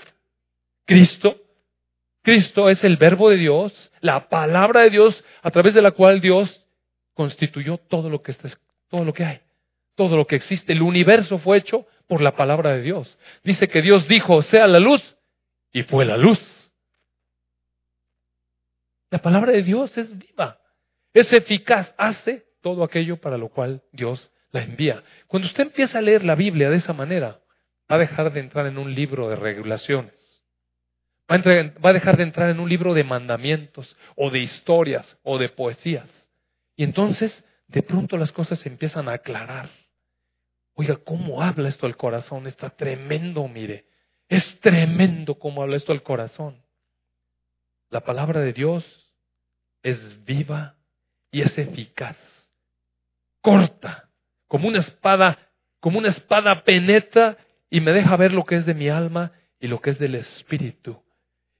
Cristo. 0.86 1.41
Cristo 2.22 2.70
es 2.70 2.84
el 2.84 2.98
verbo 2.98 3.30
de 3.30 3.38
Dios, 3.38 3.91
la 4.02 4.30
palabra 4.30 4.82
de 4.82 4.89
Dios 4.89 5.24
a 5.43 5.52
través 5.52 5.76
de 5.76 5.82
la 5.82 5.91
cual 5.91 6.22
Dios 6.22 6.66
constituyó 7.14 7.78
todo 7.78 8.10
lo 8.10 8.22
que 8.24 8.32
está, 8.32 8.50
todo 8.89 9.06
lo 9.06 9.14
que 9.14 9.26
hay. 9.26 9.41
Todo 9.96 10.18
lo 10.18 10.28
que 10.28 10.36
existe, 10.36 10.74
el 10.74 10.82
universo 10.82 11.38
fue 11.38 11.58
hecho 11.58 11.86
por 12.08 12.22
la 12.22 12.36
palabra 12.36 12.74
de 12.74 12.82
Dios. 12.82 13.18
Dice 13.43 13.68
que 13.68 13.82
Dios 13.82 14.08
dijo, 14.08 14.41
sea 14.41 14.68
la 14.68 14.80
luz, 14.80 15.16
y 15.72 15.84
fue 15.84 16.06
la 16.06 16.16
luz. 16.16 16.72
La 19.10 19.22
palabra 19.22 19.52
de 19.52 19.64
Dios 19.64 19.98
es 19.98 20.18
viva, 20.18 20.60
es 21.14 21.32
eficaz, 21.34 21.93
hace 21.98 22.46
todo 22.62 22.84
aquello 22.84 23.18
para 23.18 23.38
lo 23.38 23.50
cual 23.50 23.84
Dios 23.91 24.32
la 24.52 24.64
envía. 24.64 25.04
Cuando 25.28 25.48
usted 25.48 25.64
empieza 25.64 26.00
a 26.00 26.02
leer 26.02 26.24
la 26.24 26.36
Biblia 26.36 26.70
de 26.70 26.78
esa 26.78 26.93
manera, 26.93 27.41
va 27.91 27.96
a 27.96 28.00
dejar 28.00 28.32
de 28.34 28.39
entrar 28.39 28.66
en 28.68 28.78
un 28.78 28.96
libro 28.96 29.30
de 29.30 29.36
regulaciones. 29.36 30.14
Va 31.30 31.36
a, 31.36 31.82
va 31.82 31.89
a 31.89 31.93
dejar 31.93 32.18
de 32.18 32.24
entrar 32.24 32.50
en 32.50 32.60
un 32.60 32.70
libro 32.70 32.93
de 32.93 33.04
mandamientos 33.04 33.96
o 34.16 34.30
de 34.30 34.39
historias 34.39 35.18
o 35.24 35.38
de 35.38 35.50
poesías. 35.50 36.10
Y 36.76 36.84
entonces, 36.84 37.43
de 37.68 37.84
pronto 37.84 38.18
las 38.18 38.32
cosas 38.32 38.60
se 38.60 38.70
empiezan 38.70 39.10
a 39.10 39.14
aclarar. 39.14 39.70
Oiga, 40.76 40.97
¿cómo 40.97 41.41
habla 41.41 41.69
esto 41.69 41.86
al 41.86 41.95
corazón? 41.95 42.47
Está 42.47 42.69
tremendo, 42.69 43.47
mire. 43.47 43.86
Es 44.28 44.59
tremendo 44.59 45.36
cómo 45.36 45.63
habla 45.63 45.78
esto 45.78 45.93
al 45.93 46.03
corazón. 46.03 46.61
La 47.89 48.01
palabra 48.01 48.41
de 48.41 48.51
Dios 48.51 48.86
es 49.84 50.23
viva 50.26 50.76
y 51.32 51.41
es 51.41 51.57
eficaz. 51.57 52.17
Corta, 53.41 54.09
como 54.47 54.67
una 54.67 54.80
espada, 54.80 55.49
como 55.80 55.99
una 55.99 56.09
espada 56.09 56.63
penetra 56.63 57.38
y 57.69 57.80
me 57.80 57.93
deja 57.93 58.17
ver 58.17 58.34
lo 58.34 58.43
que 58.43 58.55
es 58.55 58.65
de 58.65 58.73
mi 58.73 58.89
alma 58.89 59.32
y 59.59 59.67
lo 59.67 59.82
que 59.82 59.91
es 59.91 59.99
del 59.99 60.15
espíritu. 60.15 61.01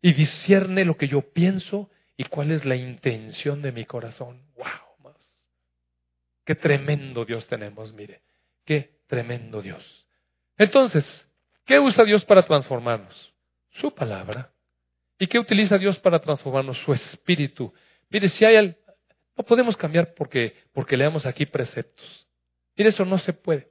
Y 0.02 0.14
discierne 0.14 0.84
lo 0.84 0.98
que 0.98 1.08
yo 1.08 1.22
pienso 1.22 1.90
y 2.18 2.26
cuál 2.26 2.52
es 2.52 2.66
la 2.66 2.76
intención 2.76 3.62
de 3.62 3.72
mi 3.72 3.86
corazón. 3.86 4.42
¡Wow! 4.58 5.14
Qué 6.44 6.56
tremendo 6.56 7.26
Dios 7.26 7.48
tenemos, 7.48 7.94
mire. 7.94 8.22
Qué 8.66 8.95
tremendo 9.08 9.62
Dios. 9.62 10.06
Entonces, 10.58 11.28
¿qué 11.66 11.80
usa 11.80 12.04
Dios 12.04 12.26
para 12.26 12.44
transformarnos? 12.44 13.34
Su 13.72 13.94
palabra. 13.94 14.52
¿Y 15.20 15.28
qué 15.28 15.40
utiliza 15.40 15.78
Dios 15.78 16.00
para 16.00 16.20
transformarnos? 16.20 16.78
Su 16.80 16.94
espíritu. 16.94 17.74
Mire, 18.10 18.30
si 18.30 18.46
hay 18.46 18.56
al... 18.56 18.78
No 19.38 19.44
podemos 19.44 19.76
cambiar 19.76 20.14
porque, 20.14 20.56
porque 20.72 20.96
leamos 20.96 21.26
aquí 21.26 21.46
preceptos. 21.46 22.28
Mire, 22.78 22.90
eso 22.90 23.06
no 23.06 23.18
se 23.18 23.34
puede. 23.34 23.70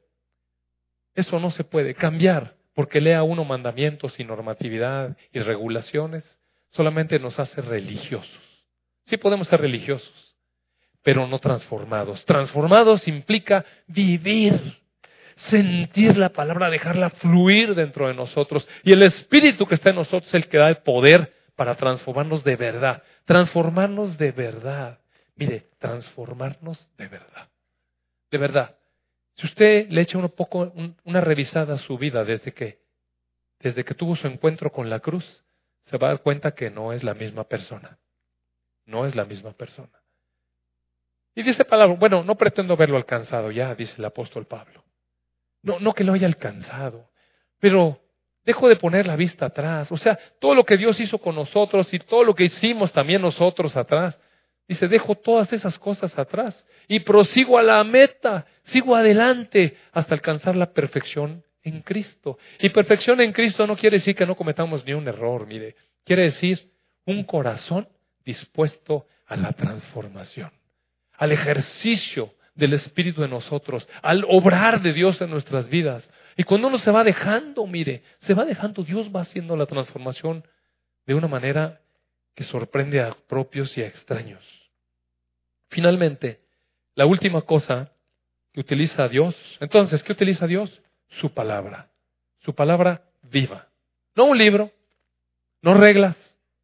Eso 1.15 1.39
no 1.41 1.51
se 1.51 1.65
puede. 1.65 1.95
Cambiar 1.95 2.57
porque 2.75 3.01
lea 3.01 3.23
uno 3.23 3.45
mandamientos 3.45 4.19
y 4.19 4.25
normatividad 4.25 5.17
y 5.33 5.39
regulaciones 5.41 6.39
solamente 6.71 7.19
nos 7.19 7.39
hace 7.39 7.63
religiosos. 7.63 8.65
Sí 9.05 9.17
podemos 9.17 9.49
ser 9.49 9.61
religiosos, 9.61 10.37
pero 11.03 11.27
no 11.27 11.39
transformados. 11.39 12.25
Transformados 12.25 13.07
implica 13.07 13.65
vivir 13.87 14.83
sentir 15.37 16.17
la 16.17 16.31
palabra, 16.31 16.71
dejarla 16.71 17.11
fluir 17.11 17.75
dentro 17.75 18.09
de 18.09 18.15
nosotros. 18.15 18.69
Y 18.83 18.93
el 18.93 19.03
Espíritu 19.03 19.67
que 19.67 19.75
está 19.75 19.91
en 19.91 19.97
nosotros 19.97 20.29
es 20.29 20.35
el 20.35 20.49
que 20.49 20.59
da 20.59 20.69
el 20.69 20.79
poder 20.79 21.33
para 21.57 21.75
transformarnos 21.75 22.45
de 22.45 22.57
verdad. 22.57 23.03
Transformarnos 23.25 24.19
de 24.19 24.33
verdad. 24.33 24.99
Mire, 25.37 25.69
transformarnos 25.79 26.89
de 26.97 27.09
verdad. 27.09 27.49
De 28.31 28.39
verdad. 28.39 28.77
Si 29.37 29.47
usted 29.47 29.89
le 29.91 30.03
echa 30.03 30.19
un 30.19 30.29
poco, 30.29 30.73
una 31.05 31.21
revisada 31.21 31.75
a 31.75 31.79
su 31.79 31.99
vida 31.99 32.25
desde 32.25 32.53
que, 32.53 32.81
desde 33.61 33.85
que 33.85 33.95
tuvo 33.95 34.15
su 34.15 34.27
encuentro 34.27 34.71
con 34.71 34.89
la 34.91 35.01
cruz, 35.01 35.45
se 35.85 35.99
va 35.99 36.09
a 36.09 36.11
dar 36.11 36.23
cuenta 36.23 36.55
que 36.55 36.71
no 36.71 36.93
es 36.93 37.03
la 37.03 37.15
misma 37.15 37.45
persona. 37.45 37.99
No 38.87 39.07
es 39.07 39.15
la 39.15 39.25
misma 39.25 39.53
persona. 39.53 40.01
Y 41.35 41.43
dice 41.43 41.65
palabra, 41.65 41.97
bueno, 41.97 42.23
no 42.23 42.37
pretendo 42.37 42.77
verlo 42.77 42.97
alcanzado 42.97 43.51
ya, 43.51 43.75
dice 43.75 43.97
el 43.99 44.05
apóstol 44.05 44.47
Pablo. 44.47 44.85
No, 45.65 45.81
no 45.81 45.95
que 45.95 46.05
lo 46.05 46.13
haya 46.13 46.27
alcanzado, 46.27 47.11
pero 47.59 48.01
dejo 48.45 48.69
de 48.69 48.77
poner 48.77 49.07
la 49.07 49.17
vista 49.17 49.47
atrás. 49.47 49.91
O 49.91 49.97
sea, 49.97 50.19
todo 50.39 50.55
lo 50.55 50.65
que 50.65 50.77
Dios 50.77 51.01
hizo 51.01 51.19
con 51.19 51.35
nosotros 51.35 51.93
y 51.93 51.99
todo 51.99 52.23
lo 52.23 52.35
que 52.35 52.45
hicimos 52.45 52.93
también 52.93 53.23
nosotros 53.23 53.77
atrás. 53.77 54.21
Dice, 54.69 54.89
dejo 54.89 55.15
todas 55.15 55.53
esas 55.53 55.79
cosas 55.79 56.17
atrás 56.19 56.67
y 56.87 57.01
prosigo 57.01 57.59
a 57.59 57.63
la 57.63 57.83
meta, 57.85 58.47
sigo 58.65 58.95
adelante 58.95 59.77
hasta 59.93 60.15
alcanzar 60.15 60.55
la 60.55 60.73
perfección 60.73 61.43
en 61.63 61.81
Cristo. 61.81 62.39
Y 62.61 62.69
perfección 62.69 63.21
en 63.21 63.33
Cristo 63.33 63.67
no 63.67 63.77
quiere 63.77 63.97
decir 63.97 64.15
que 64.15 64.27
no 64.27 64.37
cometamos 64.37 64.85
ni 64.85 64.93
un 64.93 65.09
error, 65.09 65.47
mire, 65.47 65.77
quiere 66.05 66.25
decir 66.25 66.71
un 67.07 67.25
corazón 67.25 67.89
dispuesto 68.25 69.07
a 69.27 69.37
la 69.37 69.53
transformación, 69.53 70.51
al 71.13 71.33
ejercicio 71.33 72.35
del 72.55 72.73
Espíritu 72.73 73.23
de 73.23 73.29
nosotros, 73.29 73.89
al 74.03 74.25
obrar 74.29 74.81
de 74.83 74.93
Dios 74.93 75.21
en 75.21 75.31
nuestras 75.31 75.69
vidas. 75.69 76.09
Y 76.37 76.45
cuando 76.45 76.69
uno 76.69 76.79
se 76.79 76.91
va 76.91 77.05
dejando, 77.05 77.67
mire, 77.67 78.03
se 78.21 78.35
va 78.35 78.45
dejando, 78.45 78.83
Dios 78.83 79.11
va 79.15 79.21
haciendo 79.21 79.57
la 79.57 79.67
transformación 79.67 80.45
de 81.07 81.15
una 81.15 81.29
manera 81.29 81.81
que 82.35 82.45
sorprende 82.45 83.01
a 83.01 83.17
propios 83.29 83.77
y 83.77 83.83
a 83.83 83.87
extraños. 83.87 84.43
Finalmente, 85.69 86.41
la 86.95 87.07
última 87.07 87.43
cosa 87.43 87.93
que 88.53 88.61
utiliza 88.61 89.09
Dios, 89.09 89.37
entonces, 89.61 90.03
¿qué 90.03 90.13
utiliza 90.13 90.47
Dios? 90.47 90.83
Su 91.09 91.33
palabra, 91.33 91.91
su 92.41 92.55
palabra 92.55 93.03
viva. 93.23 93.69
No 94.15 94.27
un 94.27 94.39
libro, 94.39 94.71
no 95.61 95.75
reglas, 95.75 96.17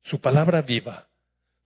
su 0.05 0.21
palabra 0.21 0.63
viva. 0.63 1.09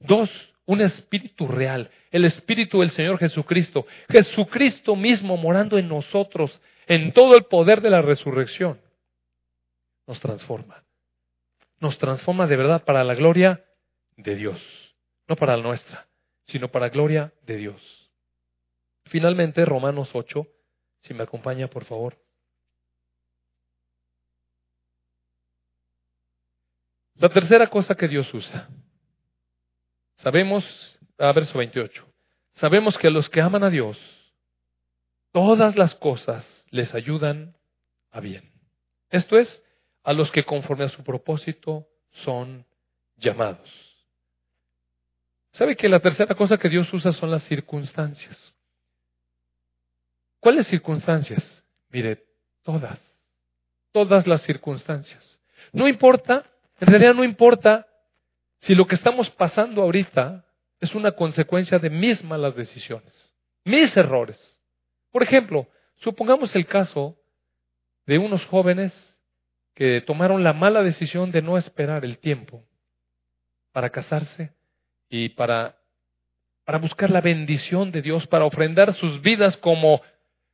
Dos, 0.01 0.31
un 0.67 0.81
espíritu 0.81 1.47
real, 1.47 1.91
el 2.11 2.25
espíritu 2.25 2.81
del 2.81 2.91
Señor 2.91 3.19
Jesucristo, 3.19 3.87
Jesucristo 4.09 4.97
mismo 4.97 5.37
morando 5.37 5.79
en 5.79 5.89
nosotros, 5.89 6.61
en 6.87 7.13
todo 7.13 7.37
el 7.37 7.45
poder 7.45 7.81
de 7.81 7.91
la 7.91 8.03
resurrección, 8.03 8.81
nos 10.07 10.21
transforma. 10.21 10.83
Nos 11.81 11.99
transforma 11.99 12.47
de 12.47 12.57
verdad 12.57 12.85
para 12.85 13.05
la 13.05 13.15
gloria 13.15 13.65
de 14.17 14.37
Dios, 14.37 14.61
no 15.29 15.37
para 15.37 15.57
la 15.57 15.63
nuestra, 15.63 16.07
sino 16.47 16.69
para 16.69 16.87
la 16.87 16.91
gloria 16.91 17.33
de 17.47 17.57
Dios. 17.57 18.11
Finalmente, 19.07 19.65
Romanos 19.65 20.11
8, 20.15 20.47
si 21.03 21.13
me 21.13 21.25
acompaña, 21.25 21.69
por 21.69 21.85
favor. 21.85 22.17
La 27.17 27.29
tercera 27.29 27.67
cosa 27.69 27.95
que 27.95 28.09
Dios 28.09 28.33
usa 28.33 28.69
Sabemos, 30.17 30.99
a 31.19 31.33
verso 31.33 31.59
28, 31.59 32.07
sabemos 32.55 32.99
que 32.99 33.11
los 33.11 33.29
que 33.29 33.41
aman 33.41 33.65
a 33.65 33.71
Dios, 33.71 33.99
todas 35.33 35.77
las 35.77 35.95
cosas 35.95 36.45
les 36.71 36.95
ayudan 36.95 37.57
a 38.11 38.21
bien. 38.21 38.51
Esto 39.11 39.39
es, 39.39 39.63
a 40.03 40.13
los 40.13 40.31
que 40.31 40.45
conforme 40.45 40.85
a 40.85 40.89
su 40.89 41.03
propósito 41.03 41.89
son 42.11 42.65
llamados. 43.17 43.95
¿Sabe 45.53 45.77
que 45.77 45.89
la 45.89 46.01
tercera 46.01 46.35
cosa 46.35 46.59
que 46.59 46.69
Dios 46.69 46.93
usa 46.93 47.13
son 47.13 47.31
las 47.31 47.45
circunstancias? 47.45 48.53
¿Cuáles 50.41 50.67
circunstancias? 50.67 51.65
Mire, 51.91 52.25
todas, 52.63 53.01
todas 53.93 54.27
las 54.27 54.43
circunstancias. 54.43 55.41
No 55.73 55.89
importa, 55.89 56.45
en 56.81 56.89
realidad 56.89 57.15
no 57.15 57.25
importa 57.25 57.87
si 58.65 58.75
lo 58.75 58.87
que 58.87 58.95
estamos 58.95 59.29
pasando 59.29 59.83
ahorita 59.83 60.43
es 60.81 60.95
una 60.95 61.13
consecuencia 61.13 61.79
de 61.79 61.91
mis 61.91 62.25
malas 62.25 62.57
decisiones, 62.57 63.31
mis 63.63 63.95
errores. 63.95 64.59
Por 65.13 65.23
ejemplo, 65.23 65.69
supongamos 65.97 66.57
el 66.57 66.65
caso 66.65 67.15
de 68.07 68.17
unos 68.17 68.47
jóvenes 68.47 69.21
que 69.75 70.01
tomaron 70.01 70.43
la 70.43 70.55
mala 70.55 70.83
decisión 70.83 71.31
de 71.31 71.43
no 71.43 71.59
esperar 71.59 72.07
el 72.07 72.17
tiempo 72.17 72.65
para 73.73 73.91
casarse 73.91 74.55
y 75.11 75.29
para, 75.29 75.77
para 76.65 76.79
buscar 76.79 77.11
la 77.11 77.21
bendición 77.21 77.93
de 77.93 78.01
Dios, 78.01 78.27
para 78.29 78.47
ofrendar 78.47 78.95
sus 78.95 79.21
vidas 79.21 79.59
como, 79.59 80.01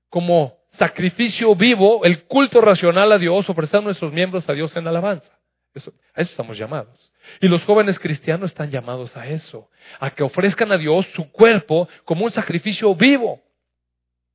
como 0.08 0.58
sacrificio 0.70 1.54
vivo, 1.54 2.04
el 2.04 2.24
culto 2.24 2.60
racional 2.60 3.12
a 3.12 3.18
Dios, 3.18 3.48
ofrecer 3.48 3.84
nuestros 3.84 4.12
miembros 4.12 4.48
a 4.48 4.52
Dios 4.52 4.74
en 4.74 4.88
alabanza. 4.88 5.39
A 5.74 5.78
eso 5.78 5.92
estamos 6.16 6.58
llamados. 6.58 7.12
Y 7.40 7.46
los 7.46 7.64
jóvenes 7.64 7.98
cristianos 7.98 8.50
están 8.50 8.70
llamados 8.70 9.16
a 9.16 9.28
eso, 9.28 9.70
a 10.00 10.10
que 10.10 10.24
ofrezcan 10.24 10.72
a 10.72 10.78
Dios 10.78 11.06
su 11.14 11.30
cuerpo 11.30 11.88
como 12.04 12.24
un 12.24 12.30
sacrificio 12.30 12.94
vivo, 12.94 13.40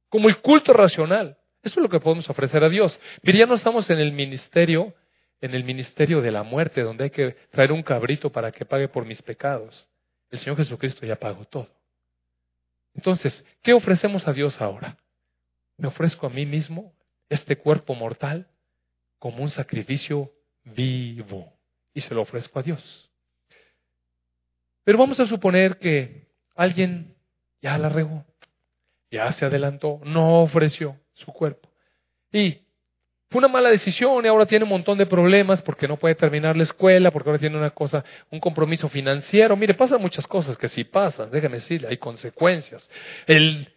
como 0.08 0.30
el 0.30 0.38
culto 0.38 0.72
racional. 0.72 1.38
Eso 1.62 1.80
es 1.80 1.84
lo 1.84 1.90
que 1.90 2.00
podemos 2.00 2.30
ofrecer 2.30 2.64
a 2.64 2.70
Dios. 2.70 2.98
Pero 3.22 3.38
ya 3.38 3.46
no 3.46 3.56
estamos 3.56 3.90
en 3.90 4.00
el 4.00 4.14
ministerio, 4.14 4.94
en 5.42 5.56
el 5.56 5.66
ministerio 5.66 6.22
de 6.22 6.32
la 6.32 6.44
muerte, 6.44 6.82
donde 6.82 7.06
hay 7.06 7.10
que 7.10 7.36
traer 7.52 7.74
un 7.74 7.84
cabrito 7.84 8.32
para 8.32 8.52
que 8.52 8.66
pague 8.66 8.88
por 8.88 9.06
mis 9.06 9.22
pecados. 9.22 9.88
El 10.32 10.40
Señor 10.40 10.58
Jesucristo 10.58 11.06
ya 11.06 11.18
pagó 11.18 11.44
todo. 11.46 11.70
Entonces, 12.94 13.44
¿qué 13.62 13.74
ofrecemos 13.74 14.26
a 14.28 14.32
Dios 14.32 14.62
ahora? 14.62 14.98
Me 15.76 15.90
ofrezco 15.90 16.28
a 16.28 16.30
mí 16.30 16.46
mismo 16.46 16.94
este 17.28 17.58
cuerpo 17.58 17.94
mortal 17.94 18.48
como 19.20 19.44
un 19.44 19.50
sacrificio 19.50 20.32
vivo 20.66 21.54
y 21.94 22.02
se 22.02 22.14
lo 22.14 22.22
ofrezco 22.22 22.60
a 22.60 22.64
Dios. 22.64 23.10
Pero 24.84 24.98
vamos 24.98 25.20
a 25.20 25.26
suponer 25.26 25.80
que 25.80 26.28
alguien 26.56 27.16
ya 27.62 27.78
la 27.78 27.90
regó, 27.90 28.26
ya 29.10 29.32
se 29.32 29.46
adelantó, 29.46 30.00
no 30.04 30.42
ofreció 30.42 31.00
su 31.14 31.32
cuerpo. 31.32 31.70
Y 32.32 32.62
fue 33.30 33.40
una 33.40 33.48
mala 33.48 33.70
decisión 33.70 34.24
y 34.24 34.28
ahora 34.28 34.46
tiene 34.46 34.64
un 34.64 34.70
montón 34.70 34.98
de 34.98 35.08
problemas 35.08 35.62
porque 35.62 35.88
no 35.88 35.98
puede 35.98 36.16
terminar 36.16 36.56
la 36.56 36.64
escuela, 36.64 37.12
porque 37.12 37.30
ahora 37.30 37.40
tiene 37.40 37.58
una 37.58 37.72
cosa, 37.72 38.04
un 38.30 38.40
compromiso 38.40 38.88
financiero. 38.88 39.56
Mire, 39.56 39.74
pasan 39.74 40.02
muchas 40.02 40.28
cosas 40.28 40.58
que 40.58 40.68
sí 40.68 40.84
pasan, 40.84 41.32
déjeme 41.32 41.56
decirle, 41.56 41.88
hay 41.88 41.98
consecuencias. 41.98 42.88
El, 43.26 43.74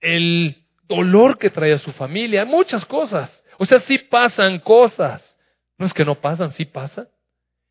el 0.00 0.64
dolor 0.88 1.38
que 1.38 1.50
trae 1.50 1.72
a 1.72 1.78
su 1.78 1.92
familia, 1.92 2.44
muchas 2.44 2.84
cosas. 2.84 3.44
O 3.58 3.64
sea, 3.64 3.80
sí 3.80 3.98
pasan 3.98 4.58
cosas. 4.58 5.27
No 5.78 5.86
es 5.86 5.94
que 5.94 6.04
no 6.04 6.16
pasan, 6.20 6.50
sí 6.52 6.64
pasan. 6.64 7.08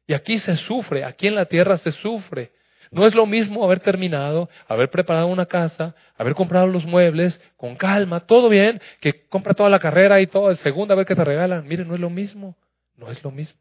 Y 0.07 0.13
aquí 0.13 0.39
se 0.39 0.55
sufre, 0.55 1.03
aquí 1.03 1.27
en 1.27 1.35
la 1.35 1.45
tierra 1.45 1.77
se 1.77 1.91
sufre. 1.91 2.51
No 2.89 3.05
es 3.05 3.13
lo 3.13 3.25
mismo 3.25 3.65
haber 3.65 3.81
terminado, 3.81 4.49
haber 4.67 4.89
preparado 4.89 5.27
una 5.27 5.45
casa, 5.45 5.93
haber 6.17 6.33
comprado 6.33 6.67
los 6.67 6.85
muebles 6.85 7.39
con 7.57 7.75
calma, 7.75 8.21
todo 8.21 8.47
bien, 8.47 8.81
que 9.01 9.27
compra 9.27 9.53
toda 9.53 9.69
la 9.69 9.79
carrera 9.79 10.21
y 10.21 10.27
todo 10.27 10.49
el 10.49 10.57
segundo 10.57 10.93
a 10.93 10.97
ver 10.97 11.05
qué 11.05 11.15
te 11.15 11.25
regalan. 11.25 11.67
Mire, 11.67 11.83
no 11.83 11.95
es 11.95 11.99
lo 11.99 12.09
mismo, 12.09 12.55
no 12.95 13.11
es 13.11 13.21
lo 13.23 13.31
mismo. 13.31 13.59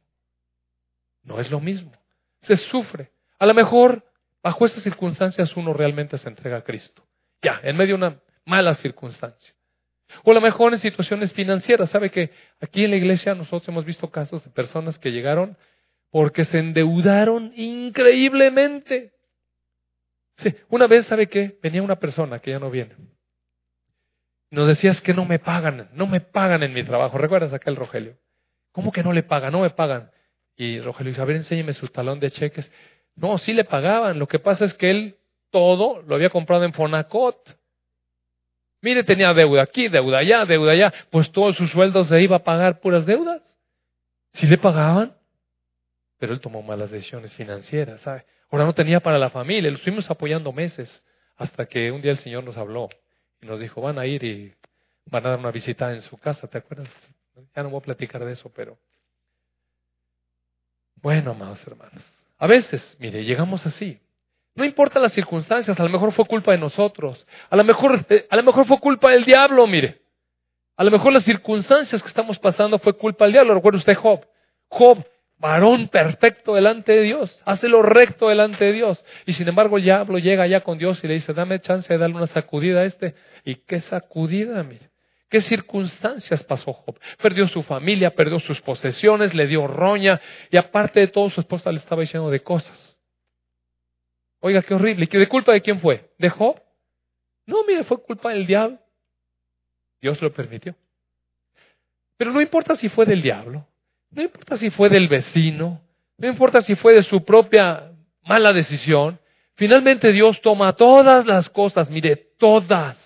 No 1.24 1.40
es 1.40 1.50
lo 1.50 1.58
mismo. 1.58 1.92
Se 2.42 2.56
sufre. 2.56 3.10
A 3.40 3.46
lo 3.46 3.54
mejor, 3.54 4.04
bajo 4.42 4.64
esas 4.64 4.84
circunstancias, 4.84 5.56
uno 5.56 5.72
realmente 5.72 6.16
se 6.18 6.28
entrega 6.28 6.58
a 6.58 6.62
Cristo. 6.62 7.04
Ya, 7.42 7.60
en 7.64 7.76
medio 7.76 7.98
de 7.98 8.06
una 8.06 8.20
mala 8.44 8.74
circunstancia. 8.74 9.52
O 10.24 10.30
a 10.30 10.34
lo 10.34 10.40
mejor 10.40 10.72
en 10.72 10.78
situaciones 10.78 11.32
financieras. 11.32 11.90
¿Sabe 11.90 12.10
que 12.10 12.30
aquí 12.60 12.84
en 12.84 12.90
la 12.90 12.96
iglesia 12.96 13.34
nosotros 13.34 13.68
hemos 13.68 13.84
visto 13.84 14.10
casos 14.10 14.42
de 14.44 14.50
personas 14.50 14.98
que 14.98 15.12
llegaron 15.12 15.56
porque 16.10 16.44
se 16.44 16.58
endeudaron 16.58 17.52
increíblemente? 17.56 19.12
Sí, 20.36 20.54
una 20.68 20.86
vez, 20.86 21.06
¿sabe 21.06 21.28
qué? 21.28 21.58
Venía 21.62 21.82
una 21.82 21.96
persona 21.96 22.38
que 22.38 22.50
ya 22.50 22.58
no 22.58 22.70
viene. 22.70 22.94
Nos 24.50 24.68
decías 24.68 25.00
que 25.00 25.14
no 25.14 25.24
me 25.24 25.38
pagan, 25.38 25.88
no 25.92 26.06
me 26.06 26.20
pagan 26.20 26.62
en 26.62 26.72
mi 26.72 26.84
trabajo. 26.84 27.18
¿Recuerdas 27.18 27.52
aquel 27.52 27.76
Rogelio? 27.76 28.16
¿Cómo 28.72 28.92
que 28.92 29.02
no 29.02 29.12
le 29.12 29.22
pagan? 29.22 29.52
No 29.52 29.60
me 29.60 29.70
pagan. 29.70 30.10
Y 30.56 30.80
Rogelio 30.80 31.10
dice, 31.10 31.22
a 31.22 31.24
ver, 31.24 31.36
enséñeme 31.36 31.72
su 31.72 31.88
talón 31.88 32.20
de 32.20 32.30
cheques. 32.30 32.70
No, 33.14 33.38
sí 33.38 33.52
le 33.52 33.64
pagaban. 33.64 34.18
Lo 34.18 34.28
que 34.28 34.38
pasa 34.38 34.64
es 34.64 34.74
que 34.74 34.90
él 34.90 35.16
todo 35.50 36.02
lo 36.02 36.14
había 36.14 36.30
comprado 36.30 36.64
en 36.64 36.72
Fonacot. 36.72 37.58
Mire, 38.80 39.04
tenía 39.04 39.32
deuda 39.34 39.62
aquí, 39.62 39.88
deuda 39.88 40.18
allá, 40.18 40.44
deuda 40.44 40.72
allá. 40.72 40.94
Pues 41.10 41.30
todo 41.32 41.52
su 41.52 41.66
sueldo 41.66 42.04
se 42.04 42.20
iba 42.22 42.36
a 42.36 42.44
pagar 42.44 42.80
puras 42.80 43.06
deudas. 43.06 43.42
Sí 44.32 44.46
le 44.46 44.58
pagaban. 44.58 45.14
Pero 46.18 46.32
él 46.32 46.40
tomó 46.40 46.62
malas 46.62 46.90
decisiones 46.90 47.32
financieras, 47.34 48.00
¿sabe? 48.02 48.24
Ahora 48.50 48.64
no 48.64 48.72
tenía 48.72 49.00
para 49.00 49.18
la 49.18 49.30
familia, 49.30 49.70
lo 49.70 49.76
estuvimos 49.76 50.08
apoyando 50.10 50.52
meses 50.52 51.02
hasta 51.36 51.66
que 51.66 51.90
un 51.90 52.00
día 52.00 52.12
el 52.12 52.18
Señor 52.18 52.44
nos 52.44 52.56
habló 52.56 52.88
y 53.40 53.46
nos 53.46 53.60
dijo, 53.60 53.80
van 53.80 53.98
a 53.98 54.06
ir 54.06 54.22
y 54.24 54.54
van 55.06 55.26
a 55.26 55.30
dar 55.30 55.38
una 55.38 55.50
visita 55.50 55.92
en 55.92 56.02
su 56.02 56.16
casa, 56.16 56.46
¿te 56.46 56.58
acuerdas? 56.58 56.88
Ya 57.54 57.62
no 57.62 57.70
voy 57.70 57.80
a 57.80 57.82
platicar 57.82 58.24
de 58.24 58.32
eso, 58.32 58.50
pero... 58.54 58.78
Bueno, 61.02 61.32
amados 61.32 61.64
hermanos, 61.66 62.02
a 62.38 62.46
veces, 62.46 62.96
mire, 62.98 63.24
llegamos 63.24 63.66
así. 63.66 64.00
No 64.56 64.64
importa 64.64 64.98
las 64.98 65.12
circunstancias, 65.12 65.78
a 65.78 65.82
lo 65.84 65.90
mejor 65.90 66.12
fue 66.12 66.24
culpa 66.24 66.52
de 66.52 66.58
nosotros, 66.58 67.26
a 67.50 67.56
lo 67.56 67.62
mejor, 67.62 68.04
a 68.30 68.36
lo 68.36 68.42
mejor 68.42 68.66
fue 68.66 68.80
culpa 68.80 69.10
del 69.10 69.24
diablo, 69.24 69.66
mire. 69.66 70.00
A 70.76 70.84
lo 70.84 70.90
mejor 70.90 71.12
las 71.12 71.24
circunstancias 71.24 72.02
que 72.02 72.08
estamos 72.08 72.38
pasando 72.38 72.78
fue 72.78 72.94
culpa 72.94 73.24
del 73.24 73.32
diablo. 73.32 73.54
Recuerda 73.54 73.78
usted 73.78 73.96
Job. 73.96 74.26
Job 74.68 75.06
varón 75.38 75.88
perfecto 75.88 76.54
delante 76.54 76.92
de 76.92 77.02
Dios, 77.02 77.42
hace 77.44 77.68
lo 77.68 77.82
recto 77.82 78.28
delante 78.28 78.64
de 78.64 78.72
Dios. 78.72 79.04
Y 79.26 79.34
sin 79.34 79.48
embargo 79.48 79.76
el 79.76 79.84
diablo 79.84 80.18
llega 80.18 80.44
allá 80.44 80.60
con 80.62 80.78
Dios 80.78 81.02
y 81.04 81.08
le 81.08 81.14
dice, 81.14 81.34
dame 81.34 81.60
chance 81.60 81.92
de 81.92 81.98
darle 81.98 82.16
una 82.16 82.26
sacudida 82.26 82.80
a 82.80 82.84
este. 82.84 83.14
¿Y 83.44 83.56
qué 83.56 83.80
sacudida, 83.80 84.62
mire? 84.62 84.90
¿Qué 85.28 85.40
circunstancias 85.40 86.44
pasó 86.44 86.72
Job? 86.72 86.98
Perdió 87.20 87.48
su 87.48 87.62
familia, 87.62 88.14
perdió 88.14 88.38
sus 88.38 88.60
posesiones, 88.62 89.34
le 89.34 89.46
dio 89.46 89.66
roña 89.66 90.20
y 90.50 90.56
aparte 90.56 91.00
de 91.00 91.08
todo 91.08 91.30
su 91.30 91.40
esposa 91.40 91.72
le 91.72 91.78
estaba 91.78 92.02
diciendo 92.02 92.30
de 92.30 92.40
cosas. 92.40 92.95
Oiga, 94.46 94.62
qué 94.62 94.74
horrible. 94.74 95.08
¿Y 95.10 95.18
de 95.18 95.26
culpa 95.26 95.52
de 95.52 95.60
quién 95.60 95.80
fue? 95.80 96.08
¿De 96.18 96.30
Job? 96.30 96.62
No, 97.46 97.64
mire, 97.64 97.82
fue 97.82 98.00
culpa 98.00 98.30
del 98.30 98.46
diablo. 98.46 98.78
Dios 100.00 100.22
lo 100.22 100.32
permitió. 100.32 100.76
Pero 102.16 102.32
no 102.32 102.40
importa 102.40 102.76
si 102.76 102.88
fue 102.88 103.06
del 103.06 103.22
diablo, 103.22 103.66
no 104.12 104.22
importa 104.22 104.56
si 104.56 104.70
fue 104.70 104.88
del 104.88 105.08
vecino, 105.08 105.82
no 106.16 106.28
importa 106.28 106.60
si 106.60 106.76
fue 106.76 106.94
de 106.94 107.02
su 107.02 107.24
propia 107.24 107.90
mala 108.22 108.52
decisión, 108.52 109.18
finalmente 109.56 110.12
Dios 110.12 110.40
toma 110.42 110.74
todas 110.74 111.26
las 111.26 111.50
cosas, 111.50 111.90
mire, 111.90 112.14
todas. 112.38 112.96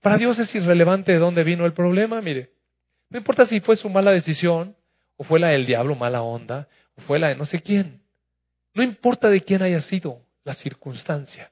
Para 0.00 0.18
Dios 0.18 0.40
es 0.40 0.52
irrelevante 0.56 1.12
de 1.12 1.18
dónde 1.18 1.44
vino 1.44 1.64
el 1.66 1.72
problema, 1.72 2.20
mire. 2.20 2.50
No 3.10 3.18
importa 3.18 3.46
si 3.46 3.60
fue 3.60 3.76
su 3.76 3.88
mala 3.88 4.10
decisión, 4.10 4.74
o 5.16 5.22
fue 5.22 5.38
la 5.38 5.50
del 5.50 5.66
diablo 5.66 5.94
mala 5.94 6.22
onda, 6.22 6.66
o 6.96 7.02
fue 7.02 7.20
la 7.20 7.28
de 7.28 7.36
no 7.36 7.44
sé 7.44 7.62
quién. 7.62 8.05
No 8.76 8.82
importa 8.82 9.30
de 9.30 9.40
quién 9.40 9.62
haya 9.62 9.80
sido 9.80 10.20
la 10.44 10.52
circunstancia. 10.52 11.50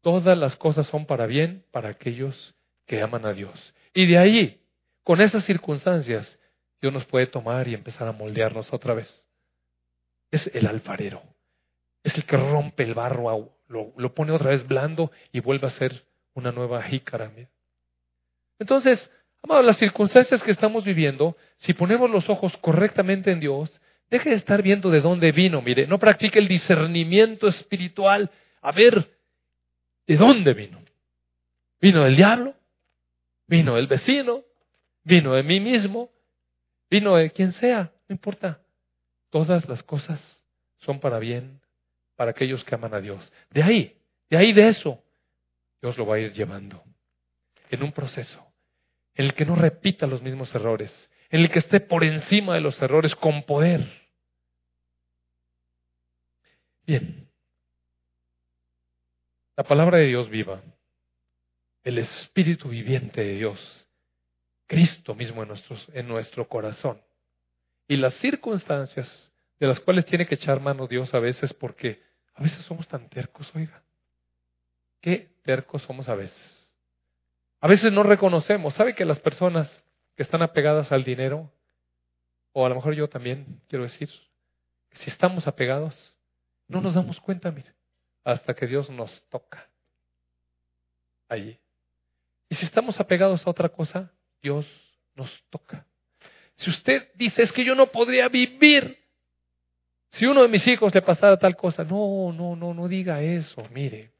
Todas 0.00 0.36
las 0.36 0.56
cosas 0.56 0.84
son 0.88 1.06
para 1.06 1.26
bien 1.26 1.64
para 1.70 1.90
aquellos 1.90 2.56
que 2.86 3.00
aman 3.00 3.24
a 3.24 3.32
Dios. 3.32 3.72
Y 3.94 4.04
de 4.06 4.18
ahí, 4.18 4.60
con 5.04 5.20
esas 5.20 5.44
circunstancias, 5.44 6.36
Dios 6.80 6.92
nos 6.92 7.04
puede 7.04 7.28
tomar 7.28 7.68
y 7.68 7.74
empezar 7.74 8.08
a 8.08 8.12
moldearnos 8.12 8.72
otra 8.72 8.94
vez. 8.94 9.24
Es 10.32 10.50
el 10.52 10.66
alfarero. 10.66 11.22
Es 12.02 12.16
el 12.16 12.24
que 12.24 12.36
rompe 12.36 12.82
el 12.82 12.94
barro, 12.94 13.54
lo, 13.68 14.14
pone 14.14 14.32
otra 14.32 14.50
vez 14.50 14.66
blando 14.66 15.12
y 15.30 15.38
vuelve 15.38 15.68
a 15.68 15.70
ser 15.70 16.04
una 16.34 16.50
nueva 16.50 16.82
jícara. 16.82 17.30
Entonces, 18.58 19.08
amados, 19.40 19.64
las 19.64 19.78
circunstancias 19.78 20.42
que 20.42 20.50
estamos 20.50 20.84
viviendo, 20.84 21.36
si 21.58 21.74
ponemos 21.74 22.10
los 22.10 22.28
ojos 22.28 22.56
correctamente 22.56 23.30
en 23.30 23.38
Dios, 23.38 23.80
deje 24.10 24.30
de 24.30 24.36
estar 24.36 24.62
viendo 24.62 24.90
de 24.90 25.00
dónde 25.00 25.32
vino. 25.32 25.62
Mire, 25.62 25.86
no 25.86 25.98
practique 25.98 26.38
el 26.38 26.48
discernimiento 26.48 27.48
espiritual. 27.48 28.30
A 28.62 28.72
ver, 28.72 29.16
¿de 30.06 30.16
dónde 30.16 30.54
vino? 30.54 30.82
¿Vino 31.80 32.04
del 32.04 32.16
diablo? 32.16 32.54
¿Vino 33.46 33.76
del 33.76 33.86
vecino? 33.86 34.42
¿Vino 35.02 35.34
de 35.34 35.42
mí 35.42 35.60
mismo? 35.60 36.10
vino 36.94 37.16
de 37.16 37.30
quien 37.30 37.52
sea, 37.52 37.92
no 38.08 38.12
importa. 38.14 38.60
Todas 39.30 39.68
las 39.68 39.82
cosas 39.82 40.20
son 40.78 41.00
para 41.00 41.18
bien 41.18 41.60
para 42.14 42.30
aquellos 42.30 42.62
que 42.62 42.74
aman 42.76 42.94
a 42.94 43.00
Dios. 43.00 43.32
De 43.50 43.64
ahí, 43.64 43.98
de 44.30 44.36
ahí 44.36 44.52
de 44.52 44.68
eso, 44.68 45.02
Dios 45.82 45.98
lo 45.98 46.06
va 46.06 46.14
a 46.14 46.18
ir 46.20 46.32
llevando 46.32 46.84
en 47.68 47.82
un 47.82 47.90
proceso. 47.90 48.40
en 49.16 49.26
el 49.26 49.34
que 49.34 49.44
no 49.44 49.54
repita 49.54 50.06
los 50.06 50.22
mismos 50.22 50.54
errores, 50.54 51.10
en 51.34 51.40
el 51.40 51.50
que 51.50 51.58
esté 51.58 51.80
por 51.80 52.04
encima 52.04 52.54
de 52.54 52.60
los 52.60 52.80
errores 52.80 53.16
con 53.16 53.42
poder. 53.42 53.84
Bien, 56.86 57.28
la 59.56 59.64
palabra 59.64 59.98
de 59.98 60.06
Dios 60.06 60.30
viva, 60.30 60.62
el 61.82 61.98
Espíritu 61.98 62.68
viviente 62.68 63.24
de 63.24 63.34
Dios, 63.34 63.88
Cristo 64.68 65.16
mismo 65.16 65.42
en, 65.42 65.50
en 65.94 66.06
nuestro 66.06 66.46
corazón 66.46 67.02
y 67.88 67.96
las 67.96 68.14
circunstancias 68.14 69.32
de 69.58 69.66
las 69.66 69.80
cuales 69.80 70.06
tiene 70.06 70.28
que 70.28 70.36
echar 70.36 70.60
mano 70.60 70.86
Dios 70.86 71.14
a 71.14 71.18
veces 71.18 71.52
porque 71.52 72.00
a 72.34 72.44
veces 72.44 72.64
somos 72.64 72.86
tan 72.86 73.08
tercos, 73.08 73.50
oiga. 73.56 73.82
Qué 75.00 75.34
tercos 75.42 75.82
somos 75.82 76.08
a 76.08 76.14
veces. 76.14 76.72
A 77.60 77.66
veces 77.66 77.92
no 77.92 78.04
reconocemos. 78.04 78.74
¿Sabe 78.74 78.94
que 78.94 79.04
las 79.04 79.18
personas 79.18 79.83
que 80.16 80.22
están 80.22 80.42
apegadas 80.42 80.92
al 80.92 81.04
dinero, 81.04 81.50
o 82.52 82.64
a 82.64 82.68
lo 82.68 82.74
mejor 82.76 82.94
yo 82.94 83.08
también 83.08 83.60
quiero 83.68 83.84
decir, 83.84 84.08
si 84.92 85.10
estamos 85.10 85.46
apegados, 85.46 86.16
no 86.68 86.80
nos 86.80 86.94
damos 86.94 87.20
cuenta, 87.20 87.50
mire, 87.50 87.72
hasta 88.22 88.54
que 88.54 88.66
Dios 88.66 88.88
nos 88.90 89.22
toca 89.28 89.68
allí. 91.28 91.58
Y 92.48 92.54
si 92.54 92.64
estamos 92.64 93.00
apegados 93.00 93.46
a 93.46 93.50
otra 93.50 93.68
cosa, 93.68 94.12
Dios 94.40 94.66
nos 95.14 95.30
toca. 95.50 95.86
Si 96.54 96.70
usted 96.70 97.10
dice, 97.14 97.42
es 97.42 97.52
que 97.52 97.64
yo 97.64 97.74
no 97.74 97.90
podría 97.90 98.28
vivir 98.28 99.04
si 100.14 100.26
uno 100.26 100.42
de 100.42 100.48
mis 100.48 100.64
hijos 100.68 100.94
le 100.94 101.02
pasara 101.02 101.36
tal 101.36 101.56
cosa, 101.56 101.82
no, 101.82 102.32
no, 102.32 102.54
no, 102.54 102.72
no 102.72 102.86
diga 102.86 103.20
eso. 103.20 103.66
Mire, 103.72 104.12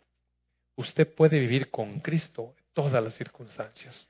usted 0.74 1.06
puede 1.14 1.38
vivir 1.38 1.70
con 1.70 2.00
Cristo 2.00 2.52
en 2.58 2.64
todas 2.72 3.02
las 3.04 3.14
circunstancias. 3.14 4.08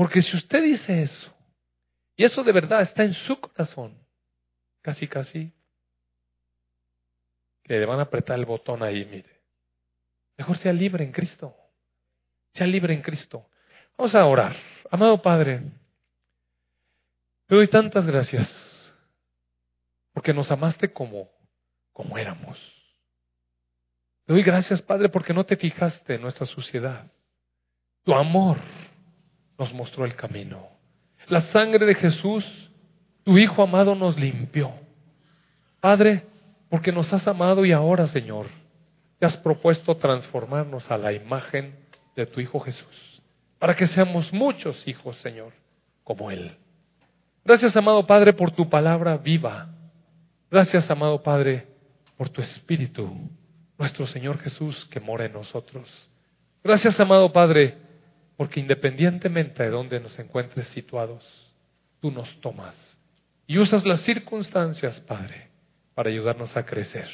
Porque 0.00 0.22
si 0.22 0.34
usted 0.34 0.62
dice 0.62 1.02
eso, 1.02 1.30
y 2.16 2.24
eso 2.24 2.42
de 2.42 2.52
verdad 2.52 2.80
está 2.80 3.04
en 3.04 3.12
su 3.12 3.38
corazón, 3.38 3.98
casi, 4.80 5.06
casi, 5.06 5.52
que 7.62 7.78
le 7.78 7.84
van 7.84 7.98
a 7.98 8.04
apretar 8.04 8.38
el 8.38 8.46
botón 8.46 8.82
ahí, 8.82 9.04
mire. 9.04 9.42
Mejor 10.38 10.56
sea 10.56 10.72
libre 10.72 11.04
en 11.04 11.12
Cristo. 11.12 11.54
Sea 12.54 12.66
libre 12.66 12.94
en 12.94 13.02
Cristo. 13.02 13.46
Vamos 13.98 14.14
a 14.14 14.24
orar. 14.24 14.56
Amado 14.90 15.20
Padre, 15.20 15.64
te 17.44 17.54
doy 17.54 17.68
tantas 17.68 18.06
gracias 18.06 18.96
porque 20.14 20.32
nos 20.32 20.50
amaste 20.50 20.90
como, 20.90 21.30
como 21.92 22.16
éramos. 22.16 22.58
Te 24.24 24.32
doy 24.32 24.42
gracias, 24.42 24.80
Padre, 24.80 25.10
porque 25.10 25.34
no 25.34 25.44
te 25.44 25.58
fijaste 25.58 26.14
en 26.14 26.22
nuestra 26.22 26.46
suciedad. 26.46 27.04
Tu 28.02 28.14
amor 28.14 28.56
nos 29.60 29.74
mostró 29.74 30.06
el 30.06 30.16
camino. 30.16 30.66
La 31.28 31.42
sangre 31.42 31.84
de 31.84 31.94
Jesús, 31.94 32.44
tu 33.22 33.36
Hijo 33.36 33.62
amado, 33.62 33.94
nos 33.94 34.18
limpió. 34.18 34.72
Padre, 35.80 36.24
porque 36.70 36.90
nos 36.90 37.12
has 37.12 37.28
amado 37.28 37.66
y 37.66 37.72
ahora, 37.72 38.08
Señor, 38.08 38.46
te 39.18 39.26
has 39.26 39.36
propuesto 39.36 39.94
transformarnos 39.96 40.90
a 40.90 40.96
la 40.96 41.12
imagen 41.12 41.76
de 42.16 42.24
tu 42.24 42.40
Hijo 42.40 42.58
Jesús, 42.60 43.22
para 43.58 43.76
que 43.76 43.86
seamos 43.86 44.32
muchos 44.32 44.88
hijos, 44.88 45.18
Señor, 45.18 45.52
como 46.04 46.30
Él. 46.30 46.56
Gracias, 47.44 47.76
amado 47.76 48.06
Padre, 48.06 48.32
por 48.32 48.50
tu 48.52 48.70
palabra 48.70 49.18
viva 49.18 49.68
Gracias, 50.50 50.90
amado 50.90 51.22
Padre, 51.22 51.68
por 52.16 52.30
tu 52.30 52.40
Espíritu, 52.40 53.08
nuestro 53.78 54.06
Señor 54.06 54.38
Jesús, 54.38 54.84
que 54.86 54.98
mora 54.98 55.26
en 55.26 55.34
nosotros. 55.34 56.10
Gracias, 56.64 56.98
amado 56.98 57.32
Padre, 57.32 57.89
porque 58.40 58.58
independientemente 58.58 59.62
de 59.62 59.68
donde 59.68 60.00
nos 60.00 60.18
encuentres 60.18 60.66
situados, 60.68 61.22
tú 62.00 62.10
nos 62.10 62.40
tomas 62.40 62.74
y 63.46 63.58
usas 63.58 63.84
las 63.84 64.00
circunstancias, 64.00 64.98
Padre, 65.02 65.50
para 65.94 66.08
ayudarnos 66.08 66.56
a 66.56 66.64
crecer. 66.64 67.06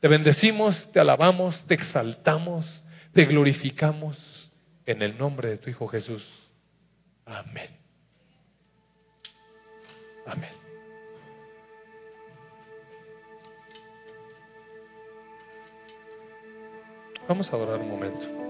Te 0.00 0.06
bendecimos, 0.06 0.92
te 0.92 1.00
alabamos, 1.00 1.64
te 1.66 1.72
exaltamos, 1.72 2.84
te 3.14 3.24
glorificamos 3.24 4.52
en 4.84 5.00
el 5.00 5.16
nombre 5.16 5.48
de 5.48 5.56
tu 5.56 5.70
Hijo 5.70 5.88
Jesús. 5.88 6.22
Amén. 7.24 7.70
Amén. 10.26 10.52
Vamos 17.26 17.50
a 17.50 17.56
adorar 17.56 17.80
un 17.80 17.88
momento. 17.88 18.43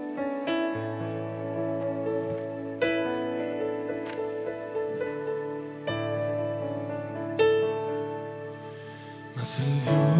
Savior. 9.56 10.13